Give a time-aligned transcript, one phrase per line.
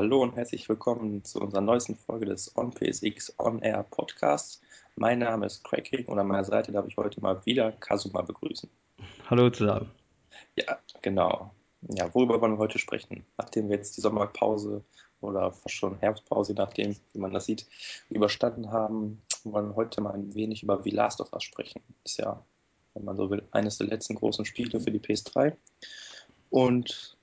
[0.00, 4.60] Hallo und herzlich willkommen zu unserer neuesten Folge des OnPSX On Air Podcasts.
[4.94, 8.70] Mein Name ist Cracking und an meiner Seite darf ich heute mal wieder Kasuma begrüßen.
[9.28, 9.90] Hallo zusammen.
[10.54, 11.50] Ja, genau.
[11.80, 13.26] Ja, worüber wollen wir heute sprechen?
[13.38, 14.84] Nachdem wir jetzt die Sommerpause
[15.20, 17.66] oder fast schon Herbstpause, je nachdem, wie man das sieht,
[18.08, 21.82] überstanden haben, wollen wir heute mal ein wenig über The Last of Us sprechen.
[22.04, 22.40] Ist ja,
[22.94, 25.56] wenn man so will, eines der letzten großen Spiele für die PS3.
[26.50, 27.17] Und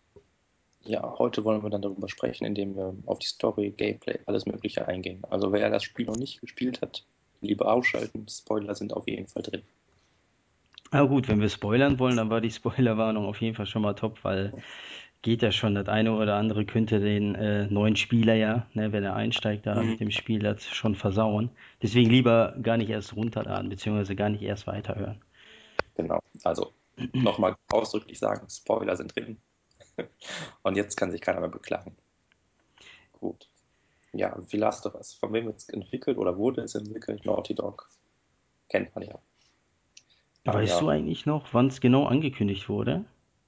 [0.85, 4.87] ja, heute wollen wir dann darüber sprechen, indem wir auf die Story, Gameplay, alles Mögliche
[4.87, 5.23] eingehen.
[5.29, 7.05] Also wer das Spiel noch nicht gespielt hat,
[7.41, 8.27] lieber ausschalten.
[8.29, 9.63] Spoiler sind auf jeden Fall drin.
[10.91, 13.93] Na gut, wenn wir spoilern wollen, dann war die Spoilerwarnung auf jeden Fall schon mal
[13.95, 14.55] top, weil
[15.23, 19.03] geht ja schon, das eine oder andere könnte den äh, neuen Spieler ja, ne, wenn
[19.03, 19.85] er einsteigt da Mhm.
[19.85, 21.51] mit dem Spiel, das schon versauen.
[21.81, 25.21] Deswegen lieber gar nicht erst runterladen, beziehungsweise gar nicht erst weiterhören.
[25.95, 26.19] Genau.
[26.43, 26.73] Also
[27.19, 29.37] nochmal ausdrücklich sagen, Spoiler sind drin.
[30.63, 31.95] Und jetzt kann sich keiner mehr beklagen.
[33.13, 33.49] Gut.
[34.13, 35.13] Ja, The Last of Us.
[35.13, 37.25] Von wem wird es entwickelt oder wurde es entwickelt?
[37.25, 37.89] Naughty Dog.
[38.69, 39.19] Kennt man ja.
[40.45, 43.05] Aber Weißt ja, du eigentlich noch, wann es genau angekündigt wurde?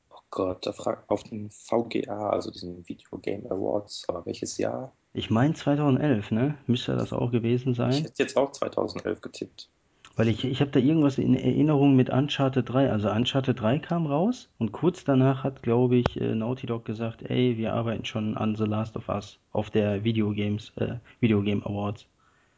[0.10, 4.94] oh Gott, da fragt auf den VGA, also diesen Video Game Awards, aber welches Jahr?
[5.14, 6.58] Ich meine 2011, ne?
[6.68, 7.94] Müsste das auch gewesen Ich sein?
[7.94, 9.70] hätte jetzt auch 2011 getippt.
[10.18, 12.92] Weil ich, ich habe da irgendwas in Erinnerung mit Uncharted 3.
[12.92, 17.22] Also Uncharted 3 kam raus und kurz danach hat, glaube ich, äh, Naughty Dog gesagt,
[17.22, 21.44] ey, wir arbeiten schon an The Last of Us auf der Video Games, äh, Video
[21.44, 22.08] Game Awards.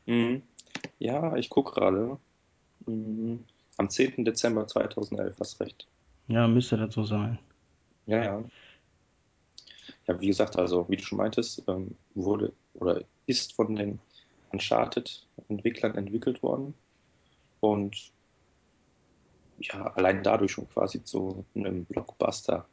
[0.06, 0.42] Mhm.
[1.00, 2.18] Ja, ich gucke gerade.
[2.88, 3.44] Mhm.
[3.78, 4.24] Am 10.
[4.24, 5.86] Dezember 2011, hast recht.
[6.30, 7.40] Ja, müsste das so sein.
[8.06, 8.44] Ja, ja.
[10.08, 14.00] Ja, wie gesagt, also wie du schon meintest, ähm, wurde oder ist von den
[14.54, 16.74] Uncharted-Entwicklern entwickelt worden
[17.60, 18.12] und
[19.60, 22.66] ja, allein dadurch schon quasi zu einem Blockbuster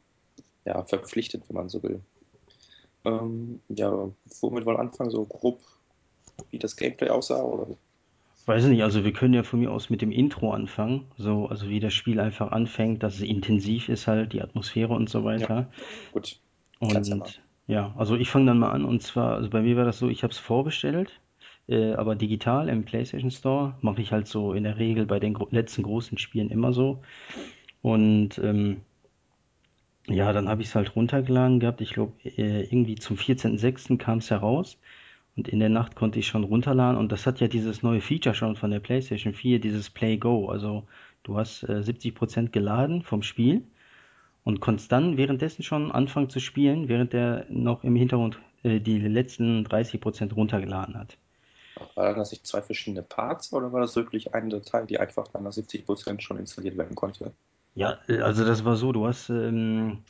[0.65, 2.01] ja, verpflichtet, wenn man so will.
[3.05, 3.91] Ähm, ja,
[4.41, 5.09] womit wollen wir anfangen?
[5.09, 5.59] So grob,
[6.51, 7.41] wie das Gameplay aussah?
[7.41, 7.67] Oder?
[8.45, 11.05] Weiß nicht, also wir können ja von mir aus mit dem Intro anfangen.
[11.17, 15.09] So, also wie das Spiel einfach anfängt, dass es intensiv ist halt, die Atmosphäre und
[15.09, 15.69] so weiter.
[16.13, 16.39] gut,
[16.81, 16.97] ja mal.
[16.97, 19.99] Und ja, also ich fange dann mal an und zwar, also bei mir war das
[19.99, 21.19] so, ich habe es vorbestellt,
[21.67, 25.33] äh, aber digital im PlayStation Store mache ich halt so in der Regel bei den
[25.33, 27.01] gro letzten großen Spielen immer so.
[27.81, 28.81] Und ähm,
[30.07, 31.81] ja, dann habe ich es halt runtergeladen gehabt.
[31.81, 33.97] Ich glaube, äh, irgendwie zum 14.06.
[33.97, 34.79] kam es heraus
[35.35, 38.35] und in der Nacht konnte ich schon runterladen und das hat ja dieses neue Feature
[38.35, 40.49] schon von der PlayStation 4, dieses Play Go.
[40.49, 40.83] Also
[41.23, 43.63] du hast äh, 70% geladen vom Spiel
[44.43, 48.99] und konntest dann währenddessen schon anfangen zu spielen, während der noch im Hintergrund äh, die
[48.99, 51.17] letzten 30% runtergeladen hat.
[51.95, 55.43] Waren das nicht zwei verschiedene Parts oder war das wirklich eine Datei, die einfach dann
[55.43, 57.33] nach 70% schon installiert werden konnte?
[57.75, 60.03] Ja, äh, also das war so, du hast ähm,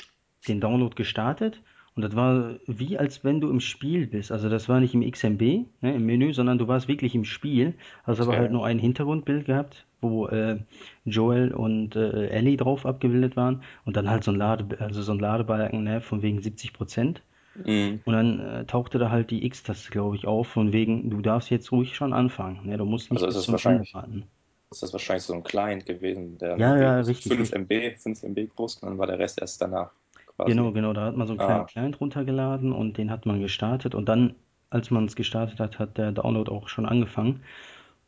[0.48, 1.62] den Download gestartet
[1.96, 4.32] und das war wie als wenn du im Spiel bist.
[4.32, 7.76] Also das war nicht im XMB, ne, im Menü, sondern du warst wirklich im Spiel,
[8.04, 8.52] hast aber halt Okay.
[8.52, 10.60] nur ein Hintergrundbild gehabt, wo äh,
[11.06, 15.12] Joel und äh, Ellie drauf abgebildet waren und dann halt so ein Lade, also so
[15.12, 17.22] ein Ladebalken, ne, von wegen 70 Prozent.
[17.66, 18.04] Mhm.
[18.06, 21.50] Und dann äh, tauchte da halt die X-Taste, glaube ich, auf, von wegen, du darfst
[21.52, 23.94] jetzt ruhig schon anfangen, ne, du musst Also nicht ist bis das zum Ende wahrscheinlich,
[23.94, 24.28] warten.
[24.72, 27.62] ist das wahrscheinlich so ein Client gewesen, der Ja, ja, richtig, 5 richtig.
[27.68, 29.92] MB, 5 MB groß und dann war der Rest erst danach
[30.28, 30.60] quasi.
[30.60, 33.40] Genau, genau, da hat man so einen kleinen Ah, Client runtergeladen und den hat man
[33.42, 34.34] gestartet und dann,
[34.72, 37.44] als man es gestartet hat, hat der Download auch schon angefangen.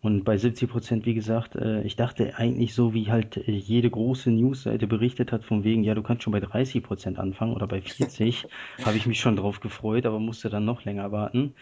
[0.02, 4.32] Und bei 70%, wie gesagt, äh, ich dachte eigentlich so, wie halt äh, jede große
[4.32, 8.46] Newsseite berichtet hat, von wegen, ja, du kannst schon bei 30% anfangen oder bei 40,
[8.86, 11.54] habe ich mich schon drauf gefreut, aber musste dann noch länger warten.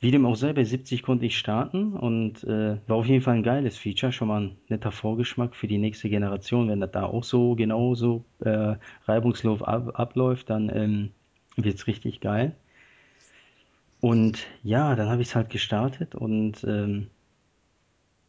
[0.00, 3.34] Wie dem auch sei, bei 70 konnte ich starten und äh, war auf jeden Fall
[3.34, 6.68] ein geiles Feature, schon mal ein netter Vorgeschmack für die nächste Generation.
[6.68, 8.76] Wenn das da auch so genauso äh,
[9.06, 11.10] reibungslos ab, abläuft, dann ähm,
[11.56, 12.54] wird's richtig geil.
[14.00, 17.08] Und ja, dann habe ich es halt gestartet und ähm,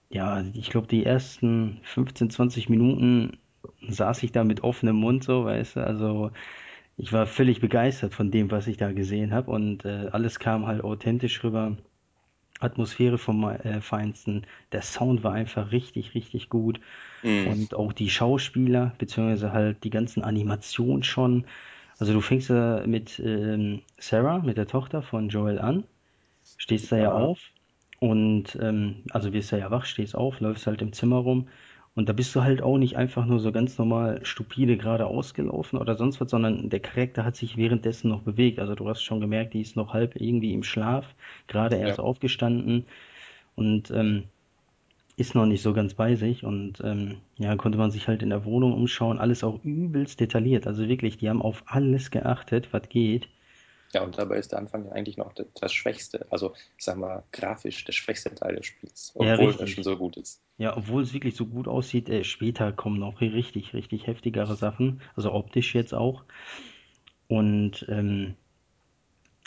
[0.09, 3.37] ja, ich glaube, die ersten 15, 20 Minuten
[3.87, 6.31] saß ich da mit offenem Mund so, weißt du, also
[6.97, 10.67] ich war völlig begeistert von dem, was ich da gesehen habe und äh, alles kam
[10.67, 11.77] halt authentisch rüber.
[12.61, 14.45] Atmosphäre vom äh, Feinsten.
[14.73, 16.79] Der Sound war einfach richtig, richtig gut.
[17.23, 17.53] mhm.
[17.53, 21.45] Und auch die Schauspieler, beziehungsweise halt die ganzen Animationen schon.
[21.99, 25.85] Also du fängst ja mit ähm, Sarah, mit der Tochter von Joel an,
[26.57, 27.39] stehst da ja Ja, auf
[27.99, 31.47] und ähm, also wirst da ja wach, stehst auf, läufst halt im Zimmer rum
[31.97, 35.77] und da bist du halt auch nicht einfach nur so ganz normal stupide geradeaus gelaufen
[35.79, 38.59] oder sonst was, sondern der Charakter hat sich währenddessen noch bewegt.
[38.59, 41.15] Also du hast schon gemerkt, die ist noch halb irgendwie im Schlaf,
[41.47, 41.87] gerade ja.
[41.87, 42.85] erst aufgestanden
[43.55, 44.25] und ähm,
[45.15, 48.29] ist noch nicht so ganz bei sich und ähm, ja, konnte man sich halt in
[48.29, 50.67] der Wohnung umschauen, alles auch übelst detailliert.
[50.67, 53.27] Also wirklich, die haben auf alles geachtet, was geht.
[53.97, 57.23] Ja, und dabei ist der Anfang ja eigentlich noch das, Schwächste, also ich sag mal
[57.31, 60.39] grafisch der schwächste Teil des Spiels, Ja, obwohl er schon so gut ist.
[60.59, 65.01] Ja, obwohl es wirklich so gut aussieht, äh, später kommen noch richtig, richtig heftigere Sachen,
[65.15, 66.23] also optisch jetzt auch.
[67.27, 68.35] Und ähm,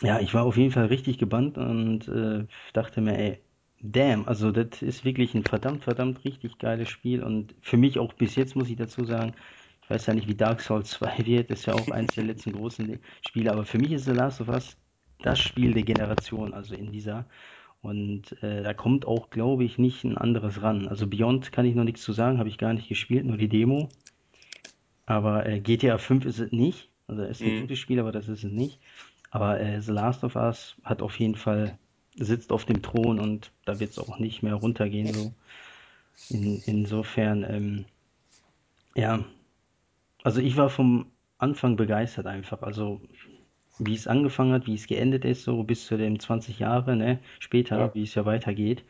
[0.02, 3.38] ja, ich war auf jeden Fall richtig gebannt und äh, dachte mir, ey,
[3.81, 8.12] damn, also das ist wirklich ein verdammt, verdammt richtig geiles Spiel und für mich auch
[8.14, 9.35] bis jetzt muss ich dazu sagen,
[9.91, 13.01] weiß ja nicht, wie Dark Souls 2 wird, ist ja auch eins der letzten großen
[13.23, 14.77] Spiele, aber für mich ist The Last of Us
[15.23, 17.27] das Spiel der Generation, also in dieser.
[17.83, 20.89] Und äh, da kommt auch, glaube ich, nicht ein anderes ran.
[20.89, 23.49] Also Beyond kann ich noch nichts zu sagen, habe ich gar nicht gespielt, nur die
[23.49, 23.93] Demo.
[25.07, 26.91] Aber äh, GTA 5 ist es nicht.
[27.07, 27.61] Also es ist ein Mhm.
[27.61, 28.81] gutes Spiel, aber das ist es nicht.
[29.31, 31.79] Aber äh, The Last of Us hat auf jeden Fall,
[32.15, 35.13] sitzt auf dem Thron und da wird es auch nicht mehr runtergehen.
[35.13, 35.35] So.
[36.29, 37.87] In, insofern, ähm,
[38.95, 39.25] ja,
[40.25, 42.63] also ich war vom Anfang begeistert einfach.
[42.63, 43.01] Also
[43.79, 47.21] wie es angefangen hat, wie es geendet ist, so bis zu den 20 Jahre, ne,
[47.39, 48.85] später, Ja, wie es ja weitergeht.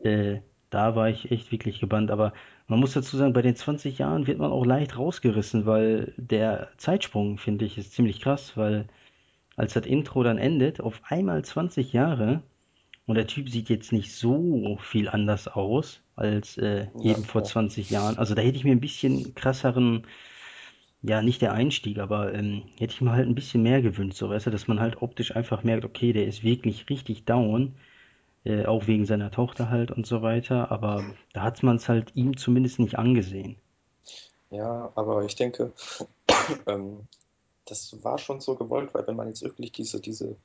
[0.00, 2.10] Äh, da war ich echt wirklich gebannt.
[2.10, 2.32] Aber
[2.68, 6.70] man muss dazu sagen, bei den 20 Jahren wird man auch leicht rausgerissen, weil der
[6.78, 8.88] Zeitsprung, finde ich, ist ziemlich krass, weil
[9.56, 12.42] als das Intro dann endet, auf einmal 20 Jahre
[13.06, 17.42] und der Typ sieht jetzt nicht so viel anders aus als äh, ja, eben vor
[17.42, 17.44] ja.
[17.44, 18.18] 20 Jahren.
[18.18, 20.06] Also da hätte ich mir ein bisschen krasseren,
[21.02, 24.30] ja, nicht der Einstieg, aber ähm, hätte ich mir halt ein bisschen mehr gewünscht, so
[24.30, 27.74] weißt du, dass man halt optisch einfach merkt, okay, der ist wirklich richtig down
[28.44, 30.70] äh, auch wegen seiner Tochter halt und so weiter.
[30.70, 33.56] Aber da hat man es halt ihm zumindest nicht angesehen.
[34.50, 35.72] Ja, aber ich denke,
[36.66, 37.06] ähm,
[37.64, 40.36] das war schon so gewollt, weil wenn man jetzt wirklich diese, diese,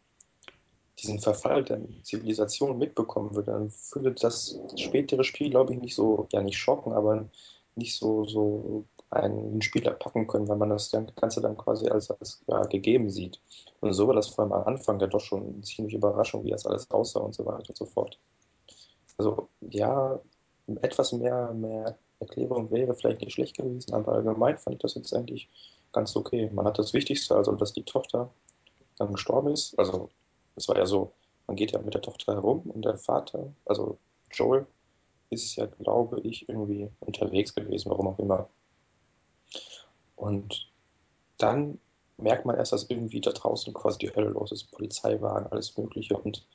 [0.99, 6.27] diesen Verfall der Zivilisation mitbekommen würde, dann würde das spätere Spiel, glaube ich, nicht so,
[6.31, 7.27] ja nicht schocken, aber
[7.75, 12.43] nicht so, so einen Spieler packen können, weil man das Ganze dann quasi als, als
[12.47, 13.39] ja, gegeben sieht.
[13.79, 16.51] Und so war das vor allem am Anfang ja doch schon eine ziemliche Überraschung, wie
[16.51, 18.19] das alles aussah und so weiter und so fort.
[19.17, 20.19] Also ja,
[20.81, 25.13] etwas mehr, mehr Erklärung wäre vielleicht nicht schlecht gewesen, aber allgemein fand ich das jetzt
[25.13, 25.47] eigentlich
[25.93, 26.49] ganz okay.
[26.53, 28.29] Man hat das Wichtigste, also dass die Tochter
[28.97, 29.77] dann gestorben ist.
[29.79, 30.09] Also
[30.55, 31.13] es war ja so,
[31.45, 33.97] man geht ja mit der Tochter herum und der Vater, also
[34.31, 34.65] Joel,
[35.29, 38.49] ist ja, glaube ich, irgendwie unterwegs gewesen, warum auch immer.
[40.17, 40.71] Und
[41.39, 41.79] dann
[42.17, 46.17] merkt man erst, dass irgendwie da draußen quasi die Hölle los ist, Polizeiwagen, alles Mögliche.
[46.17, 46.47] Und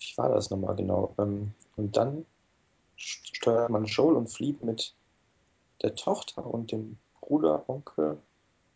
[0.00, 1.14] wie war das nochmal genau?
[1.18, 2.26] Ähm, und dann
[2.96, 4.94] steuert man Joel und flieht mit
[5.82, 8.18] der Tochter und dem Bruder, Onkel,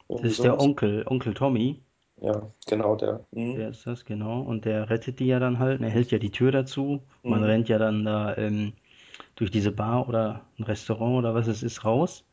[0.08, 0.62] Das ist der sowas.
[0.62, 1.82] Onkel, Onkel Tommy,
[2.20, 3.24] Ja, genau der.
[3.32, 3.56] Mhm.
[3.56, 4.40] der ist das, genau.
[4.42, 5.80] Und der rettet die ja dann halt.
[5.80, 7.02] Er hält ja die Tür dazu.
[7.26, 7.44] Man Mhm.
[7.44, 8.72] rennt ja dann da ähm,
[9.36, 12.24] durch diese Bar oder ein Restaurant oder was es ist raus.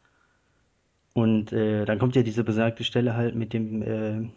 [1.13, 4.29] Und äh, dann kommt ja diese besagte Stelle halt mit dem, äh,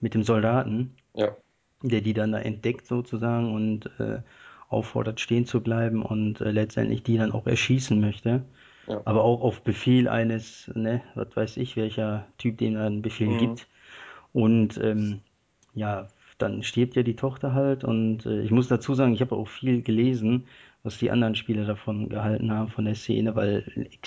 [0.00, 1.36] mit dem Soldaten, Ja,
[1.82, 4.22] der die dann da entdeckt sozusagen und äh,
[4.68, 8.44] auffordert, stehen zu bleiben und äh, letztendlich die dann auch erschießen möchte.
[8.86, 9.04] ja.
[9.04, 13.34] Aber auch auf Befehl eines, ne, was weiß ich, welcher Typ dem dann einen Befehl
[13.34, 13.36] Mhm.
[13.36, 13.68] gibt.
[14.32, 15.20] Und ähm,
[15.74, 17.84] ja, dann stirbt ja die Tochter halt.
[17.84, 20.46] Und äh, ich muss dazu sagen, ich habe auch viel gelesen,
[20.84, 23.64] was die anderen Spieler davon gehalten haben, von der Szene, weil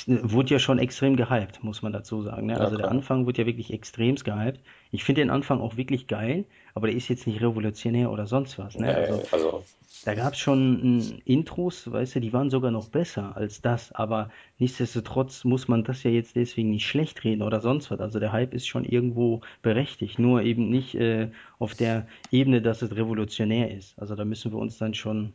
[0.07, 2.47] wurde ja schon extrem gehypt, muss man dazu sagen.
[2.47, 2.53] Ne?
[2.53, 2.91] Ja, Also der klar.
[2.91, 4.59] Anfang wurde ja wirklich extremst gehypt.
[4.91, 8.59] Ich finde den Anfang auch wirklich geil, aber der ist jetzt nicht revolutionär oder sonst
[8.59, 8.77] was.
[8.77, 8.93] Ne?
[8.93, 9.63] Also Nee, also,
[10.03, 13.91] da gab es schon mm, Intros, weißt du, die waren sogar noch besser als das,
[13.93, 14.29] aber
[14.59, 17.99] nichtsdestotrotz muss man das ja jetzt deswegen nicht schlecht reden oder sonst was.
[18.01, 21.29] Also der Hype ist schon irgendwo berechtigt, nur eben nicht äh,
[21.59, 23.97] auf der Ebene, dass es revolutionär ist.
[23.97, 25.33] Also da müssen wir uns dann schon,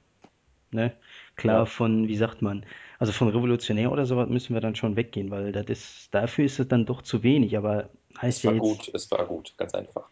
[0.72, 0.96] ne,
[1.36, 2.64] klar ja, von, wie sagt man,
[2.98, 6.58] also von revolutionär oder sowas müssen wir dann schon weggehen, weil das ist, dafür ist
[6.60, 9.54] es dann doch zu wenig, aber heißt es ja war jetzt, gut, es war gut,
[9.56, 10.10] ganz einfach.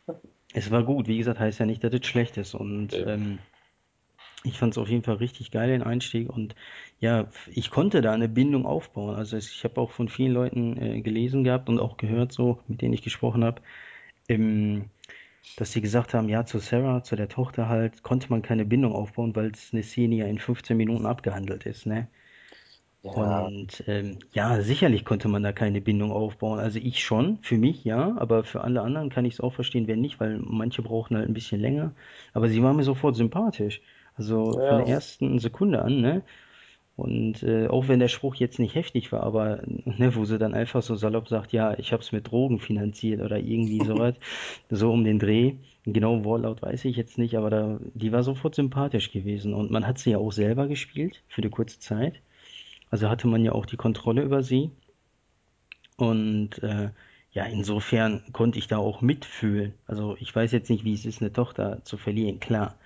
[0.53, 3.05] es war gut, wie gesagt, heißt ja nicht, dass es schlecht ist und Nee.
[3.07, 3.39] ähm,
[4.45, 6.31] ich fand es auf jeden Fall richtig geil, den Einstieg.
[6.31, 6.55] Und
[7.01, 9.17] ja, ich konnte da eine Bindung aufbauen.
[9.17, 12.81] Also ich habe auch von vielen Leuten äh, gelesen gehabt und auch gehört, so, mit
[12.81, 13.63] denen ich gesprochen habe,
[14.29, 14.91] ähm,
[15.57, 18.93] dass sie gesagt haben, ja, zu Sarah, zu der Tochter halt, konnte man keine Bindung
[18.95, 22.09] aufbauen, weil es eine Szene ja in 15 Minuten abgehandelt ist, ne?
[23.03, 26.59] Ja, Und ähm, ja, sicherlich konnte man da keine Bindung aufbauen.
[26.59, 29.87] Also ich schon, für mich ja, aber für alle anderen kann ich es auch verstehen,
[29.87, 31.95] wer nicht, weil manche brauchen halt ein bisschen länger.
[32.35, 33.81] Aber sie war mir sofort sympathisch.
[34.15, 36.23] Also ja, von der ersten Sekunde an, ne?
[36.99, 40.55] Und äh, auch wenn der Spruch jetzt nicht heftig war, aber ne, wo sie dann
[40.55, 44.17] einfach so salopp sagt, ja, ich hab's mit Drogen finanziert oder irgendwie sowas,
[44.71, 45.55] so um den Dreh.
[45.85, 49.55] Genau Wortlaut weiß ich jetzt nicht, aber da, die war sofort sympathisch gewesen.
[49.55, 52.21] Und man hat sie ja auch selber gespielt für eine kurze Zeit.
[52.91, 54.71] Also hatte man ja auch die Kontrolle über sie.
[55.97, 56.91] Und äh,
[57.33, 59.75] Ja, insofern konnte ich da auch mitfühlen.
[59.87, 62.79] Also ich weiß jetzt nicht, wie es ist, eine Tochter zu verlieren, klar.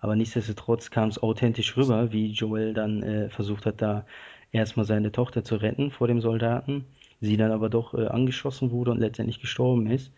[0.00, 4.06] Aber nichtsdestotrotz kam es authentisch rüber, wie Joel dann äh, versucht hat, da
[4.52, 6.86] erstmal seine Tochter zu retten vor dem Soldaten,
[7.20, 10.12] sie dann aber doch äh, angeschossen wurde und letztendlich gestorben ist.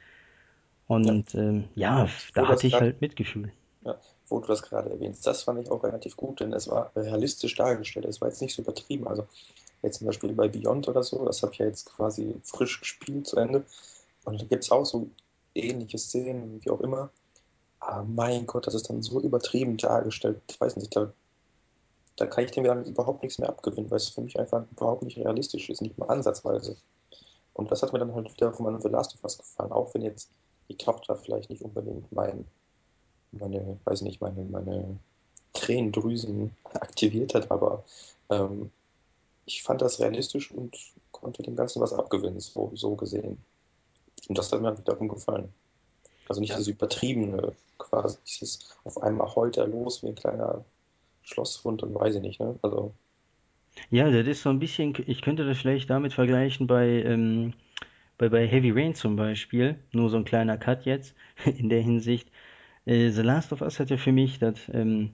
[1.02, 3.52] Ja, Und ähm, ja, da hatte ich gerade halt Mitgefühl.
[3.84, 6.92] ja, wo du das gerade erwähnst, das fand ich auch relativ gut, denn es war
[6.96, 8.06] realistisch dargestellt.
[8.06, 9.08] Es war jetzt nicht so übertrieben.
[9.08, 9.26] Also
[9.82, 13.26] jetzt zum Beispiel bei Beyond oder so, das habe ich ja jetzt quasi frisch gespielt
[13.26, 13.64] zu Ende.
[14.24, 15.08] Und da gibt es auch so
[15.54, 17.10] ähnliche Szenen, wie auch immer.
[17.84, 20.40] Aber mein Gott, das ist dann so übertrieben dargestellt.
[20.48, 21.12] Ich weiß nicht, da,
[22.16, 25.02] da kann ich dem dann überhaupt nichts mehr abgewinnen, weil es für mich einfach überhaupt
[25.02, 26.76] nicht realistisch ist, nicht mal ansatzweise.
[27.54, 30.02] Und das hat mir dann halt wiederum an The Last of Us gefallen, auch wenn
[30.02, 30.30] jetzt
[30.68, 32.46] die Tochter vielleicht nicht unbedingt mein,
[33.32, 34.96] meine, weiß nicht, meine, meine
[35.52, 37.82] Tränendrüsen aktiviert hat, aber
[38.30, 38.70] ähm,
[39.44, 40.78] ich fand das realistisch und
[41.10, 43.42] konnte dem Ganzen was abgewinnen, so, so gesehen.
[44.28, 45.52] Und das hat mir wiederum gefallen.
[46.32, 50.64] Also nicht dieses übertriebene, quasi dieses auf einmal heult er los wie ein kleiner
[51.22, 52.58] Schlosshund und weiß ich nicht, ne?
[52.62, 52.94] Also,
[53.90, 57.54] Ja, das ist so ein bisschen, ich könnte das vielleicht damit vergleichen bei, ähm,
[58.18, 59.78] bei, bei Heavy Rain zum Beispiel.
[59.92, 62.30] Nur so ein kleiner Cut jetzt in der Hinsicht.
[62.86, 65.12] Äh, The Last of Us hat ja für mich das, ähm,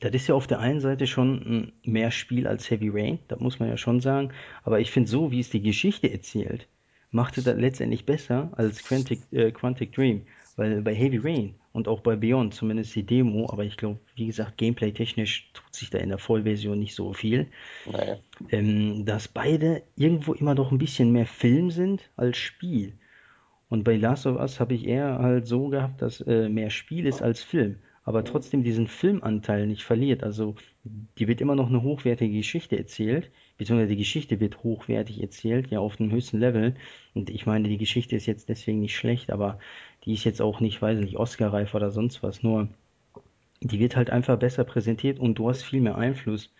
[0.00, 3.60] das ist ja auf der einen Seite schon mehr Spiel als Heavy Rain, das muss
[3.60, 4.32] man ja schon sagen.
[4.64, 6.68] Aber ich finde so, wie es die Geschichte erzählt,
[7.10, 10.22] machte das letztendlich besser als Quantic, äh, Quantic Dream.
[10.56, 14.26] Weil bei Heavy Rain und auch bei Beyond, zumindest die Demo, aber ich glaube, wie
[14.26, 17.48] gesagt, gameplay-technisch tut sich da in der Vollversion nicht so viel,
[17.90, 18.16] naja.
[18.50, 22.94] ähm, dass beide irgendwo immer noch ein bisschen mehr Film sind als Spiel.
[23.68, 27.04] Und bei Last of Us habe ich eher halt so gehabt, dass äh, mehr Spiel
[27.04, 30.22] ist als Film, aber trotzdem diesen Filmanteil nicht verliert.
[30.22, 30.54] Also
[31.18, 35.80] die wird immer noch eine hochwertige Geschichte erzählt, beziehungsweise die Geschichte wird hochwertig erzählt, ja
[35.80, 36.74] auf dem höchsten Level.
[37.14, 39.58] Und ich meine, die Geschichte ist jetzt deswegen nicht schlecht, aber
[40.04, 42.42] die ist jetzt auch nicht, weiß nicht, Oscar-reif oder sonst was.
[42.42, 42.68] Nur
[43.60, 46.52] die wird halt einfach besser präsentiert und du hast viel mehr Einfluss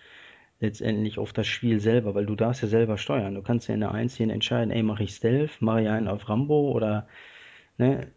[0.61, 3.35] letztendlich auf das Spiel selber, weil du darfst ja selber steuern.
[3.35, 6.29] Du kannst ja in der Einzelnen entscheiden, ey, mache ich Stealth, mache ich einen auf
[6.29, 7.09] Rambo oder
[7.79, 8.13] ne,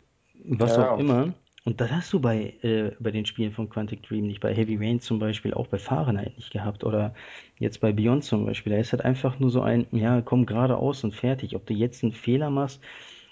[0.46, 1.34] was auch Ja, immer.
[1.70, 4.78] Und das hast du bei, äh, bei den Spielen von Quantic Dream nicht, bei Heavy
[4.78, 7.14] Rain zum Beispiel, auch bei Fahrenheit nicht gehabt oder
[7.60, 8.74] jetzt bei Beyond zum Beispiel.
[8.74, 11.56] Da ist halt einfach nur so ein, ja, komm geradeaus und fertig.
[11.56, 12.82] Ob du jetzt einen Fehler machst,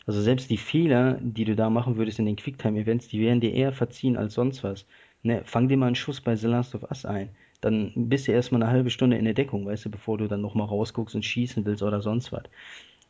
[0.05, 3.53] also selbst die Fehler, die du da machen würdest in den Quicktime-Events, die werden dir
[3.55, 4.85] eher verziehen als sonst was.
[5.23, 7.29] Ne, fang dir mal einen Schuss bei The Last of Us ein.
[7.61, 10.41] Dann bist du erstmal eine halbe Stunde in der Deckung, weißt du, bevor du dann
[10.41, 12.43] nochmal rausguckst und schießen willst oder sonst was.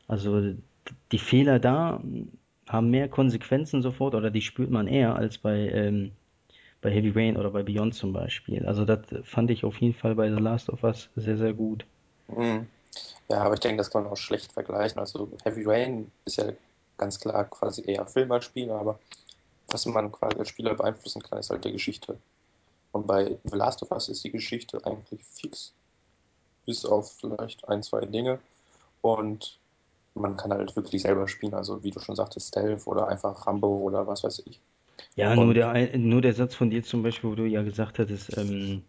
[0.08, 0.54] Also
[1.12, 2.02] die Fehler da
[2.68, 6.12] haben mehr Konsequenzen sofort oder die spürt man eher als bei, ähm,
[6.82, 8.66] bei Heavy Rain oder bei Beyond zum Beispiel.
[8.66, 11.86] Also das fand ich auf jeden Fall bei The Last of Us sehr, sehr gut.
[12.28, 12.68] mhm.
[13.30, 15.00] Ja, aber ich denke, das kann man auch schlecht vergleichen.
[15.00, 16.52] Also Heavy Rain ist ja
[16.98, 19.00] ganz klar quasi eher Film als Spiel, aber
[19.68, 22.18] was man quasi als Spieler beeinflussen kann, ist halt die Geschichte.
[22.92, 25.74] Und bei The Last of Us ist die Geschichte eigentlich fix,
[26.66, 28.40] bis auf vielleicht ein, zwei Dinge.
[29.02, 29.60] Und
[30.20, 33.68] man kann halt wirklich selber spielen, also wie du schon sagtest, Stealth oder einfach Rambo
[33.68, 34.62] oder was weiß ich.
[35.16, 38.36] Ja, nur der, nur der Satz von dir zum Beispiel, wo du ja gesagt hattest,
[38.38, 38.84] ähm,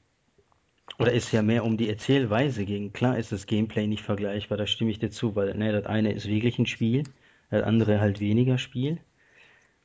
[0.99, 2.93] oder ist ja mehr um die Erzählweise ging.
[2.93, 6.13] Klar ist das Gameplay nicht vergleichbar, da stimme ich dir zu, weil ne, das eine
[6.13, 7.05] ist wirklich ein Spiel,
[7.51, 8.99] das andere halt weniger Spiel,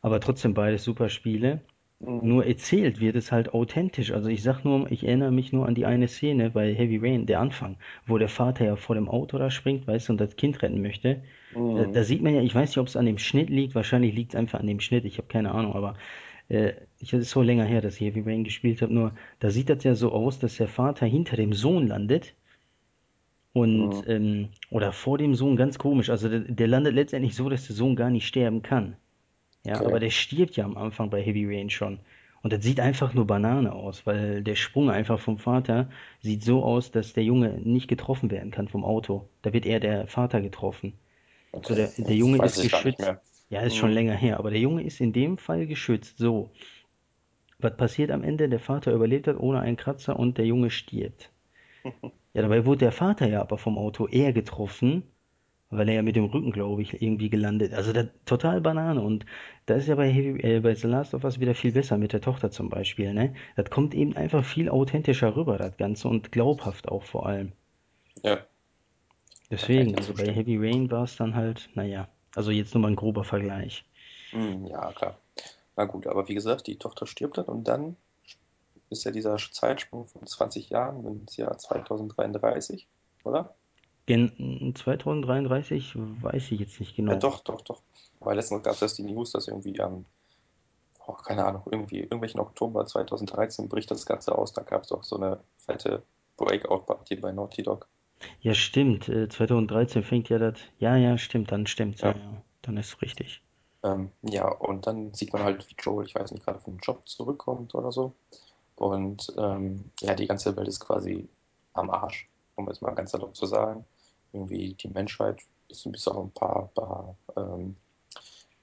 [0.01, 1.61] aber trotzdem beides super Spiele.
[2.05, 4.11] Mh, Nur erzählt wird es halt authentisch.
[4.11, 7.25] Also ich sag nur, ich erinnere mich nur an die eine Szene bei Heavy Rain,
[7.27, 10.35] der Anfang, wo der Vater ja vor dem Auto da springt, weißt du, und das
[10.35, 11.23] Kind retten möchte.
[11.73, 13.75] Da, mh, da sieht man ja, ich weiß nicht, ob es an dem Schnitt liegt,
[13.75, 15.95] wahrscheinlich liegt es einfach an dem Schnitt, ich habe keine Ahnung, aber
[16.49, 19.49] äh, ich, es ist so länger her, dass ich Heavy Rain gespielt habe, nur da
[19.51, 22.35] sieht das ja so aus, dass der Vater hinter dem Sohn landet
[23.53, 26.09] und mh, ähm, oder vor dem Sohn, ganz komisch.
[26.09, 28.95] Also der, der landet letztendlich so, dass der Sohn gar nicht sterben kann.
[29.63, 31.99] Ja, aber okay, der stirbt ja am Anfang bei Heavy Rain schon.
[32.41, 35.89] Und das sieht einfach nur Banane aus, weil der Sprung einfach vom Vater
[36.21, 39.29] sieht so aus, dass der Junge nicht getroffen werden kann vom Auto.
[39.41, 40.93] Da wird eher der Vater getroffen.
[41.61, 43.15] So, okay, der, der Junge ist geschützt.
[43.49, 46.17] Ja, ist schon Mh, länger her, aber der Junge ist in dem Fall geschützt.
[46.19, 46.51] So,
[47.57, 48.47] was passiert am Ende?
[48.47, 51.31] Der Vater überlebt hat ohne einen Kratzer und der Junge stirbt.
[52.33, 55.12] Ja, dabei wurde der Vater ja aber vom Auto eher getroffen
[55.77, 57.73] weil er ja mit dem Rücken, glaube ich, irgendwie gelandet.
[57.73, 59.01] Also da, total Banane.
[59.01, 59.25] Und
[59.65, 62.13] da ist ja bei, Heavy, äh, bei The Last of Us wieder viel besser mit
[62.13, 63.13] der Tochter zum Beispiel.
[63.13, 63.35] Ne?
[63.55, 67.53] Das kommt eben einfach viel authentischer rüber, das Ganze, und glaubhaft auch vor allem.
[68.23, 68.39] ja,
[69.49, 70.33] Deswegen, also bei.
[70.33, 73.85] Heavy Rain war es dann halt, naja, also jetzt nur mal ein grober Vergleich.
[74.31, 75.17] Mh, ja, klar.
[75.75, 77.95] Na gut, aber wie gesagt, die Tochter stirbt dann und dann
[78.89, 82.87] ist ja dieser Zeitsprung von 20 Jahren ins Jahr 2033,
[83.23, 83.55] oder?
[84.05, 87.19] Gen 2033 weiß ich jetzt nicht Ja, genau.
[87.19, 87.81] doch, doch, doch.
[88.19, 90.05] Weil letztens gab es erst die News, dass irgendwie am,
[91.05, 94.53] oh, keine Ahnung, irgendwie, irgendwelchen Oktober 2013 bricht das Ganze aus.
[94.53, 96.03] Da gab es auch so eine fette
[96.37, 97.87] Breakout-Party bei Naughty Dog.
[98.41, 99.09] Ja, stimmt.
[99.09, 100.59] Äh, 2013 fängt ja das.
[100.79, 102.01] Ja, ja, stimmt, dann stimmt's.
[102.01, 102.15] Ja, Ja.
[102.17, 102.41] ja.
[102.61, 103.41] Dann ist richtig.
[103.83, 107.07] Ähm, ja, und dann sieht man halt, wie Joel, ich weiß nicht, gerade vom Job
[107.07, 108.13] zurückkommt oder so.
[108.75, 111.27] Und ähm, ja, die ganze Welt ist quasi
[111.73, 113.85] am Arsch, um es mal ganz salopp zu sagen.
[114.33, 117.75] Irgendwie die Menschheit ist bis auf ein paar, paar, ähm,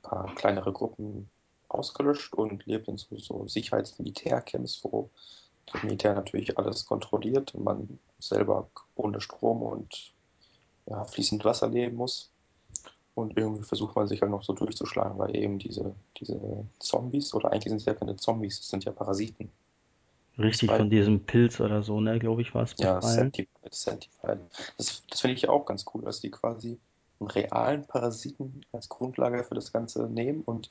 [0.02, 1.30] paar kleinere Gruppen
[1.68, 5.08] ausgelöscht und lebt in so, so Sicherheits-Militärcamps, wo
[5.66, 10.12] das Militär natürlich alles kontrolliert und man selber ohne Strom und
[10.86, 12.30] ja, fließend Wasser leben muss.
[13.14, 17.52] Und irgendwie versucht man sich halt noch so durchzuschlagen, weil eben diese, diese Zombies, oder
[17.52, 19.50] eigentlich sind es ja keine Zombies, es sind ja Parasiten.
[20.40, 23.00] Richtig, von diesem Pilz oder so, ne, glaube ich, war es ja.
[23.00, 24.40] Centipede, Centipede.
[24.78, 26.78] Das, das finde ich auch ganz cool, dass die quasi
[27.20, 30.42] einen realen Parasiten als Grundlage für das Ganze nehmen.
[30.42, 30.70] Und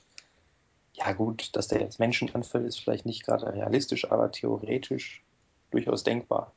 [0.94, 5.24] ja, gut, dass der jetzt Menschen anfällt, ist vielleicht nicht gerade realistisch, aber theoretisch
[5.72, 6.52] durchaus denkbar.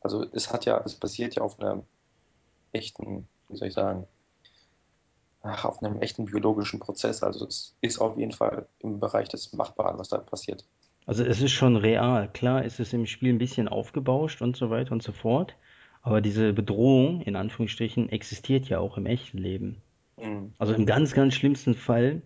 [0.00, 1.84] Also es hat ja, es basiert ja auf einem
[2.72, 4.06] echten, wie soll ich sagen,
[5.42, 7.22] ach, auf einem echten biologischen Prozess.
[7.22, 10.64] Also es ist auf jeden Fall im Bereich des Machbaren, was da passiert.
[11.06, 12.28] Also es ist schon real.
[12.32, 15.56] Klar ist es im Spiel ein bisschen aufgebauscht und so weiter und so fort.
[16.02, 19.76] Aber diese Bedrohung, in Anführungsstrichen, existiert ja auch im echten Leben.
[20.20, 20.52] Mhm.
[20.58, 22.22] Also im ganz, ganz schlimmsten Fall,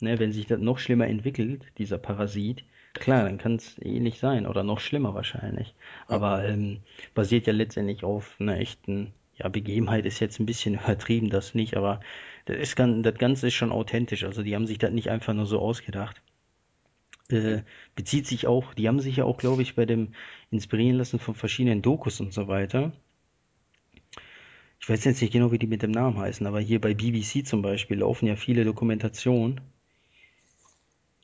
[0.00, 4.46] ne, wenn sich das noch schlimmer entwickelt, dieser Parasit, klar, dann kann es ähnlich sein
[4.46, 5.74] oder noch schlimmer wahrscheinlich.
[6.06, 6.80] Aber ähm,
[7.14, 11.76] basiert ja letztendlich auf einer echten, ja, Begebenheit ist jetzt ein bisschen übertrieben, das nicht,
[11.76, 12.00] aber
[12.46, 14.24] das ist das Ganze ist schon authentisch.
[14.24, 16.20] Also die haben sich das nicht einfach nur so ausgedacht.
[17.30, 17.62] Äh,
[17.94, 20.14] bezieht sich auch, die haben sich ja auch, glaube ich, bei dem
[20.50, 22.92] inspirieren lassen von verschiedenen Dokus und so weiter.
[24.78, 27.46] Ich weiß jetzt nicht genau, wie die mit dem Namen heißen, aber hier bei BBC
[27.46, 29.62] zum Beispiel laufen ja viele Dokumentationen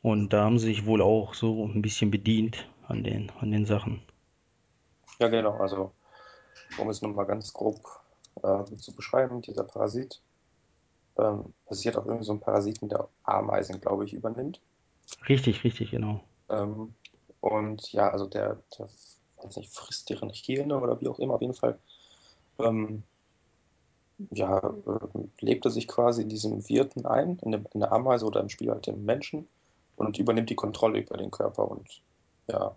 [0.01, 3.65] und da haben sie sich wohl auch so ein bisschen bedient an den, an den
[3.65, 4.01] Sachen.
[5.19, 5.57] ja genau.
[5.57, 5.91] Also
[6.79, 7.81] um es nochmal ganz grob
[8.41, 10.21] äh, zu beschreiben, dieser Parasit
[11.17, 14.61] ähm, basiert auf irgendeinem so einem Parasiten, der Ameisen, glaube ich, übernimmt.
[15.27, 16.21] Richtig, richtig, genau.
[16.49, 16.93] Ähm,
[17.39, 18.89] und ja, also der, der
[19.43, 21.35] weiß nicht, frisst deren Hirne oder wie auch immer.
[21.35, 21.79] Auf jeden Fall
[22.59, 23.03] ähm,
[24.29, 28.25] ja, äh, lebt er sich quasi in diesem Wirten ein, in, dem, in der Ameise
[28.25, 29.47] oder im Spiel halt dem Menschen
[29.95, 31.69] und übernimmt die Kontrolle über den Körper.
[31.69, 32.01] Und
[32.47, 32.75] ja,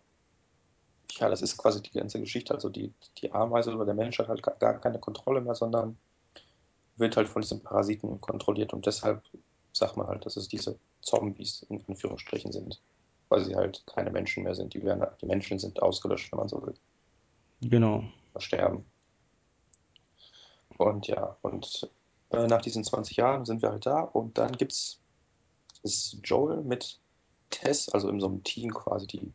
[1.19, 2.55] ja, das ist quasi die ganze Geschichte.
[2.55, 5.97] Also die, die Ameise oder der Mensch hat halt gar keine Kontrolle mehr, sondern
[6.97, 8.73] wird halt von diesem Parasiten kontrolliert.
[8.73, 9.23] Und deshalb
[9.77, 12.81] sagt man halt, dass es diese Zombies in Anführungsstrichen sind.
[13.29, 14.75] Weil sie halt keine Menschen mehr sind.
[14.75, 16.75] Die, werden, die Menschen sind ausgelöscht, wenn man so will.
[17.61, 18.05] Genau.
[18.33, 18.85] Versterben.
[20.77, 21.91] Und ja, und
[22.31, 25.01] äh, nach diesen 20 Jahren sind wir halt da und dann gibt's
[25.85, 26.99] ist Joel mit
[27.51, 29.33] Tess, also in so einem Team quasi, die,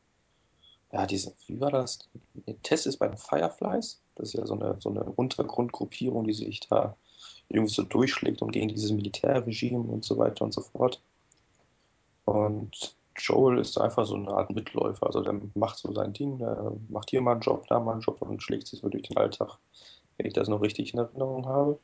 [0.91, 1.99] ja, diese, wie war das?
[2.63, 6.59] Tess ist bei den Fireflies, das ist ja so eine, so eine Untergrundgruppierung, die sich
[6.61, 6.97] da
[7.49, 11.01] irgendwie so durchschlägt und gegen dieses Militärregime und so weiter und so fort.
[12.25, 16.73] Und Joel ist einfach so eine Art Mitläufer, also der macht so sein Ding, der
[16.89, 19.17] macht hier mal einen Job, da mal einen Job und schlägt sich so durch den
[19.17, 19.57] Alltag,
[20.17, 21.79] wenn ich das noch richtig in Erinnerung habe.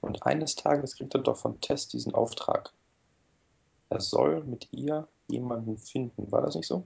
[0.00, 2.72] Und eines Tages kriegt er doch von Tess diesen Auftrag.
[3.90, 6.30] Er soll mit ihr jemanden finden.
[6.30, 6.84] War das nicht so?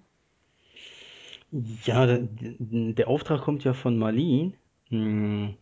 [1.84, 4.52] Ja, der, der Auftrag kommt ja von Marlene.
[4.88, 5.56] Hm,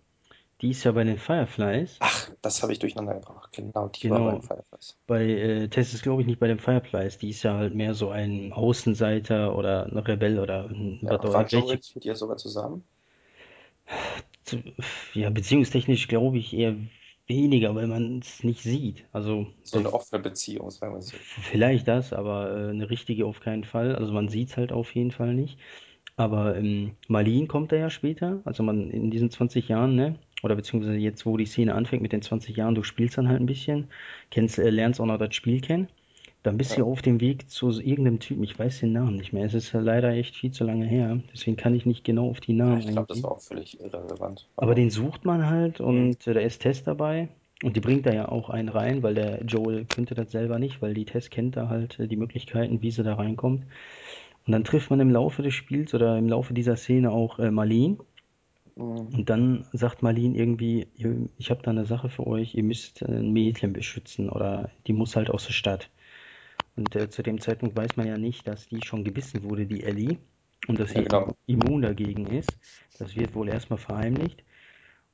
[0.62, 1.96] Die ist ja bei den Fireflies.
[2.00, 3.52] Ach, das habe ich durcheinander gebracht.
[3.52, 4.46] Genau, die war beim Genau.
[4.46, 4.96] Fireflies.
[5.06, 7.18] Bei äh, Tess ist, glaube ich, nicht bei den Fireflies.
[7.18, 11.32] Die ist ja halt mehr so ein Außenseiter oder ein Rebell oder ein- Ja, was
[11.32, 12.84] war nicht mit ihr sogar zusammen?
[15.14, 16.76] Ja, beziehungstechnisch glaube ich eher
[17.26, 19.04] weniger, weil man es nicht sieht.
[19.12, 21.12] Also So eine offene Beziehung, sagen wir so.
[21.42, 23.96] vielleicht das, aber äh, eine richtige auf keinen Fall.
[23.96, 25.58] Also man sieht es halt auf jeden Fall nicht.
[26.16, 30.16] Aber ähm, Marlene kommt da ja später, also man in diesen 20 Jahren, ne?
[30.42, 33.40] Oder beziehungsweise jetzt, wo die Szene anfängt mit den 20 Jahren, du spielst dann halt
[33.40, 33.88] ein bisschen,
[34.30, 35.88] kennst, äh, lernst auch noch das Spiel kennen.
[36.42, 36.86] Dann bist du Ja.
[36.86, 39.44] auf dem Weg zu irgendeinem Typen, ich weiß den Namen nicht mehr.
[39.44, 42.40] Es ist ja leider echt viel zu lange her, deswegen kann ich nicht genau auf
[42.40, 43.30] die Namen ich glaube, das eingehen.
[43.32, 44.46] auch völlig irrelevant.
[44.56, 47.28] Aber Aber den sucht man halt und äh, da ist Tess dabei.
[47.62, 50.82] Und die bringt da ja auch einen rein, weil der Joel könnte das selber nicht,
[50.82, 53.64] weil die Tess kennt da halt äh, die Möglichkeiten, wie sie da reinkommt.
[54.46, 57.50] Und dann trifft man im Laufe des Spiels oder im Laufe dieser Szene auch äh,
[57.50, 57.98] Marlene.
[58.76, 62.62] Hm, Und dann sagt Marlene irgendwie, "Ihr- ich habe da eine Sache für euch, ihr
[62.64, 65.90] müsst äh, ein Mädchen beschützen oder die muss halt aus der Stadt.
[66.76, 69.84] Und äh, zu dem Zeitpunkt weiß man ja nicht, dass die schon gebissen wurde, die
[69.84, 70.18] Ellie,
[70.68, 71.36] und dass ja, sie genau.
[71.46, 72.58] immun dagegen ist.
[72.98, 74.44] Das wird wohl erstmal verheimlicht.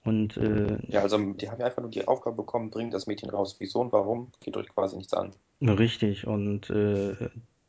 [0.04, 3.30] Und äh, Ja, also die haben ja einfach nur die Aufgabe bekommen, bringt das Mädchen
[3.30, 3.56] raus.
[3.58, 5.34] Wieso und warum, geht euch quasi nichts an.
[5.60, 6.26] richtig.
[6.26, 7.14] Und äh,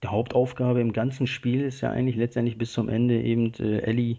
[0.04, 4.18] die Hauptaufgabe im ganzen Spiel ist ja eigentlich letztendlich bis zum Ende eben äh, Ellie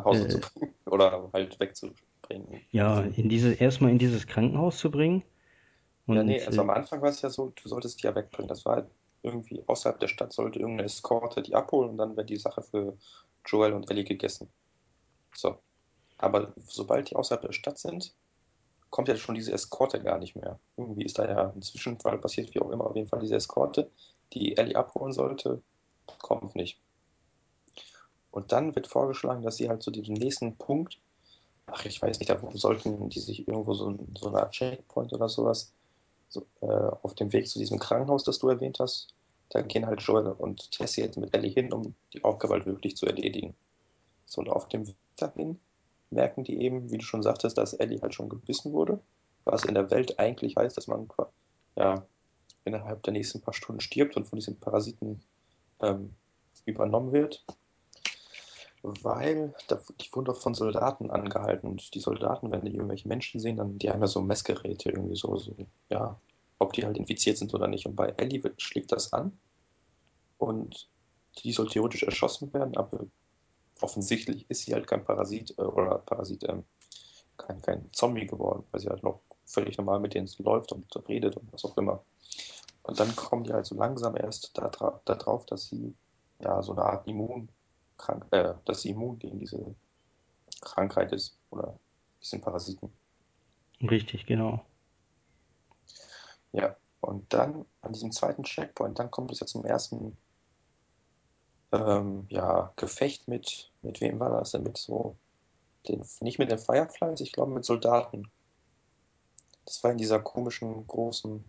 [0.00, 2.66] Nach Hause zu äh, bringen oder halt wegzubringen.
[2.70, 5.22] ja Also, in diese erstmal in dieses Krankenhaus zu bringen.
[6.12, 8.14] ja, nee, Und also äh, am Anfang war es ja so, du solltest die ja
[8.14, 8.48] wegbringen.
[8.48, 8.90] Das war halt
[9.22, 12.96] irgendwie außerhalb der Stadt, sollte irgendeine Eskorte die abholen und dann wäre die Sache für
[13.46, 14.50] Joel und Ellie gegessen.
[15.34, 15.58] So.
[16.18, 18.14] Aber sobald die außerhalb der Stadt sind,
[18.90, 20.58] kommt ja schon diese Eskorte gar nicht mehr.
[20.76, 22.86] Irgendwie ist da ja ein Zwischenfall passiert, wie auch immer.
[22.86, 23.90] Auf jeden Fall diese Eskorte,
[24.32, 25.62] die Ellie abholen sollte,
[26.18, 26.80] kommt nicht.
[28.30, 30.98] Und dann wird vorgeschlagen, dass sie halt zu diesem nächsten Punkt,
[31.66, 35.28] ach, ich weiß nicht, da sollten die sich irgendwo so, so eine Art Checkpoint oder
[35.28, 35.72] sowas,
[36.28, 39.14] so, äh, auf dem Weg zu diesem Krankenhaus, das du erwähnt hast,
[39.50, 42.96] da gehen halt Joel und Tessie jetzt mit Ellie hin, um die Aufgabe halt wirklich
[42.96, 43.54] zu erledigen.
[44.26, 45.58] So, und auf dem Weg dahin
[46.10, 49.00] merken die eben, wie du schon sagtest, dass Ellie halt schon gebissen wurde,
[49.44, 51.08] was in der Welt eigentlich heißt, dass man
[51.76, 52.06] ja,
[52.64, 55.20] innerhalb der nächsten paar Stunden stirbt und von diesen Parasiten
[55.80, 56.14] ähm,
[56.64, 57.44] übernommen wird,
[58.82, 63.40] weil da, die wurden doch von Soldaten angehalten und die Soldaten, wenn die irgendwelche Menschen
[63.40, 65.54] sehen, dann die haben ja so Messgeräte irgendwie so, so
[65.88, 66.18] ja,
[66.58, 67.86] ob die halt infiziert sind oder nicht.
[67.86, 69.38] Und bei Ellie schlägt das an
[70.38, 70.88] und
[71.38, 73.06] die soll theoretisch erschossen werden, aber
[73.80, 76.64] offensichtlich ist sie halt kein Parasit äh, oder Parasit, ähm,
[77.36, 81.36] kein, kein Zombie geworden, weil sie halt noch völlig normal mit denen läuft und redet
[81.36, 82.04] und was auch immer.
[82.82, 84.68] Und dann kommen die halt so langsam erst da,
[85.04, 85.94] da dass sie
[86.38, 87.06] ja so eine Art
[88.00, 89.74] Immunkrank, äh, dass sie immun gegen diese
[90.60, 91.78] Krankheit ist oder
[92.22, 92.92] diesen Parasiten.
[93.82, 94.64] richtig, genau.
[96.52, 100.16] Ja, und dann an diesem zweiten Checkpoint, dann kommt es ja zum ersten
[101.72, 104.64] ähm, ja, Gefecht mit, mit wem war das denn?
[104.64, 105.16] Mit so,
[105.88, 108.30] den, nicht mit den Fireflies, ich glaube mit Soldaten.
[109.64, 111.44] Das war in dieser komischen, großen,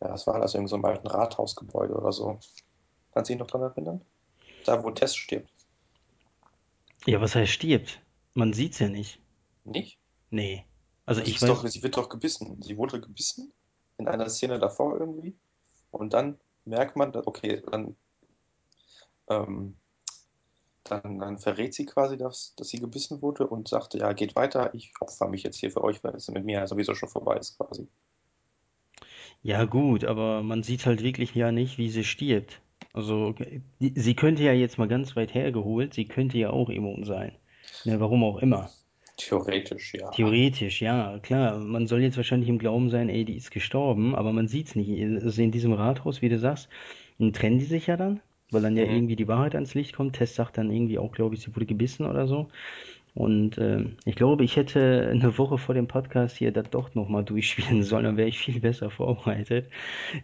[0.00, 2.38] ja, das war das in so einem alten Rathausgebäude oder so.
[3.12, 4.00] Kannst du dich noch dran erinnern?
[4.64, 5.57] Da, wo Tess stirbt.
[7.06, 8.00] Ja, was heißt stirbt?
[8.34, 9.20] Man sieht's ja nicht.
[9.64, 9.98] Nicht?
[10.30, 10.64] Nee.
[11.06, 12.60] Also sie ich ist doch, weiß, sie wird doch gebissen.
[12.62, 13.52] Sie wurde gebissen
[13.98, 15.36] in einer Szene davor irgendwie.
[15.90, 17.96] Und dann merkt man, okay, dann,
[19.28, 19.76] ähm,
[20.84, 24.74] dann, dann verrät sie quasi, dass, dass sie gebissen wurde und sagte, ja, geht weiter,
[24.74, 27.58] ich opfer mich jetzt hier für euch, weil es mit mir sowieso schon vorbei ist
[27.58, 27.88] quasi.
[29.42, 32.60] ja gut, aber man sieht halt wirklich ja nicht, wie sie stirbt.
[32.92, 33.34] Also
[33.80, 37.32] die- sie könnte ja jetzt mal ganz weit hergeholt, sie könnte ja auch immun sein.
[37.84, 38.70] Ne, warum auch immer.
[39.16, 40.10] Theoretisch, ja.
[40.10, 41.58] Theoretisch, ja, klar.
[41.58, 44.90] Man soll jetzt wahrscheinlich im Glauben sein, ey, die ist gestorben, aber man sieht's nicht.
[45.22, 46.68] Also in diesem Rathaus, wie du sagst,
[47.32, 48.90] trennen die sich ja dann, weil dann ja Mhm.
[48.90, 50.16] irgendwie die Wahrheit ans Licht kommt.
[50.16, 52.48] Tess sagt dann irgendwie auch, glaube ich, sie wurde gebissen oder so.
[53.18, 57.24] Und ähm, ich glaube, ich hätte eine Woche vor dem Podcast hier das doch nochmal
[57.24, 59.66] durchspielen sollen, dann wäre ich viel besser vorbereitet.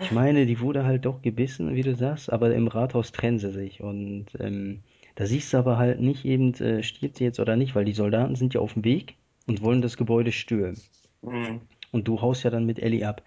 [0.01, 3.51] Ich meine, die wurde halt doch gebissen, wie du sagst, aber im Rathaus trennen sie
[3.51, 3.81] sich.
[3.81, 4.85] Und ähm,
[5.17, 7.95] da siehst du aber halt nicht eben, äh, stirbt sie jetzt oder nicht, weil die
[7.95, 9.17] Soldaten sind ja auf dem Weg
[9.49, 10.81] und wollen das Gebäude stürmen.
[11.23, 11.63] Mhm.
[11.91, 13.25] Und du haust ja dann mit Ellie ab.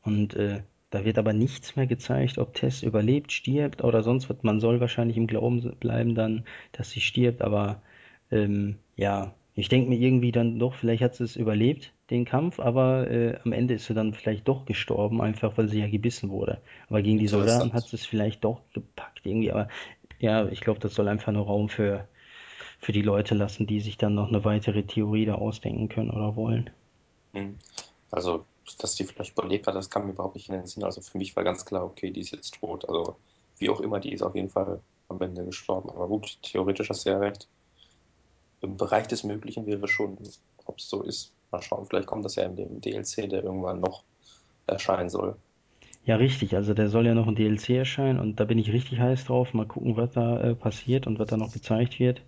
[0.00, 4.42] Und äh, da wird aber nichts mehr gezeigt, ob Tess überlebt, stirbt oder sonst was.
[4.44, 7.82] Man soll wahrscheinlich im Glauben bleiben dann, dass sie stirbt, aber
[8.30, 12.60] ähm, ja, ich denke mir irgendwie dann doch, vielleicht hat sie es überlebt, den Kampf,
[12.60, 16.28] aber äh, am Ende ist sie dann vielleicht doch gestorben, einfach weil sie ja gebissen
[16.28, 16.60] wurde.
[16.88, 19.52] Aber gegen die Soldaten hat sie es vielleicht doch gepackt irgendwie.
[19.52, 19.68] Aber
[20.18, 22.08] ja, ich glaube, das soll einfach nur Raum für,
[22.78, 26.36] für die Leute lassen, die sich dann noch eine weitere Theorie da ausdenken können oder
[26.36, 26.68] wollen.
[27.32, 27.56] Mhm.
[28.10, 28.44] Also,
[28.78, 30.84] dass die vielleicht überlebt hat, das kam mir überhaupt nicht in den Sinn.
[30.84, 32.86] Also für mich war ganz klar, okay, die ist jetzt tot.
[32.86, 33.16] Also
[33.58, 35.88] wie auch immer, die ist auf jeden Fall am Ende gestorben.
[35.88, 37.48] Aber gut, theoretisch hast du ja recht.
[38.60, 40.18] Im Bereich des Möglichen wäre schon,
[40.66, 41.32] ob es so ist.
[41.50, 44.04] Mal schauen, vielleicht kommt das ja in dem DLC, der irgendwann noch
[44.66, 45.36] erscheinen soll.
[46.04, 46.54] Ja, richtig.
[46.56, 49.52] Also der soll ja noch ein DLC erscheinen und da bin ich richtig heiß drauf.
[49.52, 52.22] Mal gucken, was da äh, passiert und was da noch gezeigt wird.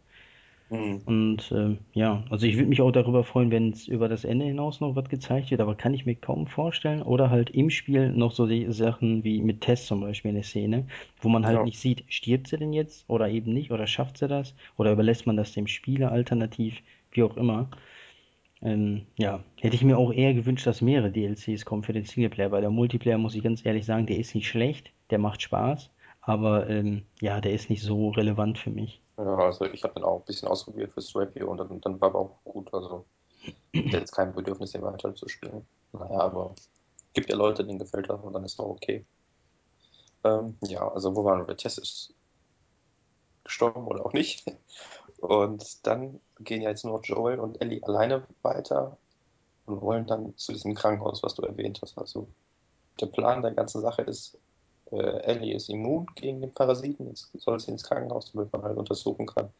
[0.73, 1.03] Mhm.
[1.05, 4.45] Und ähm, ja, also ich würde mich auch darüber freuen, wenn es über das Ende
[4.47, 7.03] hinaus noch was gezeigt wird, aber kann ich mir kaum vorstellen.
[7.03, 10.45] Oder halt im Spiel noch so die Sachen wie mit Tess zum Beispiel in der
[10.45, 10.87] Szene,
[11.21, 11.65] wo man halt Ja.
[11.65, 15.27] nicht sieht, stirbt sie denn jetzt oder eben nicht oder schafft sie das oder überlässt
[15.27, 17.71] man das dem Spieler alternativ, wie auch immer.
[18.63, 22.53] Ähm, ja, hätte ich mir auch eher gewünscht, dass mehrere DLCs kommen für den Singleplayer,
[22.53, 25.93] weil der Multiplayer, muss ich ganz ehrlich sagen, der ist nicht schlecht, der macht Spaß,
[26.23, 29.02] aber ähm, ja, der ist nicht so relevant für mich.
[29.19, 32.09] Ja, also ich habe den auch ein bisschen ausprobiert fürs Review und dann, dann war
[32.09, 32.73] aber auch gut.
[32.73, 33.05] Also
[33.73, 35.67] ich jetzt kein Bedürfnis, den weiter zu spielen.
[35.93, 36.55] Naja, aber
[37.13, 39.05] gibt ja Leute, denen gefällt das und dann ist doch okay.
[40.25, 41.57] Ähm, ja, also wo waren wir?
[41.57, 42.15] Tess ist
[43.45, 44.47] gestorben oder auch nicht.
[45.19, 48.97] Und dann gehen ja jetzt nur Joel und Ellie alleine weiter
[49.67, 51.97] und wollen dann zu diesem Krankenhaus, was du erwähnt hast.
[51.97, 52.27] Also
[53.01, 54.39] der Plan der ganzen Sache ist,
[54.93, 58.77] äh, Ellie ist immun gegen den Parasiten, jetzt soll sie ins Krankenhaus, damit man halt
[58.77, 59.51] untersuchen kann,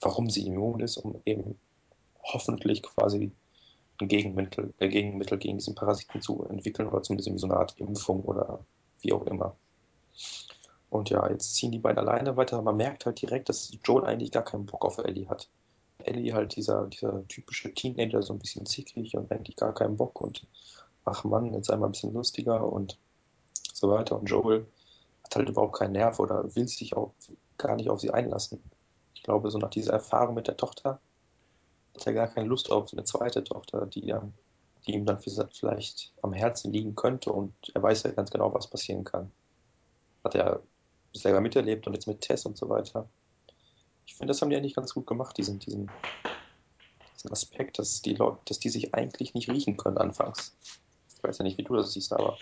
[0.00, 1.58] warum sie immun ist, um eben
[2.22, 3.32] hoffentlich quasi
[4.00, 8.22] ein Gegenmittel, äh, Gegenmittel gegen diesen Parasiten zu entwickeln oder zumindest so eine Art Impfung
[8.22, 8.60] oder
[9.00, 9.56] wie auch immer.
[10.90, 12.62] Und ja, jetzt ziehen die beiden alleine weiter.
[12.62, 15.48] Man merkt halt direkt, dass Joel eigentlich gar keinen Bock auf Ellie hat.
[15.98, 20.20] Ellie halt dieser, dieser typische Teenager, so ein bisschen zickig und eigentlich gar keinen Bock
[20.20, 20.46] und
[21.04, 22.98] ach Mann, jetzt einmal ein bisschen lustiger und
[23.76, 24.18] so weiter.
[24.18, 24.66] Und Joel
[25.24, 27.12] hat halt überhaupt keinen Nerv oder will sich auch
[27.58, 28.62] gar nicht auf sie einlassen.
[29.14, 31.00] Ich glaube, so nach dieser Erfahrung mit der Tochter
[31.94, 34.34] hat er gar keine Lust auf eine zweite Tochter, die, dann,
[34.86, 38.68] die ihm dann vielleicht am Herzen liegen könnte und er weiß ja ganz genau, was
[38.68, 39.32] passieren kann.
[40.22, 40.62] Hat er
[41.12, 43.08] selber miterlebt und jetzt mit Tess und so weiter.
[44.06, 45.88] Ich finde, das haben die eigentlich ganz gut gemacht, diesen, diesen,
[47.14, 50.54] diesen Aspekt, dass die Leute, dass die sich eigentlich nicht riechen können anfangs.
[51.16, 52.38] Ich weiß ja nicht, wie du das siehst, aber.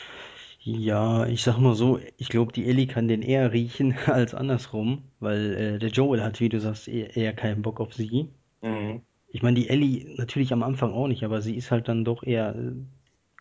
[0.66, 5.02] Ja, ich sag mal so, ich glaube, die Ellie kann den eher riechen als andersrum,
[5.20, 8.30] weil äh, der Joel hat, wie du sagst, eher, eher keinen Bock auf sie.
[8.62, 9.02] Mhm.
[9.28, 12.22] Ich meine, die Ellie natürlich am Anfang auch nicht, aber sie ist halt dann doch
[12.22, 12.72] eher, äh,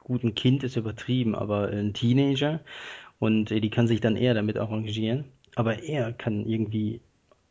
[0.01, 2.59] gut, ein Kind ist übertrieben, aber ein Teenager
[3.19, 5.25] und äh, die kann sich dann eher damit arrangieren.
[5.55, 6.99] Aber er kann irgendwie,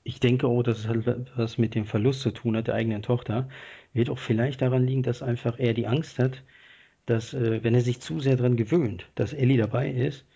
[0.04, 1.06] ich denke auch, dass es halt
[1.37, 3.48] was mit dem Verlust zu tun hat, der eigenen Tochter.
[3.94, 6.42] Wird auch vielleicht daran liegen, dass einfach er die Angst hat,
[7.06, 10.26] dass, äh, wenn er sich zu sehr daran gewöhnt, dass Ellie dabei ist,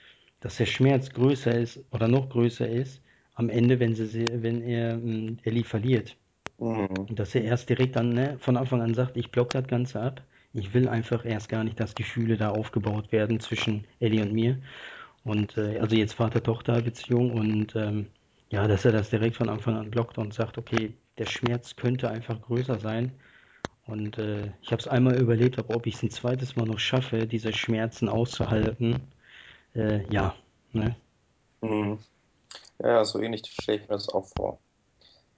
[0.41, 3.03] dass der Schmerz größer ist oder noch größer ist
[3.35, 6.17] am Ende, wenn, sie, wenn er mh, Ellie verliert.
[6.59, 7.07] Mhm.
[7.09, 10.23] Dass er erst direkt dann ne, von Anfang an sagt, ich block das Ganze ab.
[10.53, 14.63] Ich will einfach erst gar nicht, dass Gefühle da aufgebaut werden zwischen Ellie und mir.
[15.25, 18.09] Und äh, also jetzt Vater-Tochter-Beziehung und ähm,
[18.51, 22.11] ja, dass er das direkt von Anfang an blockt und sagt, okay, der Schmerz könnte
[22.11, 23.13] einfach größer sein.
[23.87, 26.79] Und äh, ich habe es einmal überlebt, aber ob ich es ein zweites Mal noch
[26.79, 29.01] schaffe, diese Schmerzen auszuhalten,
[29.75, 30.35] äh, ja,
[30.73, 30.97] ne?
[31.61, 31.99] Mhm.
[32.79, 34.59] Ja, so ähnlich stelle ich mir das auch vor.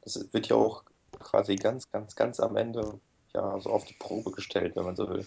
[0.02, 0.82] Das wird ja auch
[1.18, 2.98] quasi ganz, ganz, ganz am Ende
[3.34, 5.26] ja so auf die Probe gestellt, wenn man so will.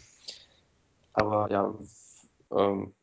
[1.14, 1.74] Aber ja,
[2.52, 2.94] ähm,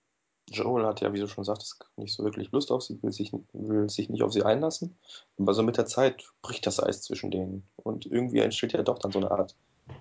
[0.50, 3.32] Joel hat ja, wie du schon sagtest, nicht so wirklich Lust auf sie, will sich,
[3.52, 4.98] will sich nicht auf sie einlassen.
[5.38, 7.68] Aber so mit der Zeit bricht das Eis zwischen denen.
[7.76, 9.54] Und irgendwie entsteht ja doch dann so eine Art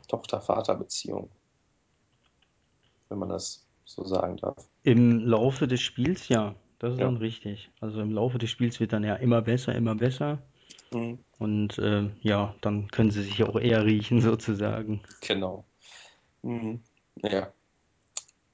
[0.08, 1.30] Tochter-Vater-Beziehung,
[3.10, 4.68] wenn man das so sagen darf.
[4.84, 7.06] Im Laufe des Spiels, ja, das ist Ja.
[7.06, 7.70] dann richtig.
[7.82, 10.40] Also im Laufe des Spiels wird dann ja immer besser, immer besser.
[10.92, 11.20] Mhm.
[11.40, 15.02] Und äh, ja, dann können sie sich auch eher riechen, sozusagen.
[15.22, 15.66] Genau.
[16.42, 16.82] Mhm.
[17.18, 17.52] Ja.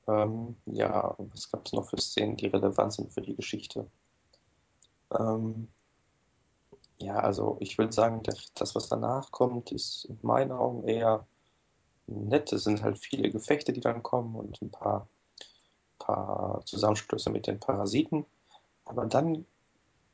[0.08, 3.90] Ähm, ja, was gab es noch für Szenen, die relevant sind für die Geschichte?
[5.18, 5.70] Ähm,
[7.04, 8.24] ja, also ich würde sagen,
[8.56, 11.26] das, was danach kommt, ist in meinen Augen eher
[12.08, 12.52] nett.
[12.54, 15.08] Es sind halt viele Gefechte, die dann kommen und ein paar,
[16.00, 18.26] paar Zusammenstöße mit den Parasiten.
[18.86, 19.46] Aber dann,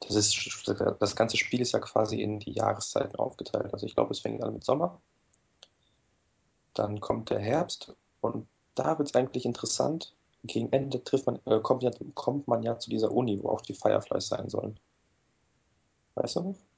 [0.02, 3.74] das ist, das ganze Spiel ist ja quasi in die Jahreszeiten aufgeteilt.
[3.74, 5.00] Also ich glaube, es fängt an mit Sommer,
[6.74, 10.16] dann kommt der Herbst und da wird es eigentlich interessant.
[10.44, 13.62] Gegen Ende trifft man, äh, kommt, ja, kommt man ja zu dieser Uni, wo auch
[13.62, 14.80] die Fireflies sein sollen.
[16.16, 16.69] Weißt du noch?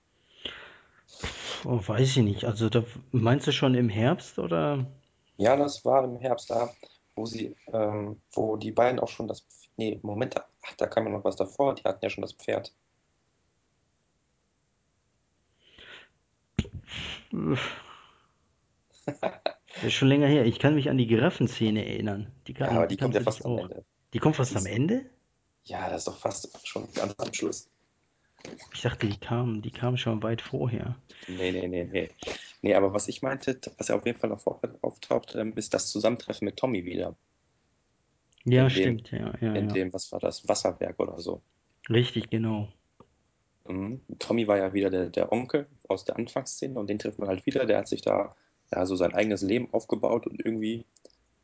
[1.65, 2.45] Oh, weiß ich nicht.
[2.45, 4.85] Also da meinst du schon im Herbst oder?
[5.35, 6.73] Ja, das war im Herbst da,
[7.15, 9.45] wo sie, ähm, wo die beiden auch schon das,
[9.75, 12.73] nee, Moment, ach, da kam ja noch was davor, die hatten ja schon das Pferd.
[17.31, 17.59] Das
[19.81, 20.45] ist schon länger her.
[20.45, 22.31] Ich kann mich an die Giraffenszene erinnern.
[22.47, 23.69] Die Ja, kann, aber die die kommt kannte ja fast am auch.
[23.69, 23.85] Ende.
[24.13, 25.05] Die kommt fast am Ende?
[25.63, 27.70] ja, das ist doch fast schon ganz am Schluss.
[28.73, 30.95] Ich dachte, die kam, die kam schon weit vorher.
[31.27, 32.09] Nee, nee, nee, nee.
[32.61, 35.73] Nee, aber was ich meinte, was ja auf jeden Fall noch vor- auftaucht, ähm, ist
[35.73, 37.15] das Zusammentreffen mit Tommy wieder.
[38.45, 39.73] Ja, In dem, stimmt, ja, ja, in ja.
[39.73, 41.41] dem, was war das, Wasserwerk oder so.
[41.89, 42.69] Richtig, genau.
[43.67, 44.01] Mhm.
[44.19, 47.45] Tommy war ja wieder der, der Onkel aus der Anfangsszene und den trifft man halt
[47.45, 47.65] wieder.
[47.65, 48.35] Der hat sich da
[48.71, 50.85] ja so sein eigenes Leben aufgebaut und irgendwie,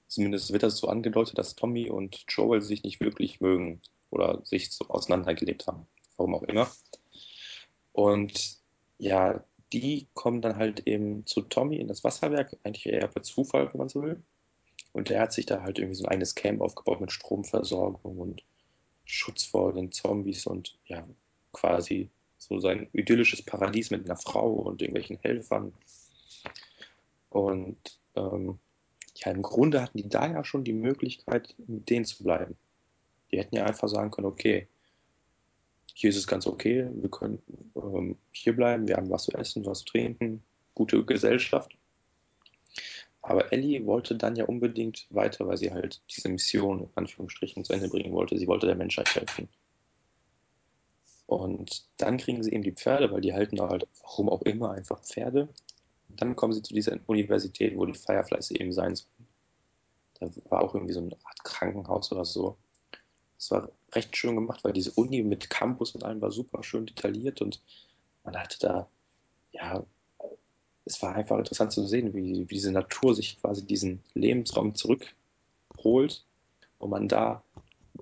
[0.08, 4.72] zumindest wird das so angedeutet, dass Tommy und Joel sich nicht wirklich mögen oder sich
[4.72, 5.86] so auseinandergelebt haben.
[6.18, 6.70] Warum auch immer.
[7.94, 8.58] Und
[8.98, 13.70] ja, die kommen dann halt eben zu Tommy in das Wasserwerk, eigentlich eher per Zufall,
[13.72, 14.22] wenn man so will.
[14.94, 18.44] Und der hat sich da halt irgendwie so ein eigenes Camp aufgebaut mit Stromversorgung und
[19.06, 21.08] Schutz vor den Zombies und ja,
[21.54, 25.74] quasi so sein idyllisches Paradies mit einer Frau und irgendwelchen Helfern.
[27.30, 28.60] Und ähm,
[29.16, 32.56] ja, im Grunde hatten die da ja schon die Möglichkeit, mit denen zu bleiben.
[33.32, 34.68] Die hätten ja einfach sagen können, okay,
[35.98, 37.42] hier ist es ganz okay, wir können
[37.76, 40.44] ähm, hier bleiben, wir haben was zu essen, was zu trinken,
[40.76, 41.76] gute Gesellschaft.
[43.24, 47.74] Aber Ellie wollte dann ja unbedingt weiter, weil sie halt diese Mission in Anführungsstrichen zu
[47.74, 48.38] Ende bringen wollte.
[48.38, 49.50] Sie wollte der Menschheit helfen.
[51.26, 54.74] Und dann kriegen sie eben die Pferde, weil die halten da halt, warum auch immer,
[54.74, 55.50] einfach Pferde.
[56.10, 59.28] Und dann kommen sie zu dieser Universität, wo die Fireflies eben sein sollen.
[60.20, 62.56] Da war auch irgendwie so eine Art Krankenhaus oder so.
[63.38, 66.86] Es war recht schön gemacht, weil diese Uni mit Campus und allem war super schön
[66.86, 67.62] detailliert und
[68.24, 68.90] man hatte da,
[69.52, 69.84] ja,
[70.86, 76.26] es war einfach interessant zu sehen, wie, wie diese Natur sich quasi diesen Lebensraum zurückholt
[76.80, 77.44] und man da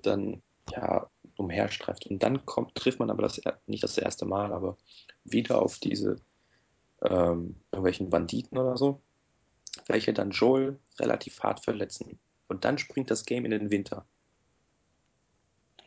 [0.02, 2.06] dann ja umherstreift.
[2.06, 4.76] Und dann kommt, trifft man aber das nicht das erste Mal, aber
[5.24, 6.16] wieder auf diese
[7.02, 9.00] ähm, irgendwelchen Banditen oder so,
[9.86, 12.18] welche dann Joel relativ hart verletzen.
[12.48, 14.06] Und dann springt das Game in den Winter.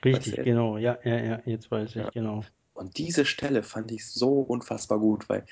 [0.04, 0.78] Richtig, genau.
[0.78, 2.10] Ja, ja, ja, jetzt weiß ich, Ja.
[2.10, 2.44] genau.
[2.74, 5.46] Und diese Stelle fand ich so unfassbar gut, weil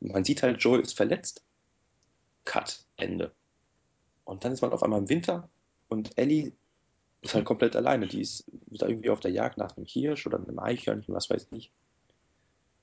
[0.00, 1.44] man sieht halt, Joel ist verletzt.
[2.44, 3.32] Cut, Ende.
[4.24, 5.48] Und dann ist man auf einmal im Winter
[5.88, 6.52] und Ellie
[7.22, 8.06] ist halt komplett alleine.
[8.06, 11.48] Die ist da irgendwie auf der Jagd nach einem Hirsch oder einem Eichhörnchen, was weiß
[11.52, 11.72] ich.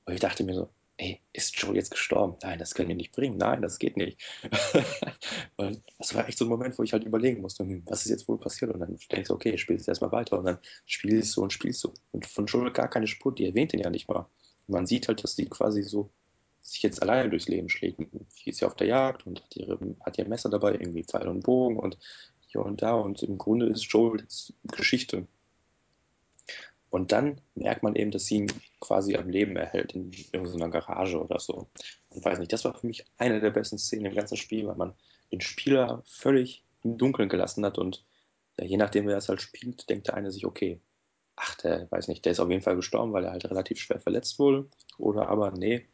[0.05, 2.38] Und ich dachte mir so, ey, ist Joel jetzt gestorben?
[2.41, 3.38] Nein, das können wir nicht bringen.
[3.38, 4.19] Nein, das geht nicht.
[5.57, 8.12] und das war echt so ein Moment, wo ich halt überlegen musste, hm, was ist
[8.12, 8.73] jetzt wohl passiert?
[8.73, 10.39] Und dann denkst du, okay, spielst du erstmal weiter.
[10.39, 11.93] Und dann spielst du und spielst du.
[12.12, 14.27] Und von Joel gar keine Spur, die erwähnt ihn ja nicht mal.
[14.67, 16.12] Und man sieht halt, dass die quasi so
[16.63, 17.99] sich jetzt alleine durchs Leben schlägt.
[17.99, 21.27] Die ist ja auf der Jagd und hat, ihre, hat ihr Messer dabei, irgendwie Pfeil
[21.27, 21.97] und Bogen und
[22.47, 22.95] hier und da.
[22.95, 25.27] Und im Grunde ist Joel jetzt Geschichte.
[26.89, 31.21] Und dann merkt man eben, dass sie ihn quasi am Leben erhält in irgendeiner Garage
[31.21, 31.67] oder so.
[32.15, 34.76] Ich weiß nicht, das war für mich eine der besten Szenen im ganzen Spiel, weil
[34.76, 34.93] man
[35.32, 38.06] den Spieler völlig im Dunkeln gelassen hat und
[38.58, 40.80] ja, je nachdem, wer es halt spielt, denkt der eine sich, okay,
[41.36, 44.00] ach, der weiß nicht, der ist auf jeden Fall gestorben, weil er halt relativ schwer
[44.00, 44.67] verletzt wurde.
[44.97, 45.86] Oder aber, nee,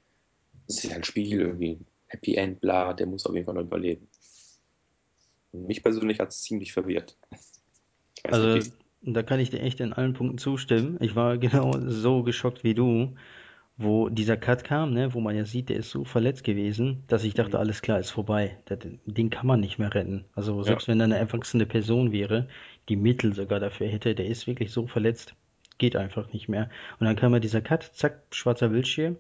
[0.68, 3.64] es ist ja ein Spiel, irgendwie Happy End, bla, der muss auf jeden Fall noch
[3.64, 4.08] überleben.
[5.52, 7.18] Und mich persönlich hat es ziemlich verwirrt.
[8.24, 8.72] Also, nicht,
[9.06, 10.98] da kann ich dir echt in allen Punkten zustimmen.
[11.02, 13.16] Ich war genau so geschockt wie du,
[13.78, 17.24] wo dieser Cut kam, ne, wo man ja sieht, der ist so verletzt gewesen, dass
[17.24, 17.62] ich dachte, mhm.
[17.62, 18.58] alles klar, ist vorbei.
[18.66, 20.26] Das, den kann man nicht mehr retten.
[20.36, 22.48] Also, ja, selbst wenn er eine erwachsene Person wäre,
[22.90, 25.36] die Mittel sogar dafür hätte, der ist wirklich so verletzt,
[25.78, 26.70] geht einfach nicht mehr.
[27.00, 29.18] Und dann kam ja dieser Cut, zack, schwarzer Bildschirm.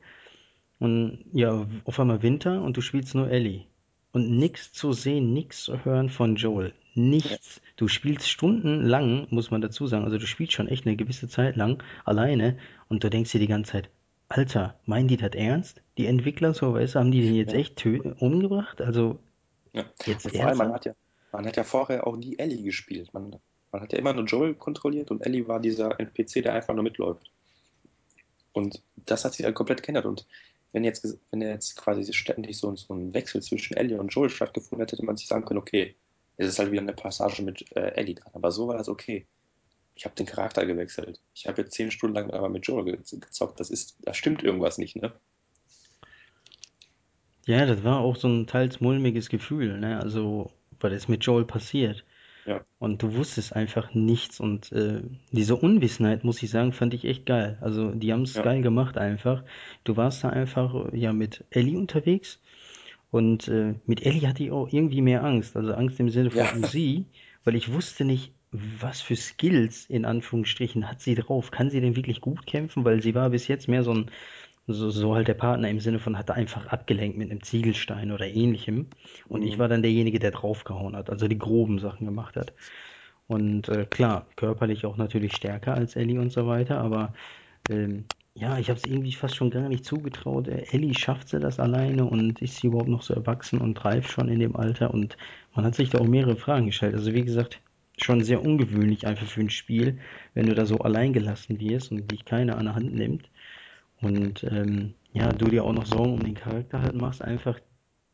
[0.79, 3.65] Und ja, auf einmal Winter und du spielst nur Ellie.
[4.11, 6.73] Und nix zu sehen, nix zu hören von Joel.
[6.95, 7.61] Nichts.
[7.75, 10.05] Du spielst stundenlang, muss man dazu sagen.
[10.05, 13.47] Also du spielst schon echt eine gewisse Zeit lang alleine und du denkst dir die
[13.47, 13.89] ganze Zeit,
[14.29, 15.81] Alter, meinen die das ernst?
[15.97, 18.81] Die Entwickler, so weißt du, haben die den jetzt ja, echt umgebracht?
[18.81, 19.19] Also
[19.73, 19.85] ja.
[20.05, 20.93] jetzt Und vor allem, man hat ja,
[21.31, 23.13] man hat ja vorher auch nie Ellie gespielt.
[23.13, 23.35] Man,
[23.71, 26.83] man hat ja immer nur Joel kontrolliert und Ellie war dieser NPC, der einfach nur
[26.83, 27.31] mitläuft.
[28.53, 30.05] Und das hat sich halt komplett geändert.
[30.05, 30.27] Und
[30.71, 34.81] wenn jetzt, wenn jetzt quasi ständig so, so ein Wechsel zwischen Ellie und Joel stattgefunden
[34.81, 35.95] hätte, hätte man sich sagen können, okay,
[36.37, 38.31] es ist halt wieder eine Passage mit äh, Ellie dran.
[38.33, 39.27] Aber so war das okay.
[39.95, 41.21] Ich habe den Charakter gewechselt.
[41.33, 43.59] Ich habe jetzt zehn Stunden lang aber mit Joel ge gezockt.
[43.59, 45.13] Das ist, da stimmt irgendwas nicht, ne?
[47.45, 49.99] Ja, das war auch so ein teils mulmiges Gefühl, ne?
[49.99, 52.03] Also, weil das mit Joel passiert.
[52.45, 54.39] Ja, Und du wusstest einfach nichts.
[54.39, 57.57] Und äh, diese Unwissenheit, muss ich sagen, fand ich echt geil.
[57.61, 59.43] Also die haben es ja, geil gemacht einfach.
[59.83, 62.41] Du warst da einfach ja mit Ellie unterwegs.
[63.13, 65.55] Und äh, mit Ellie hatte ich auch irgendwie mehr Angst.
[65.55, 66.53] Also Angst im Sinne von ja.
[66.63, 67.05] sie,
[67.43, 71.51] weil ich wusste nicht, was für Skills in Anführungsstrichen hat sie drauf.
[71.51, 72.83] Kann sie denn wirklich gut kämpfen?
[72.85, 74.11] Weil sie war bis jetzt mehr so ein
[74.67, 78.11] so, so halt der Partner im Sinne von, hat er einfach abgelenkt mit einem Ziegelstein
[78.11, 78.87] oder ähnlichem.
[79.27, 79.59] Und ich Mhm.
[79.59, 82.53] war dann derjenige, der draufgehauen hat, also die groben Sachen gemacht hat.
[83.27, 87.13] Und äh, klar, körperlich auch natürlich stärker als Ellie und so weiter, aber
[87.69, 90.47] ähm, ja, ich habe es irgendwie fast schon gar nicht zugetraut.
[90.47, 94.09] Äh, Ellie schafft sie das alleine und ist sie überhaupt noch so erwachsen und reif
[94.09, 94.93] schon in dem Alter?
[94.93, 95.17] Und
[95.55, 96.95] man hat sich da auch mehrere Fragen gestellt.
[96.95, 97.59] Also wie gesagt,
[97.97, 99.99] schon sehr ungewöhnlich einfach für ein Spiel,
[100.33, 103.29] wenn du da so allein gelassen wirst und dich keiner an der Hand nimmt.
[104.01, 107.59] Und ähm, ja, du dir auch noch Sorgen um den Charakter halt machst, einfach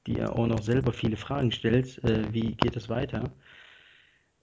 [0.07, 3.31] dir auch noch selber viele Fragen stellst, äh, wie geht es weiter?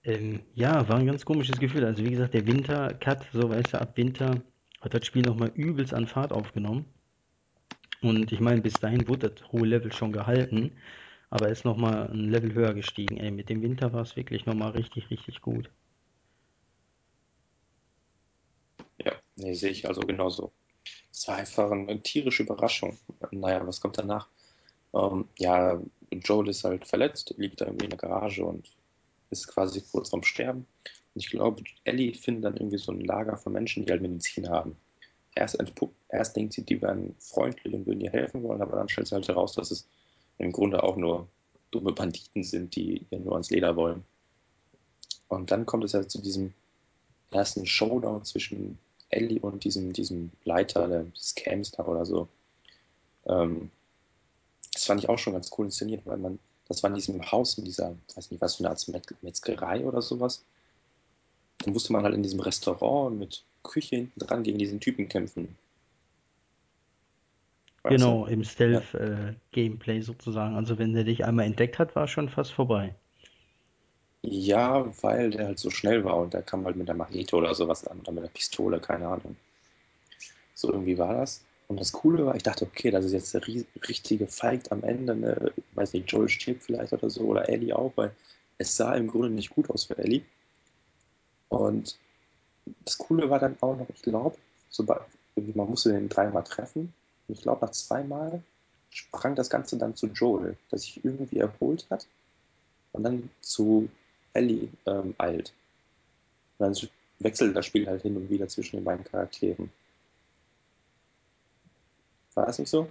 [0.03, 1.85] Ähm, ja, war ein ganz komisches Gefühl.
[1.85, 4.41] Also wie gesagt, der Winter-Cut, so weißt du, ab Winter
[4.81, 6.85] hat das Spiel nochmal übelst an Fahrt aufgenommen.
[8.01, 10.77] Und ich meine, bis dahin wurde das hohe Level schon gehalten,
[11.29, 13.17] aber ist nochmal ein Level höher gestiegen.
[13.17, 15.69] Ey, mit dem Winter war es wirklich nochmal richtig, richtig gut.
[19.03, 20.51] Ja, nee, sehe ich also genauso.
[21.11, 22.97] Es war einfach eine tierische Überraschung.
[23.31, 24.27] Naja, was kommt danach?
[24.93, 28.71] Ähm, ja, Joel ist halt verletzt, liegt da irgendwie in der Garage und
[29.29, 30.65] ist quasi kurz vorm Sterben.
[31.17, 34.75] Ich glaube, Ellie findet dann irgendwie so ein Lager von Menschen, die halt Medizin haben.
[35.35, 35.57] erst,
[36.09, 39.15] erst denkt sie, die wären freundlich und würden ihr helfen wollen, aber dann stellt sie
[39.15, 39.87] halt heraus, dass es
[40.37, 41.27] im Grunde auch nur
[41.71, 44.03] dumme Banditen sind, die ihr nur ans Leder wollen.
[45.27, 46.53] Und dann kommt es ja zu diesem
[47.31, 52.27] ersten Showdown zwischen Ellie und diesem, diesem Leiter des Camps da oder so.
[53.25, 53.71] Ähm,
[54.73, 57.57] das fand ich auch schon ganz cool inszeniert, weil man, das war in diesem Haus,
[57.57, 60.43] in dieser, weiß nicht, was für eine Art Metzgerei oder sowas.
[61.67, 65.57] Dann musste man halt in diesem Restaurant mit Küche hinten dran gegen diesen Typen kämpfen.
[67.83, 68.31] Weißt genau, du?
[68.31, 69.99] im Stealth-Gameplay ja.
[69.99, 70.55] äh, sozusagen.
[70.55, 72.95] Also wenn der dich einmal entdeckt hat, war schon fast vorbei.
[74.21, 77.53] Ja, weil der halt so schnell war und der kam halt mit der Machete oder
[77.53, 79.35] sowas an oder mit der Pistole, keine Ahnung.
[80.53, 81.43] So irgendwie war das.
[81.67, 85.17] Und das Coole war, ich dachte, okay, das ist jetzt der richtige Fight am Ende,
[85.17, 85.51] ne?
[85.73, 88.15] weiß nicht, Joel stirbt vielleicht oder so oder Ellie auch, weil
[88.57, 90.23] es sah im Grunde nicht gut aus für Ellie.
[91.49, 91.97] Und
[92.85, 94.37] das Coole war dann auch noch, ich glaube,
[95.35, 96.93] man musste den dreimal treffen.
[97.27, 98.41] Und ich glaube, nach zweimal
[98.89, 102.07] sprang das Ganze dann zu Joel, der sich irgendwie erholt hat
[102.93, 103.89] und dann zu
[104.33, 105.53] Ellie ähm, eilt.
[106.57, 106.89] Und dann
[107.19, 109.71] wechselt das Spiel halt hin und wieder zwischen den beiden Charakteren.
[112.35, 112.89] War das nicht so?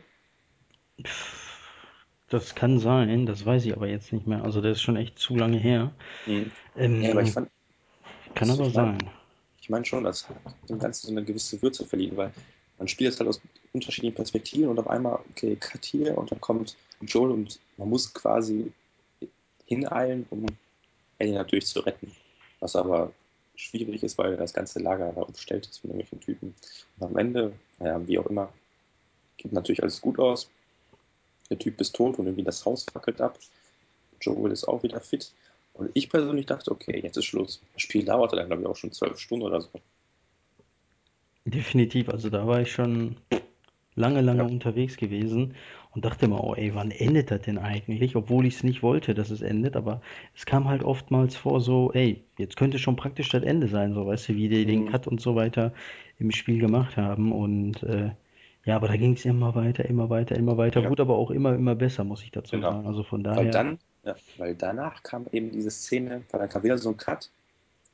[2.29, 4.43] Das kann sein, das weiß ich aber jetzt nicht mehr.
[4.43, 5.93] Also, der ist schon echt zu lange her.
[6.27, 6.51] Mhm.
[6.77, 7.49] Ähm, ja, aber ich fand.
[8.37, 8.99] Kann aber ich sein.
[9.61, 10.37] Ich meine schon, das hat
[10.69, 12.33] dem Ganzen so eine gewisse Würze verliehen, weil
[12.79, 13.41] man spielt es halt aus
[13.73, 18.13] unterschiedlichen Perspektiven und auf einmal, okay, Cut hier und dann kommt Joel und man muss
[18.13, 18.71] quasi
[19.65, 20.45] hineilen, um
[21.19, 22.13] Ellie natürlich zu retten.
[22.61, 23.11] Was aber
[23.55, 26.55] schwierig ist, weil das ganze Lager da umstellt ist von irgendwelchen Typen.
[26.99, 28.53] Und am Ende, naja, wie auch immer,
[29.39, 30.51] geht natürlich alles gut aus.
[31.49, 33.39] Der Typ ist tot und irgendwie das Haus fackelt ab.
[34.21, 35.33] Joel ist auch wieder fit.
[35.77, 37.63] Und ich persönlich dachte, okay, jetzt ist Schluss.
[37.75, 39.69] Das Spiel dauerte dann, glaube ich, auch schon zwölf Stunden oder so.
[41.45, 43.17] Definitiv, also da war ich schon
[43.95, 44.49] lange, lange ja.
[44.49, 45.55] unterwegs gewesen
[45.95, 48.17] und dachte mir, oh ey, wann endet das denn eigentlich?
[48.17, 50.01] Obwohl ich es nicht wollte, dass es endet, aber
[50.35, 54.07] es kam halt oftmals vor so, ey, jetzt könnte schon praktisch das Ende sein, so
[54.07, 54.69] weißt du, wie die mhm.
[54.69, 55.73] den Cut und so weiter
[56.19, 58.11] im Spiel gemacht haben und äh,
[58.65, 60.91] ja, aber da ging es immer weiter, immer weiter, immer weiter, ja.
[60.91, 62.73] wurde aber auch immer, immer besser, muss ich dazu genau.
[62.73, 62.87] sagen.
[62.87, 63.45] Also von daher.
[63.45, 66.97] Weil dann, ja, weil danach kam eben diese Szene, weil dann kam wieder so ein
[66.97, 67.29] Cut,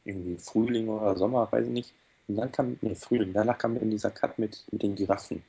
[0.04, 1.94] irgendwie Frühling oder Sommer, weiß ich nicht.
[2.28, 5.42] Und dann kam, nee, Frühling, danach kam eben dieser Cut mit, mit den Giraffen.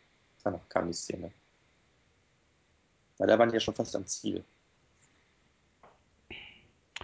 [0.44, 1.32] Danach kam die Szene.
[3.18, 4.44] Weil da waren die ja schon fast am Ziel.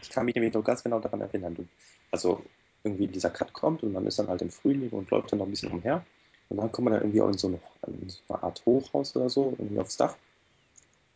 [0.02, 1.56] Ich kann mich nämlich noch ganz genau daran erinnern.
[1.56, 1.68] Du,
[2.12, 2.42] also
[2.84, 5.46] irgendwie dieser Cut kommt und man ist dann halt im Frühling und läuft dann noch
[5.46, 6.06] ein bisschen umher.
[6.48, 9.16] Und dann kommt man dann irgendwie auch in so, eine, in so eine Art Hochhaus
[9.18, 10.16] oder so, irgendwie aufs Dach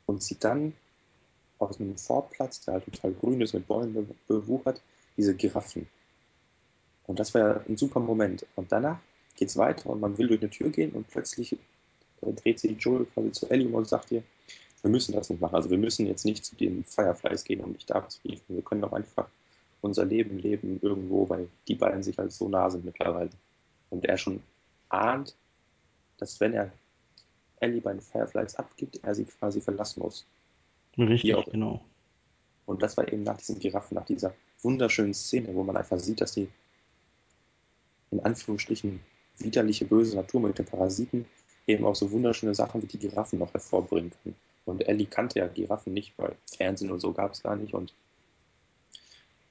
[0.05, 0.73] und sieht dann
[1.69, 4.81] auf einem Vorplatz, der halt total grün ist, mit Bäumen bewuchert,
[5.17, 5.87] diese Giraffen.
[7.05, 8.45] Und das war ja ein super Moment.
[8.55, 8.99] Und danach
[9.35, 12.79] geht es weiter und man will durch eine Tür gehen und plötzlich äh, dreht sich
[12.79, 14.23] Joel quasi zu Ellie und sagt ihr,
[14.81, 15.55] wir müssen das nicht machen.
[15.55, 18.55] Also wir müssen jetzt nicht zu den Fireflies gehen und nicht da was briefen.
[18.55, 19.27] Wir können doch einfach
[19.81, 23.29] unser Leben leben irgendwo, weil die beiden sich halt so nah sind mittlerweile.
[23.89, 24.41] Und er schon
[24.89, 25.35] ahnt,
[26.17, 26.71] dass wenn er
[27.59, 30.25] Ellie bei den Fireflies abgibt, er sie quasi verlassen muss.
[30.97, 31.81] Richtig, genau.
[32.65, 36.21] Und das war eben nach diesen Giraffen, nach dieser wunderschönen Szene, wo man einfach sieht,
[36.21, 36.47] dass die
[38.11, 38.99] in Anführungsstrichen
[39.39, 41.25] widerliche, böse Natur mit den Parasiten
[41.67, 44.35] eben auch so wunderschöne Sachen wie die Giraffen noch hervorbringen kann.
[44.65, 47.73] Und Ellie kannte ja Giraffen nicht, weil Fernsehen und so gab es gar nicht.
[47.73, 47.93] Und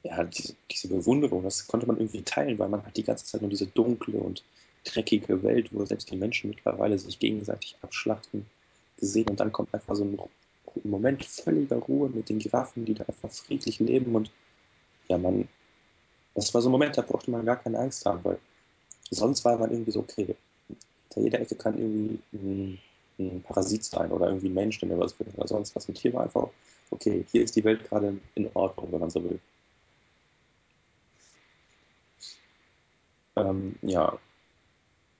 [0.03, 3.41] ja, diese, diese Bewunderung, das konnte man irgendwie teilen, weil man hat die ganze Zeit
[3.41, 4.43] nur diese dunkle und
[4.85, 8.47] dreckige Welt, wo selbst die Menschen mittlerweile sich gegenseitig abschlachten,
[8.97, 9.29] gesehen.
[9.29, 10.17] Und dann kommt einfach so ein
[10.85, 14.15] Moment völliger Ruhe mit den Giraffen, die da einfach friedlich leben.
[14.15, 14.31] Und
[15.09, 15.49] ja, man,
[16.35, 18.39] das war so ein Moment, da brauchte man gar keine Angst haben, weil
[19.11, 20.37] sonst war man irgendwie so, okay,
[21.15, 22.79] hinter jeder Ecke kann irgendwie ein,
[23.19, 25.89] ein Parasit sein oder irgendwie ein Mensch, der mir was will oder sonst was.
[25.89, 26.49] Und hier war einfach,
[26.91, 29.39] okay, hier ist die Welt gerade in Ordnung, wenn man so will.
[33.37, 34.19] Ähm, ja,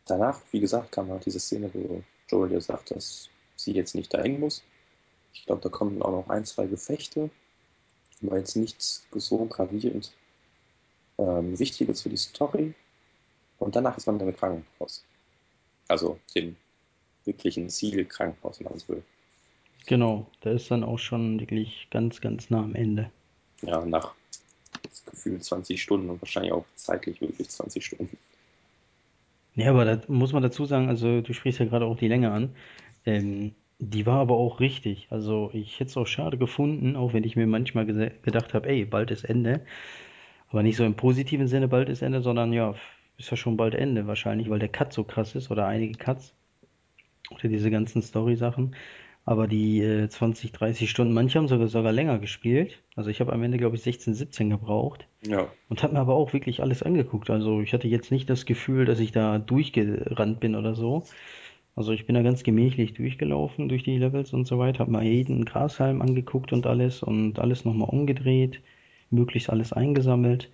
[0.07, 4.13] danach, wie gesagt, kam halt diese Szene, wo Joel ja sagt, dass sie jetzt nicht
[4.13, 4.63] dahin muss.
[5.33, 7.31] Ich glaube, da kommen auch noch ein, zwei Gefechte,
[8.23, 10.13] aber jetzt nichts so gravierend
[11.19, 12.75] ähm, Wichtiges für die Story.
[13.59, 15.05] Und danach ist man dann im Krankenhaus.
[15.89, 16.57] Also dem
[17.25, 19.03] wirklichen Ziel-Krankenhaus, wenn man es will.
[19.87, 23.11] Genau, da ist dann auch schon wirklich ganz, ganz nah am Ende.
[23.63, 24.15] Ja, nach
[25.07, 28.17] gefühlt 20 Stunden und wahrscheinlich auch zeitlich wirklich 20 Stunden.
[29.55, 32.31] Ja, aber da muss man dazu sagen, also du sprichst ja gerade auch die Länge
[32.33, 32.55] an.
[33.05, 35.09] Ähm, die war aber auch richtig.
[35.11, 38.85] Also ich hätte es auch schade gefunden, auch wenn ich mir manchmal gedacht habe, ey,
[38.85, 39.61] bald ist Ende.
[40.49, 42.75] Aber nicht so im positiven Sinne, bald ist Ende, sondern ja,
[43.19, 46.35] ist ja schon bald Ende wahrscheinlich, weil der Cut so krass ist oder einige Cuts
[47.31, 48.75] oder diese ganzen Story-Sachen.
[49.25, 52.83] Aber die äh, 20, 30 Stunden, manche haben sogar, sogar länger gespielt.
[52.97, 55.49] Also ich habe am Ende, glaube ich, 16, 17 gebraucht Ja.
[55.69, 57.31] und habe mir aber auch wirklich alles angeguckt.
[57.31, 61.05] Also ich hatte jetzt nicht das Gefühl, dass ich da durchgerannt bin oder so.
[61.77, 65.03] Also ich bin da ganz gemächlich durchgelaufen durch die Levels und so weiter, habe mal
[65.05, 68.61] jeden Grashalm angeguckt und alles und alles nochmal umgedreht,
[69.11, 70.51] möglichst alles eingesammelt.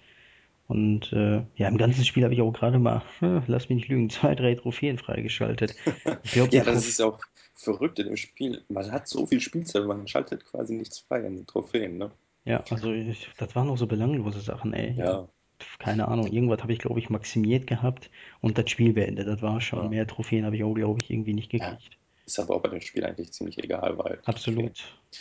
[0.69, 3.89] Und äh, ja, im ganzen Spiel habe ich auch gerade mal, äh, lass mich nicht
[3.89, 5.77] lügen, zwei, drei Trophäen freigeschaltet.
[6.23, 7.21] Ich glaube, die Ja, das ist auch
[7.55, 8.65] verrückt in dem Spiel.
[8.69, 12.11] Man hat so viel Spielzeit, man schaltet quasi nichts frei in den Trophäen, ne?
[12.45, 14.97] Ja, also ich, das waren auch so belanglose Sachen, ey.
[14.97, 15.29] Ja,
[15.79, 19.27] Keine Ahnung, irgendwas habe ich, glaube ich, maximiert gehabt und das Spiel beendet.
[19.29, 19.83] Das war schon.
[19.85, 19.89] ja.
[19.89, 21.71] Mehr Trophäen habe ich auch, glaube ich, irgendwie nicht Ja.
[21.71, 21.97] gekriegt.
[22.27, 24.19] Ist aber auch bei dem Spiel eigentlich ziemlich egal, weil.
[24.25, 24.73] Absolut.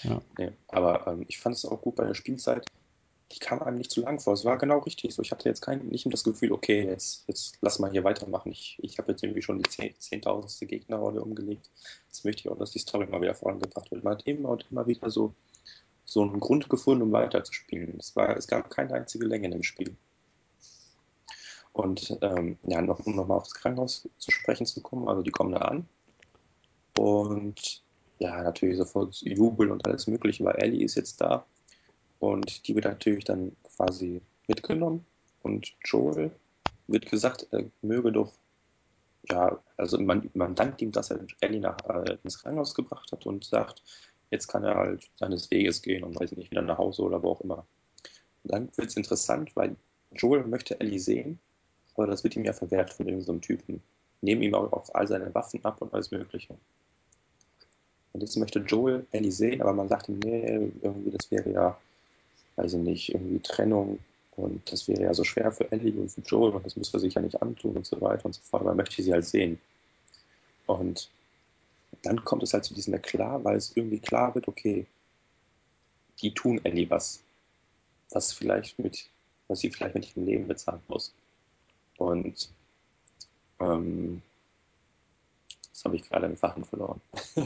[0.04, 0.22] Ja.
[0.38, 0.52] Nee.
[0.68, 2.66] Aber ähm, ich fand es auch gut bei der Spielzeit.
[3.32, 4.34] Die kam einem nicht zu lang vor.
[4.34, 5.22] Es war genau richtig so.
[5.22, 8.52] Ich hatte jetzt kein, nicht das Gefühl, okay, jetzt, jetzt lass mal hier weitermachen.
[8.52, 11.70] Ich, ich habe jetzt irgendwie schon die zehn- zehntausendste Gegnerrolle umgelegt.
[12.08, 14.04] Jetzt möchte ich auch, dass die Story mal wieder vorangebracht wird.
[14.04, 15.34] Man hat immer und immer wieder so,
[16.06, 17.96] so einen Grund gefunden, um weiterzuspielen.
[18.00, 19.96] Es, war, es gab keine einzige Länge in dem Spiel.
[21.78, 25.52] Und ähm, ja, noch, um nochmal aufs Krankenhaus zu sprechen zu kommen, also die kommen
[25.52, 25.88] da an.
[26.96, 27.84] Und
[28.18, 31.46] ja, natürlich sofort Jubel und alles Mögliche, weil Ellie ist jetzt da.
[32.18, 35.06] Und die wird natürlich dann quasi mitgenommen.
[35.44, 36.32] Und Joel
[36.88, 38.34] wird gesagt, er möge doch,
[39.30, 43.28] ja, also man, man dankt ihm, dass er Ellie nach, äh, ins Krankenhaus gebracht hat
[43.28, 43.84] und sagt,
[44.32, 47.34] jetzt kann er halt seines Weges gehen und weiß nicht, wieder nach Hause oder wo
[47.34, 47.68] auch immer.
[48.44, 49.76] Und dann wird es interessant, weil
[50.12, 51.40] Joel möchte Ellie sehen,
[51.98, 53.82] aber das wird ihm ja verwehrt von irgendeinem so Typen.
[54.22, 56.56] Nehmen ihm auch, auch all seine Waffen ab und alles Mögliche.
[58.14, 61.78] Und jetzt möchte Joel Ellie sehen, aber man sagt ihm, nee, irgendwie, das wäre ja,
[62.56, 64.00] weiß ich nicht, irgendwie Trennung
[64.36, 67.02] und das wäre ja so schwer für Ellie und für Joel und das müsste er
[67.02, 69.26] sich ja nicht antun und so weiter und so fort, aber er möchte sie halt
[69.26, 69.60] sehen.
[70.66, 71.10] Und
[72.04, 74.86] dann kommt es halt zu diesem Eklat, weil es irgendwie klar wird, okay,
[76.22, 77.22] die tun Ellie was,
[78.12, 79.08] was vielleicht mit,
[79.48, 81.14] was sie vielleicht mit ihrem Leben bezahlen muss.
[81.98, 82.50] Und
[83.60, 84.22] ähm,
[85.72, 87.00] das habe ich gerade im Fachen verloren.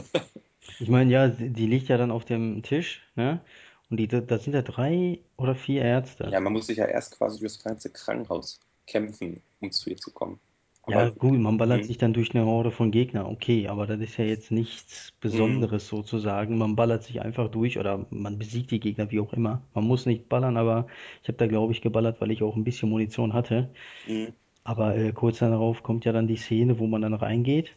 [0.78, 3.40] Ich meine, ja, die liegt ja dann auf dem Tisch, ne?
[3.88, 6.34] Und die, da sind ja drei oder vier Ärzte.
[6.34, 9.96] Ja, man muss sich ja erst quasi durch das ganze Krankenhaus kämpfen, um zu ihr
[9.96, 10.40] zu kommen.
[10.86, 13.86] Ja, Aber gut, man ballert hm, sich dann durch eine Horde von Gegnern, okay, aber
[13.86, 16.58] das ist ja jetzt nichts hm, Besonderes sozusagen.
[16.58, 19.62] Man ballert sich einfach durch oder man besiegt die Gegner, wie auch immer.
[19.74, 20.86] Man muss nicht ballern, aber
[21.22, 23.70] ich habe da, glaube ich, geballert, weil ich auch ein bisschen Munition hatte.
[24.06, 24.32] hm,
[24.64, 27.74] Aber äh, kurz darauf kommt ja dann die Szene, wo man dann reingeht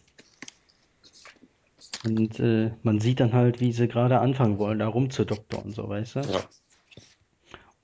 [2.05, 5.89] und äh, man sieht dann halt, wie sie gerade anfangen wollen, da rumzudoktern und so,
[5.89, 6.19] weißt du?
[6.21, 6.41] ja.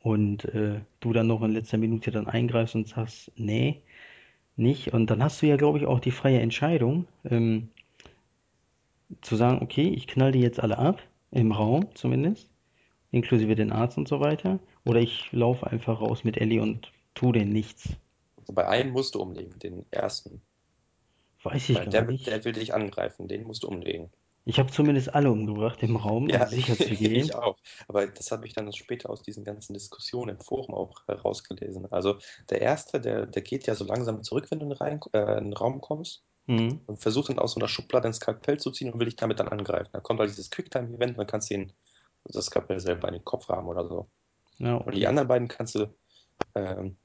[0.04, 3.82] Und äh, du dann noch in letzter Minute dann eingreifst und sagst, nee,
[4.56, 4.94] nicht.
[4.94, 7.70] Und dann hast du ja, glaube ich, auch die freie Entscheidung, ähm,
[9.22, 12.50] zu sagen, okay, ich knall die jetzt alle ab, im Raum zumindest,
[13.12, 17.32] inklusive den Arzt und so weiter, oder ich laufe einfach raus mit Ellie und tu
[17.32, 17.98] denen nichts.
[18.42, 20.42] Also bei einem musst du umlegen, den ersten.
[21.44, 22.46] Weiß ich Weil gar der, wird- der nicht.
[22.46, 24.12] will dich angreifen, den musst du umlegen.
[24.46, 27.32] Ich habe zumindest alle umgebracht im Raum, um Ja, sicher zu ich gehen.
[27.34, 27.58] auch.
[27.88, 31.92] Aber das habe ich dann später aus diesen ganzen Diskussionen im Forum auch herausgelesen.
[31.92, 32.18] Also
[32.50, 35.38] der erste, der, der geht ja so langsam zurück, wenn du in den, rein, äh,
[35.38, 36.82] in den Raum kommst Hm.
[36.88, 39.40] und versucht dann aus so einer Schublade ein Skalpell zu ziehen und will dich damit
[39.40, 39.90] dann angreifen.
[39.94, 41.74] Dann kommt halt dieses Quicktime-Event und dann kannst du ihn,
[42.26, 44.10] das Skalpell selber in den Kopf haben oder so.
[44.58, 45.08] Ja, Und die okay.
[45.08, 45.94] anderen beiden kannst du,
[46.56, 46.98] ähm,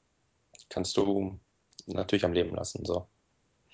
[0.69, 1.39] kannst du
[1.85, 2.85] natürlich am Leben lassen.
[2.85, 3.07] So.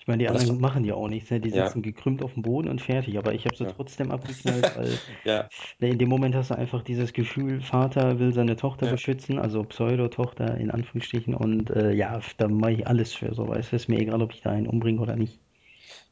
[0.04, 1.40] Ich meine, die Und das, anderen machen ja auch nichts, ne?
[1.40, 3.72] Die ja, sitzen gekrümmt auf dem Boden und fertig, aber ich habe sie ja.
[3.72, 8.34] trotzdem abgeknallt, weil ja, ne, in dem Moment hast du einfach dieses Gefühl, Vater will
[8.34, 13.14] seine Tochter ja, beschützen, also Pseudo-Tochter in Anführungsstrichen und äh, ja, da mache ich alles
[13.14, 15.40] für so, weißt du, ist mir egal, ob ich da einen umbringe oder nicht.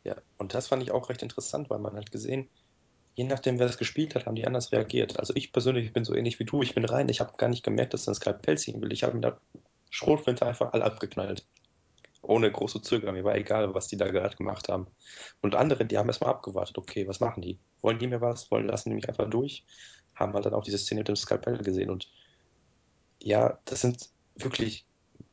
[0.04, 0.16] ja.
[0.38, 2.48] Und das fand ich auch recht interessant, weil man hat gesehen,
[3.14, 5.18] je nachdem, wer es gespielt hat, haben die anders reagiert.
[5.18, 6.62] Also ich persönlich bin so ähnlich wie du.
[6.62, 8.90] Ich bin rein, ich habe gar nicht gemerkt, dass er ein Skalpell ziehen will.
[8.90, 9.38] Ich habe mir da
[9.92, 11.46] Schrotflinte einfach alle abgeknallt.
[12.22, 13.14] Ohne große Zögern.
[13.14, 14.86] Mir war egal, was die da gerade gemacht haben.
[15.42, 16.78] Und andere, die haben erstmal abgewartet.
[16.78, 17.58] Okay, was machen die?
[17.82, 18.50] Wollen die mir was?
[18.50, 19.64] Wollen lassen die mich einfach durch?
[20.14, 21.90] Haben halt dann auch diese Szene mit dem Skalpell gesehen.
[21.90, 22.10] Und
[23.22, 24.86] ja, das sind wirklich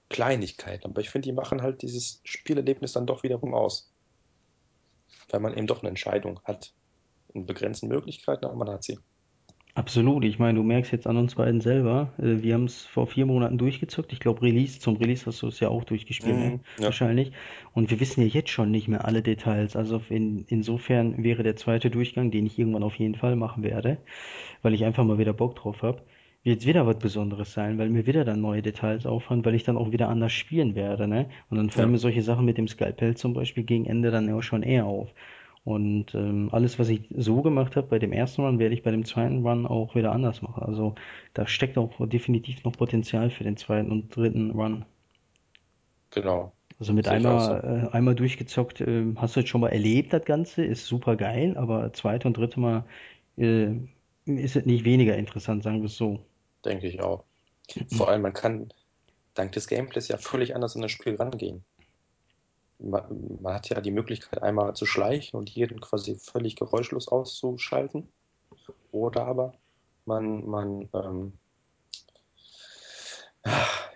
[0.10, 0.92] Kleinigkeiten.
[0.92, 3.94] Aber ich finde, die machen halt dieses Spielerlebnis dann doch wiederum aus.
[5.30, 6.74] Weil man eben doch eine Entscheidung hat.
[7.34, 9.00] In begrenzten Möglichkeiten, aber man hat sie.
[9.80, 13.08] Absolut, ich meine, du merkst jetzt an uns beiden selber, äh, wir haben es vor
[13.08, 14.12] vier Monaten durchgezockt.
[14.12, 16.54] Ich glaube, Release, zum Release hast du es ja auch durchgespielt, ne?
[16.54, 16.92] Mhm, ja.
[16.92, 17.32] Wahrscheinlich.
[17.74, 19.76] Und wir wissen ja jetzt schon nicht mehr alle Details.
[19.76, 23.98] Also in, insofern wäre der zweite Durchgang, den ich irgendwann auf jeden Fall machen werde,
[24.64, 26.04] weil ich einfach mal wieder Bock drauf habe,
[26.44, 29.78] wird wieder was Besonderes sein, weil mir wieder dann neue Details auffallen, weil ich dann
[29.78, 31.30] auch wieder anders spielen werde, ne?
[31.50, 34.32] Und dann fallen Ja, mir solche Sachen mit dem Skalpell zum Beispiel gegen Ende dann
[34.34, 35.14] auch schon eher auf.
[35.64, 38.92] Und ähm, alles, was ich so gemacht habe bei dem ersten Run, werde ich bei
[38.92, 40.64] dem zweiten Run auch wieder anders machen.
[40.64, 40.96] Also
[41.34, 44.86] da steckt auch definitiv noch Potenzial für den zweiten und dritten Run.
[46.12, 46.54] genau.
[46.80, 47.18] Also mit auch so.
[47.18, 51.18] einmal, äh, einmal durchgezockt, äh, hast du jetzt schon mal erlebt, das Ganze, ist super
[51.18, 52.86] geil, aber zweite und dritte Mal
[53.38, 53.72] äh,
[54.26, 56.20] ist es nicht weniger interessant, sagen wir es so.
[56.64, 57.26] Denke ich auch.
[57.96, 58.72] Vor allem, man kann
[59.34, 61.66] dank des Gameplays ja völlig anders an das Spiel rangehen.
[62.80, 68.08] Man, man hat ja die Möglichkeit, einmal zu schleichen und jeden quasi völlig geräuschlos auszuschalten.
[68.92, 69.54] Oder aber
[70.06, 71.34] man, man, ähm,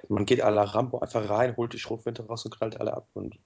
[0.10, 3.08] man geht à la Rambo einfach rein, holt die Schrotflinte raus und knallt alle ab.
[3.14, 3.38] Und